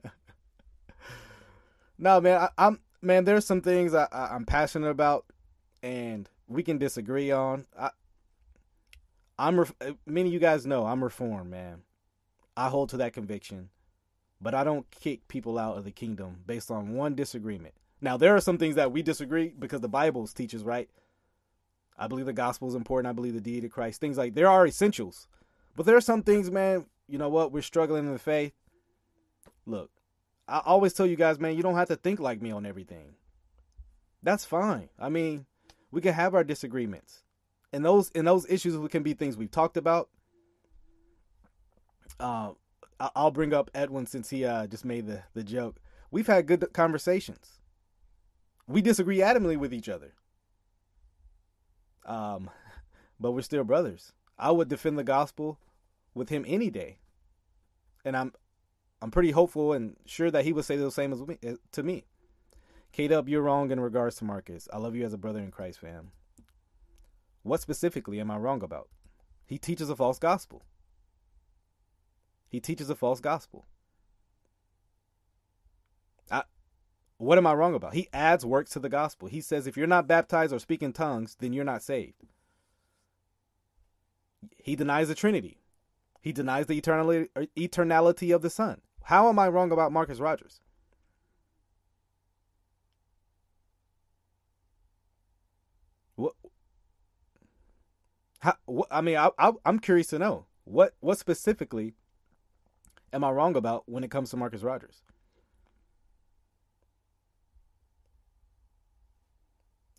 no, 1.97 2.21
man, 2.21 2.47
I, 2.57 2.67
am 2.67 2.79
man. 3.01 3.25
There's 3.25 3.45
some 3.45 3.61
things 3.61 3.93
I, 3.93 4.07
I, 4.11 4.33
I'm 4.33 4.45
passionate 4.45 4.89
about, 4.89 5.25
and 5.81 6.29
we 6.47 6.63
can 6.63 6.77
disagree 6.77 7.31
on. 7.31 7.65
I, 7.77 7.89
I'm 9.37 9.59
ref- 9.59 9.75
uh, 9.81 9.93
many 10.05 10.29
of 10.29 10.33
you 10.33 10.39
guys 10.39 10.65
know 10.65 10.85
I'm 10.85 11.03
reformed, 11.03 11.49
man. 11.49 11.81
I 12.55 12.69
hold 12.69 12.89
to 12.89 12.97
that 12.97 13.13
conviction, 13.13 13.69
but 14.39 14.53
I 14.53 14.63
don't 14.63 14.89
kick 14.91 15.27
people 15.27 15.57
out 15.57 15.77
of 15.77 15.85
the 15.85 15.91
kingdom 15.91 16.41
based 16.45 16.69
on 16.69 16.93
one 16.93 17.15
disagreement. 17.15 17.73
Now 18.01 18.17
there 18.17 18.35
are 18.35 18.41
some 18.41 18.57
things 18.57 18.75
that 18.75 18.91
we 18.91 19.01
disagree 19.01 19.53
because 19.57 19.81
the 19.81 19.87
Bible 19.87 20.27
teaches 20.27 20.63
right. 20.63 20.89
I 21.97 22.07
believe 22.07 22.25
the 22.25 22.33
gospel 22.33 22.67
is 22.67 22.75
important. 22.75 23.09
I 23.09 23.13
believe 23.13 23.33
the 23.33 23.41
deity 23.41 23.67
of 23.67 23.73
Christ. 23.73 24.01
Things 24.01 24.17
like 24.17 24.33
there 24.33 24.49
are 24.49 24.67
essentials, 24.67 25.27
but 25.75 25.85
there 25.85 25.95
are 25.95 26.01
some 26.01 26.23
things, 26.23 26.51
man. 26.51 26.85
you 27.07 27.17
know 27.17 27.29
what, 27.29 27.51
we're 27.51 27.61
struggling 27.61 28.05
in 28.05 28.13
the 28.13 28.19
faith. 28.19 28.53
Look, 29.65 29.89
I 30.47 30.61
always 30.65 30.93
tell 30.93 31.05
you 31.05 31.15
guys, 31.15 31.39
man, 31.39 31.55
you 31.55 31.63
don't 31.63 31.75
have 31.75 31.87
to 31.87 31.95
think 31.95 32.19
like 32.19 32.41
me 32.41 32.51
on 32.51 32.65
everything. 32.65 33.15
That's 34.21 34.45
fine. 34.45 34.89
I 34.99 35.09
mean, 35.09 35.45
we 35.91 36.01
can 36.01 36.13
have 36.13 36.35
our 36.35 36.43
disagreements. 36.43 37.23
And 37.73 37.83
those 37.83 38.11
and 38.13 38.27
those 38.27 38.45
issues 38.47 38.77
can 38.89 39.01
be 39.03 39.13
things 39.13 39.35
we've 39.35 39.51
talked 39.51 39.77
about. 39.77 40.09
Uh, 42.19 42.51
I'll 42.99 43.31
bring 43.31 43.53
up 43.53 43.71
Edwin 43.73 44.05
since 44.05 44.29
he 44.29 44.45
uh, 44.45 44.67
just 44.67 44.85
made 44.85 45.07
the, 45.07 45.23
the 45.33 45.43
joke. 45.43 45.81
We've 46.11 46.27
had 46.27 46.45
good 46.45 46.71
conversations. 46.71 47.59
We 48.67 48.81
disagree 48.81 49.17
adamantly 49.17 49.57
with 49.57 49.73
each 49.73 49.89
other. 49.89 50.13
Um, 52.05 52.51
but 53.19 53.31
we're 53.31 53.41
still 53.41 53.63
brothers. 53.63 54.13
I 54.37 54.51
would 54.51 54.69
defend 54.69 54.97
the 54.97 55.03
gospel 55.03 55.59
with 56.13 56.29
him 56.29 56.45
any 56.47 56.69
day. 56.69 56.99
And 58.05 58.15
I'm 58.15 58.33
I'm 59.01 59.11
pretty 59.11 59.31
hopeful 59.31 59.73
and 59.73 59.97
sure 60.05 60.29
that 60.29 60.45
he 60.45 60.53
would 60.53 60.65
say 60.65 60.77
the 60.77 60.91
same 60.91 61.11
as 61.11 61.21
me, 61.21 61.37
eh, 61.43 61.55
to 61.71 61.83
me. 61.83 62.05
K 62.91 63.07
Dub, 63.07 63.27
you're 63.27 63.41
wrong 63.41 63.71
in 63.71 63.79
regards 63.79 64.17
to 64.17 64.23
Marcus. 64.25 64.69
I 64.71 64.77
love 64.77 64.95
you 64.95 65.03
as 65.03 65.13
a 65.13 65.17
brother 65.17 65.39
in 65.39 65.49
Christ, 65.49 65.79
fam. 65.79 66.11
What 67.43 67.61
specifically 67.61 68.19
am 68.19 68.31
I 68.31 68.37
wrong 68.37 68.63
about? 68.63 68.89
He 69.45 69.57
teaches 69.57 69.89
a 69.89 69.95
false 69.95 70.17
gospel. 70.17 70.63
He 72.49 72.59
teaches 72.59 72.89
a 72.89 72.95
false 72.95 73.19
gospel. 73.19 73.65
I, 76.31 76.43
what 77.17 77.37
am 77.37 77.45
I 77.45 77.53
wrong 77.53 77.75
about? 77.75 77.93
He 77.93 78.07
adds 78.13 78.45
works 78.45 78.71
to 78.71 78.79
the 78.79 78.89
gospel. 78.89 79.27
He 79.27 79.41
says 79.41 79.67
if 79.67 79.75
you're 79.75 79.87
not 79.87 80.07
baptized 80.07 80.53
or 80.53 80.59
speak 80.59 80.81
in 80.81 80.93
tongues, 80.93 81.35
then 81.39 81.53
you're 81.53 81.65
not 81.65 81.83
saved. 81.83 82.23
He 84.57 84.75
denies 84.75 85.09
the 85.09 85.15
Trinity. 85.15 85.59
He 86.21 86.31
denies 86.31 86.67
the 86.67 86.79
eternality, 86.79 87.27
eternality 87.57 88.33
of 88.33 88.41
the 88.41 88.49
Son. 88.49 88.81
How 89.03 89.27
am 89.27 89.37
I 89.37 89.49
wrong 89.49 89.71
about 89.71 89.91
Marcus 89.91 90.19
Rogers? 90.19 90.61
How, 98.43 98.55
what 98.65 98.89
I 98.91 98.99
mean, 98.99 99.15
I, 99.15 99.29
I, 99.39 99.53
I'm 99.65 99.79
curious 99.79 100.07
to 100.07 100.19
know 100.19 100.47
what 100.65 100.95
what 100.99 101.17
specifically 101.17 101.93
am 103.13 103.23
I 103.23 103.31
wrong 103.31 103.55
about 103.55 103.87
when 103.87 104.03
it 104.03 104.11
comes 104.11 104.31
to 104.31 104.37
Marcus 104.37 104.63
Rogers? 104.63 105.01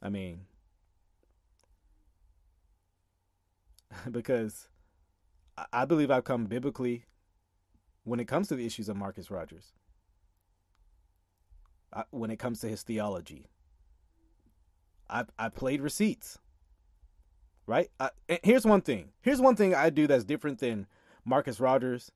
I 0.03 0.11
mean, 0.11 0.43
because 4.11 4.69
I 5.73 5.87
believe 5.87 6.11
I've 6.11 6.25
come 6.25 6.45
biblically 6.45 7.07
when 8.03 8.21
it 8.21 8.29
comes 8.29 8.49
to 8.49 8.57
the 8.57 8.67
issues 8.67 8.91
of 8.91 8.97
Marcus 8.99 9.31
Rogers. 9.31 9.73
I, 11.95 12.05
when 12.11 12.31
it 12.31 12.39
comes 12.39 12.61
to 12.61 12.69
his 12.69 12.83
theology, 12.83 13.47
I 15.09 15.25
I 15.39 15.49
played 15.49 15.81
receipts. 15.81 16.39
Right. 17.67 17.91
Here's 18.43 18.67
one 18.67 18.83
thing. 18.83 19.11
Here's 19.23 19.41
one 19.41 19.57
thing 19.57 19.75
I 19.75 19.91
do 19.91 20.07
that's 20.07 20.25
different 20.25 20.59
than 20.59 20.87
Marcus 21.25 21.61
Rogers 21.61 22.13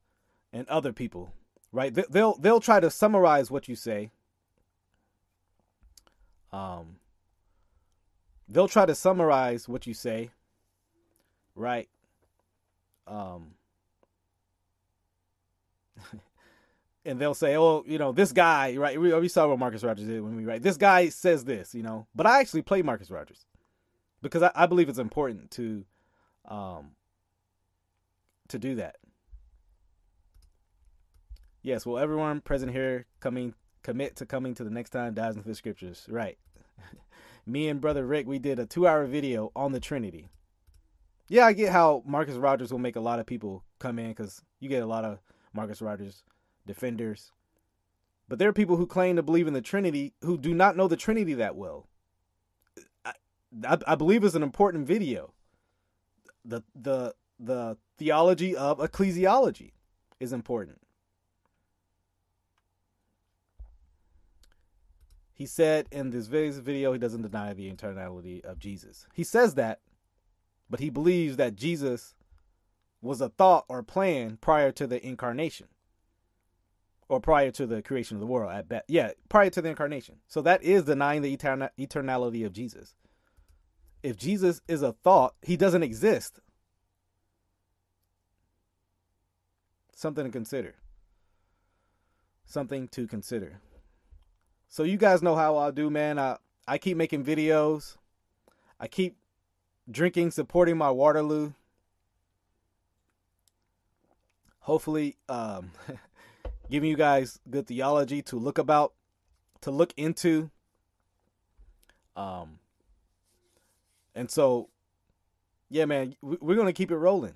and 0.52 0.68
other 0.68 0.92
people. 0.92 1.32
Right. 1.72 1.92
They, 1.92 2.04
they'll 2.10 2.36
they'll 2.36 2.60
try 2.60 2.80
to 2.80 2.90
summarize 2.90 3.50
what 3.50 3.68
you 3.68 3.76
say. 3.76 4.10
Um. 6.52 6.96
They'll 8.50 8.68
try 8.68 8.86
to 8.86 8.94
summarize 8.94 9.68
what 9.68 9.86
you 9.86 9.92
say. 9.92 10.30
Right 11.54 11.88
um, 13.08 13.54
and 17.04 17.18
they'll 17.18 17.34
say, 17.34 17.56
"Oh, 17.56 17.84
you 17.86 17.98
know, 17.98 18.12
this 18.12 18.32
guy, 18.32 18.76
right? 18.76 19.00
We, 19.00 19.12
we 19.14 19.28
saw 19.28 19.48
what 19.48 19.58
Marcus 19.58 19.82
Rogers 19.82 20.06
did 20.06 20.20
when 20.22 20.36
we 20.36 20.44
write. 20.44 20.62
This 20.62 20.76
guy 20.76 21.08
says 21.08 21.44
this, 21.44 21.74
you 21.74 21.82
know." 21.82 22.06
But 22.14 22.26
I 22.26 22.40
actually 22.40 22.62
play 22.62 22.82
Marcus 22.82 23.10
Rogers 23.10 23.44
because 24.22 24.42
I, 24.42 24.50
I 24.54 24.66
believe 24.66 24.88
it's 24.88 24.98
important 24.98 25.50
to, 25.52 25.84
um, 26.46 26.92
to 28.48 28.58
do 28.58 28.76
that. 28.76 28.96
Yes, 31.62 31.84
will 31.84 31.98
everyone 31.98 32.40
present 32.40 32.72
here 32.72 33.06
coming 33.20 33.54
commit 33.82 34.16
to 34.16 34.26
coming 34.26 34.54
to 34.54 34.64
the 34.64 34.70
next 34.70 34.90
time 34.90 35.14
dives 35.14 35.36
into 35.36 35.48
the 35.48 35.54
scriptures? 35.54 36.06
Right. 36.08 36.38
Me 37.46 37.68
and 37.68 37.80
brother 37.80 38.06
Rick, 38.06 38.26
we 38.26 38.38
did 38.38 38.58
a 38.58 38.66
two-hour 38.66 39.06
video 39.06 39.50
on 39.56 39.72
the 39.72 39.80
Trinity 39.80 40.28
yeah, 41.28 41.44
I 41.44 41.52
get 41.52 41.72
how 41.72 42.02
Marcus 42.06 42.36
Rogers 42.36 42.72
will 42.72 42.78
make 42.78 42.96
a 42.96 43.00
lot 43.00 43.20
of 43.20 43.26
people 43.26 43.62
come 43.78 43.98
in 43.98 44.08
because 44.08 44.42
you 44.60 44.68
get 44.68 44.82
a 44.82 44.86
lot 44.86 45.04
of 45.04 45.18
Marcus 45.52 45.82
Rogers 45.82 46.24
defenders. 46.66 47.32
But 48.28 48.38
there 48.38 48.48
are 48.48 48.54
people 48.54 48.76
who 48.76 48.86
claim 48.86 49.16
to 49.16 49.22
believe 49.22 49.46
in 49.46 49.54
the 49.54 49.62
Trinity 49.62 50.14
who 50.22 50.38
do 50.38 50.54
not 50.54 50.76
know 50.76 50.88
the 50.88 50.96
Trinity 50.96 51.34
that 51.34 51.56
well. 51.56 51.86
I, 53.64 53.78
I, 53.86 53.94
believe 53.94 54.24
is 54.24 54.34
an 54.34 54.42
important 54.42 54.86
video. 54.86 55.32
The 56.44 56.62
the 56.74 57.14
the 57.38 57.76
theology 57.96 58.56
of 58.56 58.78
ecclesiology 58.78 59.72
is 60.20 60.32
important. 60.32 60.80
He 65.32 65.46
said 65.46 65.86
in 65.92 66.10
this 66.10 66.26
video 66.26 66.92
he 66.92 66.98
doesn't 66.98 67.22
deny 67.22 67.52
the 67.52 67.72
eternality 67.72 68.44
of 68.44 68.58
Jesus. 68.58 69.06
He 69.14 69.24
says 69.24 69.54
that 69.54 69.80
but 70.70 70.80
he 70.80 70.90
believes 70.90 71.36
that 71.36 71.56
Jesus 71.56 72.14
was 73.00 73.20
a 73.20 73.28
thought 73.28 73.64
or 73.68 73.82
plan 73.82 74.38
prior 74.40 74.72
to 74.72 74.86
the 74.86 75.04
incarnation 75.06 75.68
or 77.08 77.20
prior 77.20 77.50
to 77.52 77.66
the 77.66 77.80
creation 77.80 78.16
of 78.16 78.20
the 78.20 78.26
world 78.26 78.52
at 78.52 78.68
best. 78.68 78.84
Yeah, 78.88 79.12
prior 79.28 79.50
to 79.50 79.62
the 79.62 79.70
incarnation. 79.70 80.16
So 80.26 80.42
that 80.42 80.62
is 80.62 80.84
denying 80.84 81.22
the 81.22 81.34
etern- 81.34 81.70
eternality 81.78 82.44
of 82.44 82.52
Jesus. 82.52 82.94
If 84.02 84.16
Jesus 84.16 84.60
is 84.68 84.82
a 84.82 84.92
thought, 84.92 85.34
he 85.42 85.56
doesn't 85.56 85.82
exist. 85.82 86.40
Something 89.94 90.24
to 90.24 90.30
consider. 90.30 90.74
Something 92.46 92.88
to 92.88 93.06
consider. 93.06 93.60
So 94.68 94.84
you 94.84 94.96
guys 94.96 95.22
know 95.22 95.34
how 95.34 95.56
I 95.56 95.70
do, 95.70 95.90
man. 95.90 96.18
I 96.18 96.36
I 96.66 96.78
keep 96.78 96.96
making 96.96 97.24
videos. 97.24 97.96
I 98.78 98.86
keep 98.86 99.16
drinking, 99.90 100.30
supporting 100.30 100.76
my 100.76 100.90
Waterloo. 100.90 101.52
Hopefully, 104.60 105.16
um, 105.28 105.72
giving 106.70 106.90
you 106.90 106.96
guys 106.96 107.40
good 107.48 107.66
theology 107.66 108.20
to 108.22 108.36
look 108.36 108.58
about, 108.58 108.92
to 109.62 109.70
look 109.70 109.94
into. 109.96 110.50
Um, 112.14 112.58
and 114.18 114.28
so, 114.28 114.68
yeah, 115.70 115.84
man, 115.84 116.16
we're 116.20 116.56
gonna 116.56 116.72
keep 116.72 116.90
it 116.90 116.96
rolling. 116.96 117.34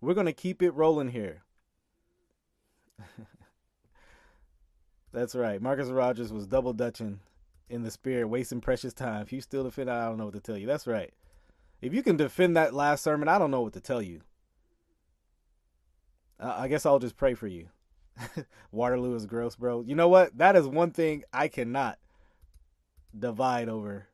We're 0.00 0.14
gonna 0.14 0.32
keep 0.32 0.62
it 0.62 0.70
rolling 0.70 1.08
here. 1.08 1.42
That's 5.12 5.34
right. 5.34 5.60
Marcus 5.60 5.90
Rogers 5.90 6.32
was 6.32 6.46
double 6.46 6.72
dutching 6.72 7.20
in 7.68 7.82
the 7.82 7.90
spirit, 7.90 8.28
wasting 8.28 8.62
precious 8.62 8.94
time. 8.94 9.20
If 9.20 9.30
you 9.30 9.42
still 9.42 9.62
defend, 9.62 9.90
I 9.90 10.06
don't 10.06 10.16
know 10.16 10.24
what 10.24 10.32
to 10.34 10.40
tell 10.40 10.56
you. 10.56 10.66
That's 10.66 10.86
right. 10.86 11.12
If 11.82 11.92
you 11.92 12.02
can 12.02 12.16
defend 12.16 12.56
that 12.56 12.72
last 12.72 13.04
sermon, 13.04 13.28
I 13.28 13.38
don't 13.38 13.50
know 13.50 13.60
what 13.60 13.74
to 13.74 13.80
tell 13.82 14.00
you. 14.00 14.22
I 16.40 16.68
guess 16.68 16.86
I'll 16.86 16.98
just 16.98 17.18
pray 17.18 17.34
for 17.34 17.46
you. 17.46 17.68
Waterloo 18.72 19.14
is 19.14 19.26
gross, 19.26 19.54
bro. 19.54 19.82
You 19.82 19.96
know 19.96 20.08
what? 20.08 20.38
That 20.38 20.56
is 20.56 20.66
one 20.66 20.92
thing 20.92 21.24
I 21.30 21.48
cannot 21.48 21.98
divide 23.16 23.68
over. 23.68 24.08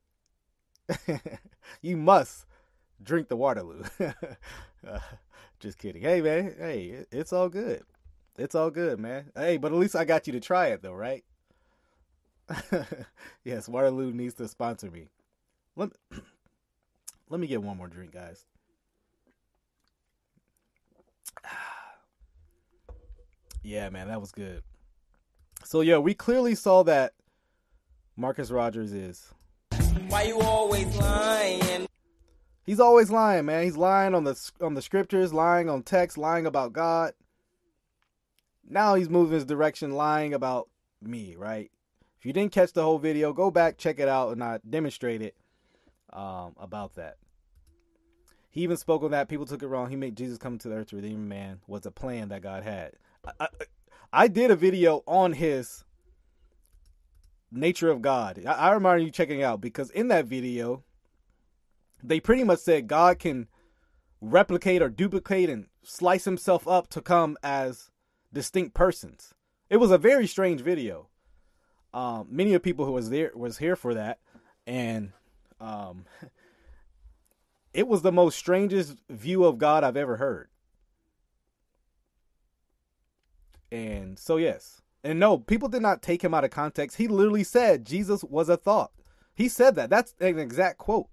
you 1.82 1.97
must 1.97 2.47
drink 3.02 3.28
the 3.28 3.36
Waterloo. 3.36 3.85
uh, 4.01 4.98
just 5.61 5.78
kidding. 5.78 6.02
Hey, 6.02 6.20
man. 6.20 6.55
Hey, 6.59 7.05
it's 7.11 7.32
all 7.32 7.48
good. 7.48 7.82
It's 8.36 8.55
all 8.55 8.70
good, 8.70 8.98
man. 8.98 9.31
Hey, 9.36 9.56
but 9.56 9.73
at 9.73 9.78
least 9.78 9.97
I 9.97 10.05
got 10.05 10.27
you 10.27 10.32
to 10.32 10.40
try 10.40 10.69
it, 10.69 10.82
though, 10.82 10.93
right? 10.93 11.24
yes, 13.44 13.69
Waterloo 13.69 14.12
needs 14.12 14.35
to 14.35 14.48
sponsor 14.48 14.90
me. 14.90 15.09
Let 15.77 15.90
me, 15.90 15.97
let 17.31 17.40
me 17.40 17.47
get 17.47 17.62
one 17.62 17.77
more 17.77 17.89
drink, 17.89 18.12
guys. 18.12 18.44
yeah, 23.62 23.89
man, 23.90 24.09
that 24.09 24.20
was 24.20 24.32
good. 24.32 24.62
So 25.65 25.81
yeah, 25.81 25.98
we 25.98 26.12
clearly 26.12 26.55
saw 26.55 26.82
that 26.82 27.15
Marcus 28.16 28.51
Rogers 28.51 28.93
is. 28.93 29.32
Why 30.08 30.22
you 30.22 30.40
always 30.40 30.86
lying? 30.96 31.86
He's 32.64 32.80
always 32.80 33.10
lying, 33.10 33.44
man. 33.44 33.64
He's 33.64 33.76
lying 33.76 34.14
on 34.14 34.24
the 34.24 34.50
on 34.60 34.74
the 34.74 34.82
scriptures, 34.82 35.32
lying 35.32 35.68
on 35.68 35.82
text, 35.82 36.16
lying 36.16 36.46
about 36.46 36.72
God. 36.72 37.12
Now 38.68 38.94
he's 38.94 39.10
moving 39.10 39.34
his 39.34 39.44
direction, 39.44 39.92
lying 39.92 40.32
about 40.32 40.68
me, 41.02 41.36
right? 41.36 41.70
If 42.18 42.24
you 42.24 42.32
didn't 42.32 42.52
catch 42.52 42.72
the 42.72 42.82
whole 42.82 42.98
video, 42.98 43.32
go 43.32 43.50
back, 43.50 43.76
check 43.76 43.98
it 43.98 44.08
out, 44.08 44.32
and 44.32 44.42
I 44.42 44.60
demonstrate 44.68 45.20
it 45.20 45.36
um, 46.12 46.54
about 46.58 46.94
that. 46.94 47.16
He 48.50 48.62
even 48.62 48.76
spoke 48.76 49.02
on 49.02 49.10
that. 49.10 49.28
People 49.28 49.46
took 49.46 49.62
it 49.62 49.66
wrong. 49.66 49.90
He 49.90 49.96
made 49.96 50.16
Jesus 50.16 50.38
come 50.38 50.58
to 50.58 50.68
the 50.68 50.76
earth 50.76 50.88
to 50.88 50.96
redeem 50.96 51.28
man 51.28 51.60
was 51.66 51.84
a 51.84 51.90
plan 51.90 52.28
that 52.28 52.40
God 52.40 52.62
had. 52.62 52.92
I, 53.26 53.32
I, 53.40 53.48
I 54.12 54.28
did 54.28 54.50
a 54.50 54.56
video 54.56 55.02
on 55.06 55.32
his 55.32 55.84
nature 57.55 57.90
of 57.90 58.02
God. 58.02 58.43
I, 58.47 58.52
I 58.52 58.72
remind 58.72 59.02
you 59.02 59.10
checking 59.10 59.43
out 59.43 59.60
because 59.60 59.90
in 59.90 60.09
that 60.09 60.26
video, 60.26 60.82
they 62.02 62.20
pretty 62.20 62.44
much 62.44 62.60
said 62.60 62.89
God 62.89 63.18
can 63.18 63.48
replicate 64.20 64.82
or 64.82 64.89
duplicate 64.89 65.51
and 65.51 65.66
slice 65.82 66.24
himself 66.24 66.66
up 66.66 66.89
to 66.89 67.01
come 67.01 67.36
as 67.43 67.90
distinct 68.32 68.74
persons. 68.74 69.35
It 69.70 69.76
was 69.78 69.90
a 69.90 69.98
very 69.98 70.26
strange 70.26 70.60
video. 70.60 71.09
Um, 71.93 72.26
many 72.31 72.55
of 72.55 72.62
people 72.62 72.85
who 72.86 72.93
was 72.93 73.10
there 73.10 73.31
was 73.35 73.59
here 73.59 73.76
for 73.76 73.94
that, 73.94 74.18
and 74.66 75.12
um, 75.60 76.06
it 77.72 77.86
was 77.86 78.02
the 78.02 78.12
most 78.12 78.36
strangest 78.36 78.98
view 79.09 79.44
of 79.44 79.59
God 79.59 79.85
I've 79.85 79.97
ever 79.97 80.16
heard. 80.16 80.48
And 83.70 84.18
so 84.18 84.36
yes, 84.36 84.82
and 85.05 85.20
no, 85.20 85.36
people 85.36 85.68
did 85.68 85.82
not 85.82 86.02
take 86.02 86.24
him 86.24 86.32
out 86.32 86.44
of 86.44 86.51
context. 86.51 86.97
He 86.97 87.06
literally 87.06 87.44
said 87.44 87.85
Jesus 87.85 88.24
was 88.24 88.48
a 88.48 88.56
thought. 88.56 88.90
He 89.35 89.48
said 89.48 89.74
that. 89.76 89.90
That's 89.90 90.14
an 90.18 90.39
exact 90.39 90.78
quote. 90.78 91.09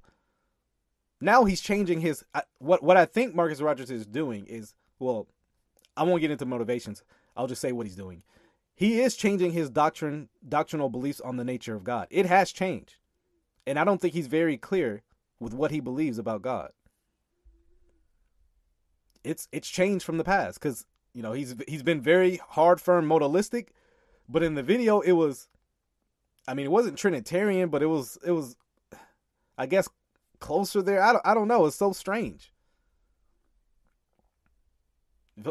Now 1.20 1.44
he's 1.44 1.62
changing 1.62 2.00
his 2.00 2.24
what 2.58 2.82
what 2.82 2.98
I 2.98 3.06
think 3.06 3.36
Marcus 3.36 3.62
Rogers 3.62 3.92
is 3.92 4.08
doing 4.08 4.46
is 4.48 4.74
well, 4.98 5.28
I 5.98 6.04
won't 6.04 6.22
get 6.22 6.32
into 6.32 6.46
motivations. 6.46 7.04
I'll 7.36 7.48
just 7.48 7.62
say 7.62 7.74
what 7.74 7.86
he's 7.86 7.96
doing. 7.96 8.24
He 8.76 9.02
is 9.02 9.16
changing 9.16 9.52
his 9.52 9.70
doctrine 9.70 10.30
doctrinal 10.48 10.90
beliefs 10.90 11.20
on 11.20 11.36
the 11.36 11.44
nature 11.44 11.76
of 11.76 11.84
God. 11.84 12.08
It 12.10 12.26
has 12.26 12.52
changed. 12.52 12.96
And 13.68 13.78
I 13.78 13.84
don't 13.84 14.02
think 14.02 14.14
he's 14.14 14.28
very 14.28 14.58
clear 14.58 15.04
with 15.40 15.54
what 15.54 15.70
he 15.70 15.80
believes 15.80 16.18
about 16.18 16.42
God. 16.42 16.72
It's 19.24 19.48
it's 19.52 19.70
changed 19.70 20.06
from 20.06 20.18
the 20.18 20.24
past 20.24 20.62
cuz 20.62 20.86
you 21.14 21.22
know, 21.22 21.34
he's 21.34 21.56
he's 21.68 21.84
been 21.84 22.02
very 22.02 22.38
hard 22.38 22.80
firm 22.80 23.06
modalistic, 23.06 23.68
but 24.32 24.44
in 24.44 24.56
the 24.56 24.64
video 24.64 25.02
it 25.02 25.12
was 25.14 25.48
I 26.48 26.54
mean, 26.54 26.66
it 26.66 26.72
wasn't 26.72 26.98
trinitarian, 26.98 27.70
but 27.70 27.84
it 27.84 27.88
was 27.88 28.18
it 28.26 28.32
was 28.32 28.56
I 29.58 29.66
guess 29.66 29.88
closer 30.40 30.82
there. 30.82 31.02
I 31.02 31.14
don't, 31.14 31.26
I 31.26 31.34
don't 31.34 31.48
know. 31.48 31.66
It's 31.66 31.76
so 31.76 31.94
strange. 31.94 32.52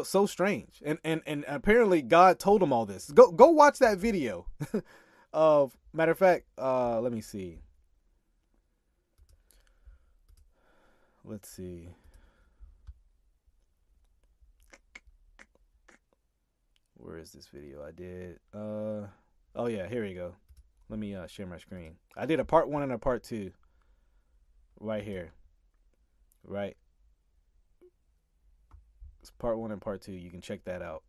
So 0.03 0.25
strange. 0.25 0.81
And, 0.85 0.99
and 1.03 1.21
and 1.25 1.43
apparently 1.47 2.01
God 2.01 2.39
told 2.39 2.61
him 2.61 2.71
all 2.71 2.85
this. 2.85 3.09
Go 3.11 3.31
go 3.31 3.47
watch 3.49 3.79
that 3.79 3.97
video. 3.97 4.45
of 5.33 5.77
matter 5.93 6.11
of 6.11 6.17
fact, 6.17 6.45
uh 6.57 6.99
let 7.01 7.11
me 7.11 7.21
see. 7.21 7.59
Let's 11.23 11.49
see. 11.49 11.89
Where 17.01 17.17
is 17.17 17.31
this 17.31 17.47
video? 17.47 17.83
I 17.83 17.91
did 17.91 18.39
uh 18.53 19.07
oh 19.55 19.67
yeah, 19.67 19.87
here 19.87 20.03
we 20.03 20.13
go. 20.13 20.35
Let 20.89 20.99
me 20.99 21.15
uh 21.15 21.27
share 21.27 21.47
my 21.47 21.57
screen. 21.57 21.95
I 22.15 22.25
did 22.25 22.39
a 22.39 22.45
part 22.45 22.69
1 22.69 22.83
and 22.83 22.91
a 22.91 22.97
part 22.97 23.23
2 23.23 23.51
right 24.79 25.03
here. 25.03 25.33
Right. 26.43 26.75
It's 29.21 29.31
part 29.31 29.57
one 29.59 29.71
and 29.71 29.81
part 29.81 30.01
two. 30.01 30.13
You 30.13 30.31
can 30.31 30.41
check 30.41 30.63
that 30.65 30.81
out. 30.81 31.03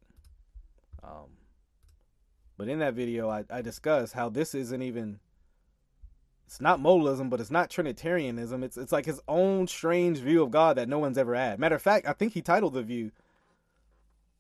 Um, 1.02 1.38
but 2.56 2.68
in 2.68 2.78
that 2.80 2.94
video, 2.94 3.28
I, 3.28 3.44
I 3.50 3.62
discuss 3.62 4.12
how 4.12 4.28
this 4.28 4.54
isn't 4.54 4.82
even. 4.82 5.18
It's 6.46 6.60
not 6.60 6.80
modalism, 6.80 7.30
but 7.30 7.40
it's 7.40 7.50
not 7.50 7.70
Trinitarianism. 7.70 8.62
It's 8.62 8.76
it's 8.76 8.92
like 8.92 9.06
his 9.06 9.20
own 9.26 9.66
strange 9.66 10.18
view 10.18 10.42
of 10.42 10.50
God 10.50 10.76
that 10.76 10.88
no 10.88 10.98
one's 10.98 11.16
ever 11.16 11.34
had. 11.34 11.58
Matter 11.58 11.76
of 11.76 11.82
fact, 11.82 12.06
I 12.06 12.12
think 12.12 12.34
he 12.34 12.42
titled 12.42 12.74
the 12.74 12.82
view, 12.82 13.10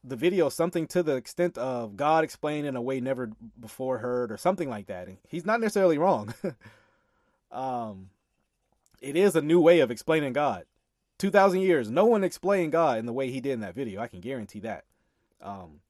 the 0.04 0.16
video, 0.16 0.48
something 0.48 0.86
to 0.88 1.02
the 1.02 1.16
extent 1.16 1.56
of 1.56 1.96
God 1.96 2.24
explained 2.24 2.66
in 2.66 2.76
a 2.76 2.82
way 2.82 3.00
never 3.00 3.30
before 3.58 3.98
heard, 3.98 4.32
or 4.32 4.36
something 4.36 4.68
like 4.68 4.86
that. 4.86 5.08
And 5.08 5.18
he's 5.28 5.46
not 5.46 5.60
necessarily 5.60 5.98
wrong. 5.98 6.34
um, 7.52 8.10
it 9.00 9.16
is 9.16 9.36
a 9.36 9.42
new 9.42 9.60
way 9.60 9.80
of 9.80 9.90
explaining 9.90 10.32
God. 10.32 10.64
2000 11.18 11.60
years, 11.60 11.88
no 11.90 12.04
one 12.04 12.24
explained 12.24 12.72
God 12.72 12.98
in 12.98 13.06
the 13.06 13.12
way 13.12 13.30
he 13.30 13.40
did 13.40 13.52
in 13.52 13.60
that 13.60 13.76
video. 13.76 14.00
I 14.00 14.08
can 14.08 14.20
guarantee 14.20 14.60
that. 14.60 14.84
Um, 15.40 15.80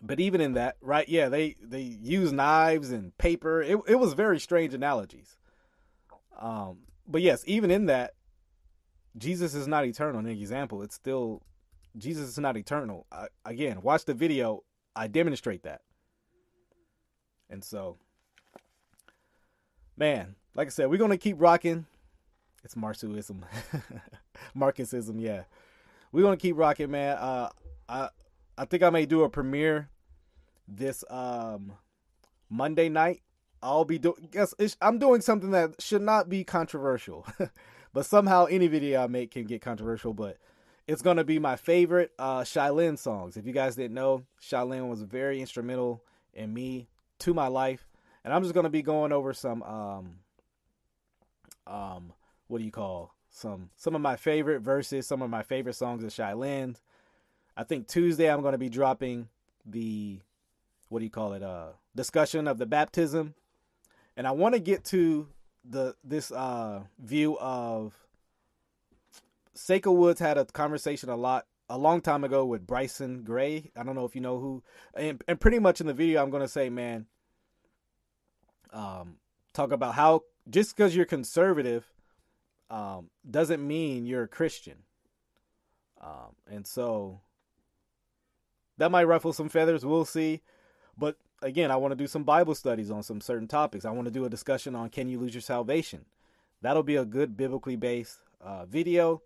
but 0.00 0.20
even 0.20 0.40
in 0.40 0.54
that, 0.54 0.76
right? 0.80 1.08
Yeah, 1.08 1.28
they 1.28 1.56
they 1.60 1.80
use 1.80 2.32
knives 2.32 2.90
and 2.90 3.16
paper. 3.18 3.60
It 3.62 3.78
it 3.88 3.96
was 3.96 4.12
very 4.12 4.38
strange 4.38 4.74
analogies. 4.74 5.36
Um, 6.38 6.78
but 7.06 7.22
yes, 7.22 7.42
even 7.46 7.70
in 7.70 7.86
that, 7.86 8.14
Jesus 9.16 9.54
is 9.54 9.66
not 9.66 9.84
eternal. 9.84 10.20
An 10.20 10.28
example, 10.28 10.82
it's 10.82 10.94
still 10.94 11.42
Jesus 11.98 12.28
is 12.28 12.38
not 12.38 12.56
eternal. 12.56 13.06
I, 13.10 13.26
again, 13.44 13.82
watch 13.82 14.04
the 14.04 14.14
video. 14.14 14.64
I 14.94 15.06
demonstrate 15.08 15.62
that. 15.64 15.82
And 17.50 17.64
so, 17.64 17.96
man, 19.96 20.36
like 20.54 20.68
I 20.68 20.70
said, 20.70 20.90
we're 20.90 20.98
gonna 20.98 21.18
keep 21.18 21.36
rocking. 21.38 21.86
It's 22.64 22.76
Marxism. 22.76 23.44
Marxism, 24.54 25.18
Yeah, 25.18 25.44
we're 26.12 26.22
gonna 26.22 26.36
keep 26.36 26.56
rocking, 26.56 26.90
man. 26.90 27.16
Uh, 27.16 27.50
I 27.88 28.08
I 28.56 28.64
think 28.64 28.82
I 28.82 28.90
may 28.90 29.06
do 29.06 29.22
a 29.22 29.30
premiere 29.30 29.88
this 30.66 31.04
um 31.10 31.72
Monday 32.50 32.88
night. 32.88 33.22
I'll 33.62 33.84
be 33.84 33.98
doing. 33.98 34.28
Guess 34.30 34.54
I'm 34.80 34.98
doing 34.98 35.20
something 35.20 35.50
that 35.52 35.80
should 35.80 36.02
not 36.02 36.28
be 36.28 36.44
controversial, 36.44 37.26
but 37.92 38.06
somehow 38.06 38.44
any 38.46 38.68
video 38.68 39.02
I 39.02 39.06
make 39.06 39.30
can 39.30 39.44
get 39.44 39.62
controversial. 39.62 40.12
But 40.12 40.38
it's 40.88 41.02
gonna 41.02 41.22
be 41.22 41.38
my 41.38 41.54
favorite 41.54 42.10
uh 42.18 42.42
Shai 42.42 42.70
Linne 42.70 42.96
songs. 42.96 43.36
If 43.36 43.46
you 43.46 43.52
guys 43.52 43.76
didn't 43.76 43.94
know, 43.94 44.24
Shai 44.40 44.62
Linne 44.62 44.88
was 44.88 45.02
very 45.02 45.40
instrumental 45.40 46.02
in 46.32 46.52
me 46.52 46.88
to 47.20 47.34
my 47.34 47.46
life, 47.46 47.86
and 48.24 48.32
I'm 48.32 48.42
just 48.42 48.54
gonna 48.54 48.70
be 48.70 48.82
going 48.82 49.12
over 49.12 49.32
some 49.32 49.62
um 49.62 50.16
um, 51.68 52.12
what 52.48 52.58
do 52.58 52.64
you 52.64 52.70
call 52.72 53.14
some 53.30 53.70
some 53.76 53.94
of 53.94 54.00
my 54.00 54.16
favorite 54.16 54.60
verses, 54.60 55.06
some 55.06 55.22
of 55.22 55.30
my 55.30 55.42
favorite 55.42 55.74
songs 55.74 56.02
of 56.02 56.12
Shai 56.12 56.32
Linne. 56.32 56.76
I 57.56 57.64
think 57.64 57.86
Tuesday 57.86 58.30
I'm 58.30 58.42
to 58.42 58.58
be 58.58 58.70
dropping 58.70 59.28
the 59.66 60.20
what 60.88 61.00
do 61.00 61.04
you 61.04 61.10
call 61.10 61.34
it? 61.34 61.42
Uh, 61.42 61.68
discussion 61.94 62.48
of 62.48 62.56
the 62.56 62.66
baptism, 62.66 63.34
and 64.16 64.26
I 64.26 64.30
want 64.30 64.54
to 64.54 64.60
get 64.60 64.84
to 64.86 65.28
the 65.68 65.94
this 66.02 66.32
uh 66.32 66.84
view 66.98 67.38
of 67.38 67.94
Seiko 69.58 69.94
Woods 69.94 70.20
had 70.20 70.38
a 70.38 70.44
conversation 70.44 71.08
a 71.08 71.16
lot 71.16 71.46
a 71.68 71.76
long 71.76 72.00
time 72.00 72.22
ago 72.22 72.44
with 72.44 72.66
Bryson 72.66 73.24
Gray. 73.24 73.70
I 73.76 73.82
don't 73.82 73.96
know 73.96 74.04
if 74.04 74.14
you 74.14 74.20
know 74.20 74.38
who, 74.38 74.62
and, 74.94 75.22
and 75.26 75.40
pretty 75.40 75.58
much 75.58 75.80
in 75.80 75.88
the 75.88 75.92
video 75.92 76.22
I'm 76.22 76.30
going 76.30 76.42
to 76.42 76.48
say, 76.48 76.70
man, 76.70 77.06
um, 78.72 79.16
talk 79.52 79.72
about 79.72 79.94
how 79.94 80.22
just 80.48 80.76
because 80.76 80.94
you're 80.94 81.04
conservative 81.04 81.92
um, 82.70 83.10
doesn't 83.28 83.66
mean 83.66 84.06
you're 84.06 84.22
a 84.22 84.28
Christian. 84.28 84.78
Um, 86.00 86.36
and 86.48 86.66
so 86.66 87.20
that 88.78 88.92
might 88.92 89.04
ruffle 89.04 89.32
some 89.32 89.48
feathers. 89.48 89.84
We'll 89.84 90.04
see. 90.04 90.40
But 90.96 91.16
again, 91.42 91.72
I 91.72 91.76
want 91.76 91.92
to 91.92 91.96
do 91.96 92.06
some 92.06 92.22
Bible 92.22 92.54
studies 92.54 92.92
on 92.92 93.02
some 93.02 93.20
certain 93.20 93.48
topics. 93.48 93.84
I 93.84 93.90
want 93.90 94.06
to 94.06 94.12
do 94.12 94.24
a 94.24 94.30
discussion 94.30 94.76
on 94.76 94.88
can 94.88 95.08
you 95.08 95.18
lose 95.18 95.34
your 95.34 95.40
salvation? 95.42 96.04
That'll 96.62 96.84
be 96.84 96.96
a 96.96 97.04
good 97.04 97.36
biblically 97.36 97.76
based 97.76 98.18
uh, 98.40 98.64
video. 98.64 99.22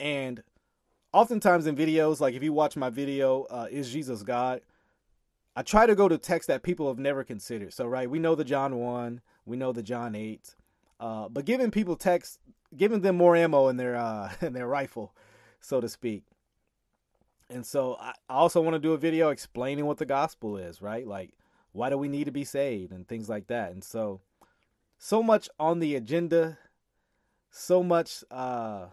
And 0.00 0.42
oftentimes 1.12 1.66
in 1.66 1.76
videos, 1.76 2.20
like 2.20 2.34
if 2.34 2.42
you 2.42 2.52
watch 2.52 2.76
my 2.76 2.90
video, 2.90 3.44
uh, 3.44 3.66
Is 3.70 3.92
Jesus 3.92 4.22
God? 4.22 4.60
I 5.56 5.62
try 5.62 5.86
to 5.86 5.96
go 5.96 6.08
to 6.08 6.18
texts 6.18 6.46
that 6.46 6.62
people 6.62 6.86
have 6.86 6.98
never 6.98 7.24
considered. 7.24 7.72
So, 7.72 7.86
right, 7.86 8.08
we 8.08 8.20
know 8.20 8.36
the 8.36 8.44
John 8.44 8.76
1, 8.76 9.20
we 9.44 9.56
know 9.56 9.72
the 9.72 9.82
John 9.82 10.14
8. 10.14 10.54
Uh, 11.00 11.28
but 11.28 11.44
giving 11.44 11.70
people 11.70 11.96
text, 11.96 12.38
giving 12.76 13.00
them 13.00 13.16
more 13.16 13.34
ammo 13.34 13.68
in 13.68 13.76
their 13.76 13.96
uh, 13.96 14.32
in 14.40 14.52
their 14.52 14.66
rifle, 14.66 15.14
so 15.60 15.80
to 15.80 15.88
speak. 15.88 16.24
And 17.50 17.64
so 17.64 17.96
I 17.98 18.12
also 18.28 18.60
want 18.60 18.74
to 18.74 18.78
do 18.78 18.92
a 18.92 18.98
video 18.98 19.30
explaining 19.30 19.86
what 19.86 19.96
the 19.96 20.04
gospel 20.04 20.58
is, 20.58 20.82
right? 20.82 21.06
Like 21.06 21.32
why 21.72 21.90
do 21.90 21.98
we 21.98 22.08
need 22.08 22.24
to 22.24 22.30
be 22.30 22.44
saved 22.44 22.92
and 22.92 23.06
things 23.06 23.28
like 23.28 23.46
that. 23.46 23.72
And 23.72 23.82
so 23.82 24.20
so 24.98 25.22
much 25.22 25.48
on 25.58 25.78
the 25.78 25.94
agenda, 25.94 26.58
so 27.50 27.82
much 27.82 28.22
uh 28.30 28.86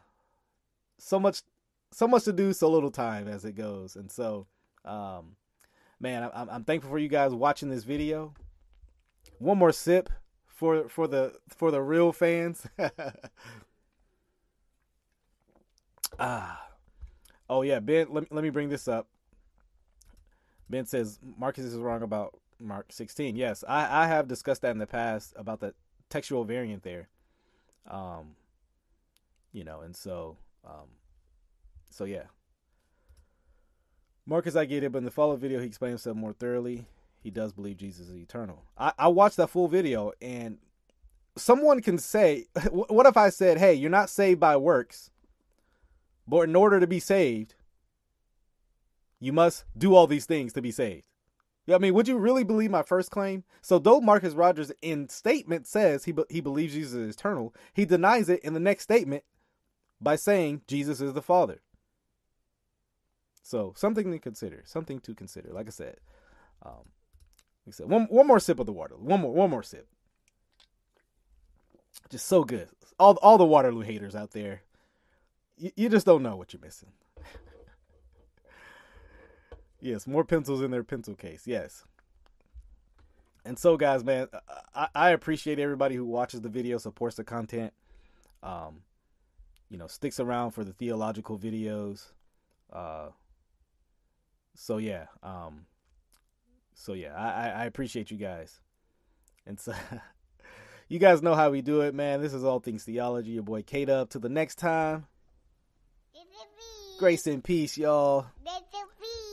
so 0.98 1.20
much 1.20 1.42
so 1.92 2.08
much 2.08 2.24
to 2.26 2.34
do, 2.34 2.52
so 2.52 2.70
little 2.70 2.92
time 2.92 3.28
as 3.28 3.46
it 3.46 3.54
goes. 3.54 3.96
And 3.96 4.12
so 4.12 4.48
um 4.84 5.36
man, 6.00 6.30
I'm 6.34 6.50
I'm 6.50 6.64
thankful 6.64 6.92
for 6.92 7.00
you 7.00 7.10
guys 7.10 7.34
watching 7.34 7.70
this 7.70 7.84
video. 7.84 8.34
One 9.40 9.58
more 9.58 9.72
sip 9.72 10.10
for 10.46 10.88
for 10.90 11.08
the 11.08 11.34
for 11.50 11.72
the 11.72 11.82
real 11.82 12.12
fans. 12.12 12.66
ah, 16.20 16.68
oh 17.50 17.62
yeah, 17.62 17.80
Ben. 17.80 18.08
Let 18.10 18.32
let 18.32 18.44
me 18.44 18.50
bring 18.50 18.70
this 18.70 18.88
up. 18.88 19.08
Ben 20.70 20.86
says 20.86 21.20
Marcus 21.38 21.66
is 21.66 21.78
wrong 21.78 22.02
about 22.02 22.40
Mark 22.60 22.92
16. 22.92 23.36
Yes, 23.36 23.64
I 23.68 24.04
I 24.04 24.08
have 24.08 24.28
discussed 24.28 24.62
that 24.62 24.72
in 24.72 24.80
the 24.80 24.88
past 24.88 25.34
about 25.36 25.60
the 25.60 25.74
textual 26.10 26.44
variant 26.44 26.84
there. 26.84 27.10
Um, 27.90 28.36
you 29.52 29.64
know, 29.64 29.82
and 29.82 29.96
so, 29.96 30.38
um, 30.66 30.88
so 31.90 32.06
yeah. 32.06 32.24
Marcus, 34.26 34.56
I 34.56 34.66
get 34.66 34.84
it, 34.84 34.92
but 34.92 35.00
in 35.00 35.06
the 35.06 35.12
follow 35.12 35.36
video, 35.36 35.60
he 35.60 35.68
explains 35.68 36.04
himself 36.04 36.18
more 36.18 36.34
thoroughly. 36.34 36.88
He 37.22 37.30
does 37.30 37.54
believe 37.54 37.78
Jesus 37.78 38.10
is 38.10 38.16
eternal. 38.16 38.64
I, 38.78 38.92
I 38.98 39.08
watched 39.08 39.38
that 39.38 39.50
full 39.50 39.68
video, 39.68 40.12
and 40.22 40.58
someone 41.38 41.82
can 41.82 41.98
say, 41.98 42.46
"What 42.72 43.06
if 43.06 43.18
I 43.18 43.30
said, 43.30 43.58
hey, 43.58 43.74
you're 43.74 43.90
not 43.90 44.10
saved 44.10 44.40
by 44.40 44.58
works, 44.58 45.12
but 46.28 46.42
in 46.42 46.56
order 46.56 46.80
to 46.80 46.88
be 46.88 47.00
saved, 47.00 47.56
you 49.20 49.32
must 49.32 49.66
do 49.78 49.96
all 49.96 50.08
these 50.08 50.26
things 50.26 50.54
to 50.54 50.62
be 50.62 50.72
saved." 50.72 51.04
Yeah, 51.68 51.76
I 51.76 51.80
mean, 51.80 51.96
would 51.96 52.08
you 52.08 52.18
really 52.18 52.44
believe 52.44 52.70
my 52.70 52.84
first 52.84 53.10
claim? 53.10 53.44
So, 53.62 53.80
though 53.80 54.00
Marcus 54.00 54.36
Rogers 54.36 54.72
in 54.84 55.10
statement 55.10 55.66
says 55.66 56.06
he 56.06 56.12
be- 56.12 56.26
he 56.30 56.42
believes 56.42 56.74
Jesus 56.74 56.94
is 56.94 57.16
eternal, 57.16 57.56
he 57.74 57.86
denies 57.86 58.30
it 58.30 58.42
in 58.42 58.54
the 58.54 58.60
next 58.60 58.84
statement 58.84 59.24
by 60.02 60.16
saying 60.16 60.62
Jesus 60.68 61.02
is 61.02 61.14
the 61.14 61.22
Father. 61.22 61.62
So, 63.44 63.74
something 63.76 64.12
to 64.12 64.20
consider. 64.20 64.64
Something 64.66 65.00
to 65.02 65.14
consider. 65.14 65.50
Like 65.52 65.68
I 65.68 65.72
said, 65.72 65.98
um, 66.64 66.90
like 67.66 67.70
I 67.70 67.72
said, 67.72 67.90
one 67.90 68.06
one 68.06 68.28
more 68.28 68.40
sip 68.40 68.60
of 68.60 68.66
the 68.66 68.74
water. 68.74 68.96
One 68.98 69.22
more 69.22 69.34
one 69.34 69.50
more 69.50 69.64
sip. 69.64 69.88
Just 72.10 72.28
so 72.28 72.44
good. 72.44 72.70
All 73.00 73.18
all 73.22 73.38
the 73.38 73.46
Waterloo 73.46 73.82
haters 73.82 74.16
out 74.16 74.32
there, 74.32 74.62
you, 75.58 75.72
you 75.76 75.90
just 75.90 76.06
don't 76.06 76.24
know 76.24 76.36
what 76.36 76.54
you're 76.54 76.62
missing. 76.62 76.90
Yes, 79.82 80.08
more 80.08 80.24
pencils 80.24 80.64
in 80.64 80.72
their 80.72 80.84
pencil 80.84 81.14
case. 81.14 81.46
Yes. 81.46 81.84
And 83.46 83.60
so, 83.60 83.78
guys, 83.78 84.04
man, 84.04 84.28
I, 84.74 84.88
I 84.96 85.10
appreciate 85.12 85.60
everybody 85.60 85.96
who 85.96 86.06
watches 86.06 86.42
the 86.42 86.50
video, 86.50 86.80
supports 86.80 87.18
the 87.18 87.24
content, 87.24 87.72
um, 88.42 88.82
you 89.70 89.78
know, 89.78 89.88
sticks 89.88 90.20
around 90.20 90.52
for 90.52 90.64
the 90.64 90.74
theological 90.74 91.38
videos. 91.38 92.12
Uh, 92.72 93.08
so 94.56 94.78
yeah, 94.78 95.06
um, 95.24 95.66
so 96.74 96.94
yeah, 96.94 97.14
I, 97.16 97.64
I 97.64 97.66
appreciate 97.66 98.12
you 98.12 98.18
guys. 98.18 98.60
And 99.46 99.60
so, 99.60 99.74
you 100.90 101.00
guys 101.00 101.22
know 101.22 101.36
how 101.36 101.50
we 101.50 101.62
do 101.62 101.82
it, 101.82 101.94
man. 101.94 102.22
This 102.22 102.34
is 102.34 102.44
all 102.44 102.60
things 102.60 102.84
theology. 102.84 103.32
Your 103.32 103.44
boy 103.44 103.64
K 103.64 103.86
Dub. 103.86 104.10
To 104.12 104.20
the 104.20 104.30
next 104.30 104.56
time, 104.56 105.08
grace 107.00 107.28
and 107.28 107.44
peace, 107.44 107.78
y'all. 107.78 108.28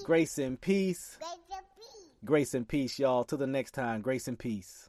Grace 0.04 0.38
and 0.38 0.60
peace. 0.60 1.18
Grace 2.24 2.54
and 2.54 2.68
peace, 2.68 2.98
y'all. 2.98 3.24
Till 3.24 3.38
the 3.38 3.46
next 3.46 3.72
time, 3.72 4.00
grace 4.00 4.28
and 4.28 4.38
peace. 4.38 4.88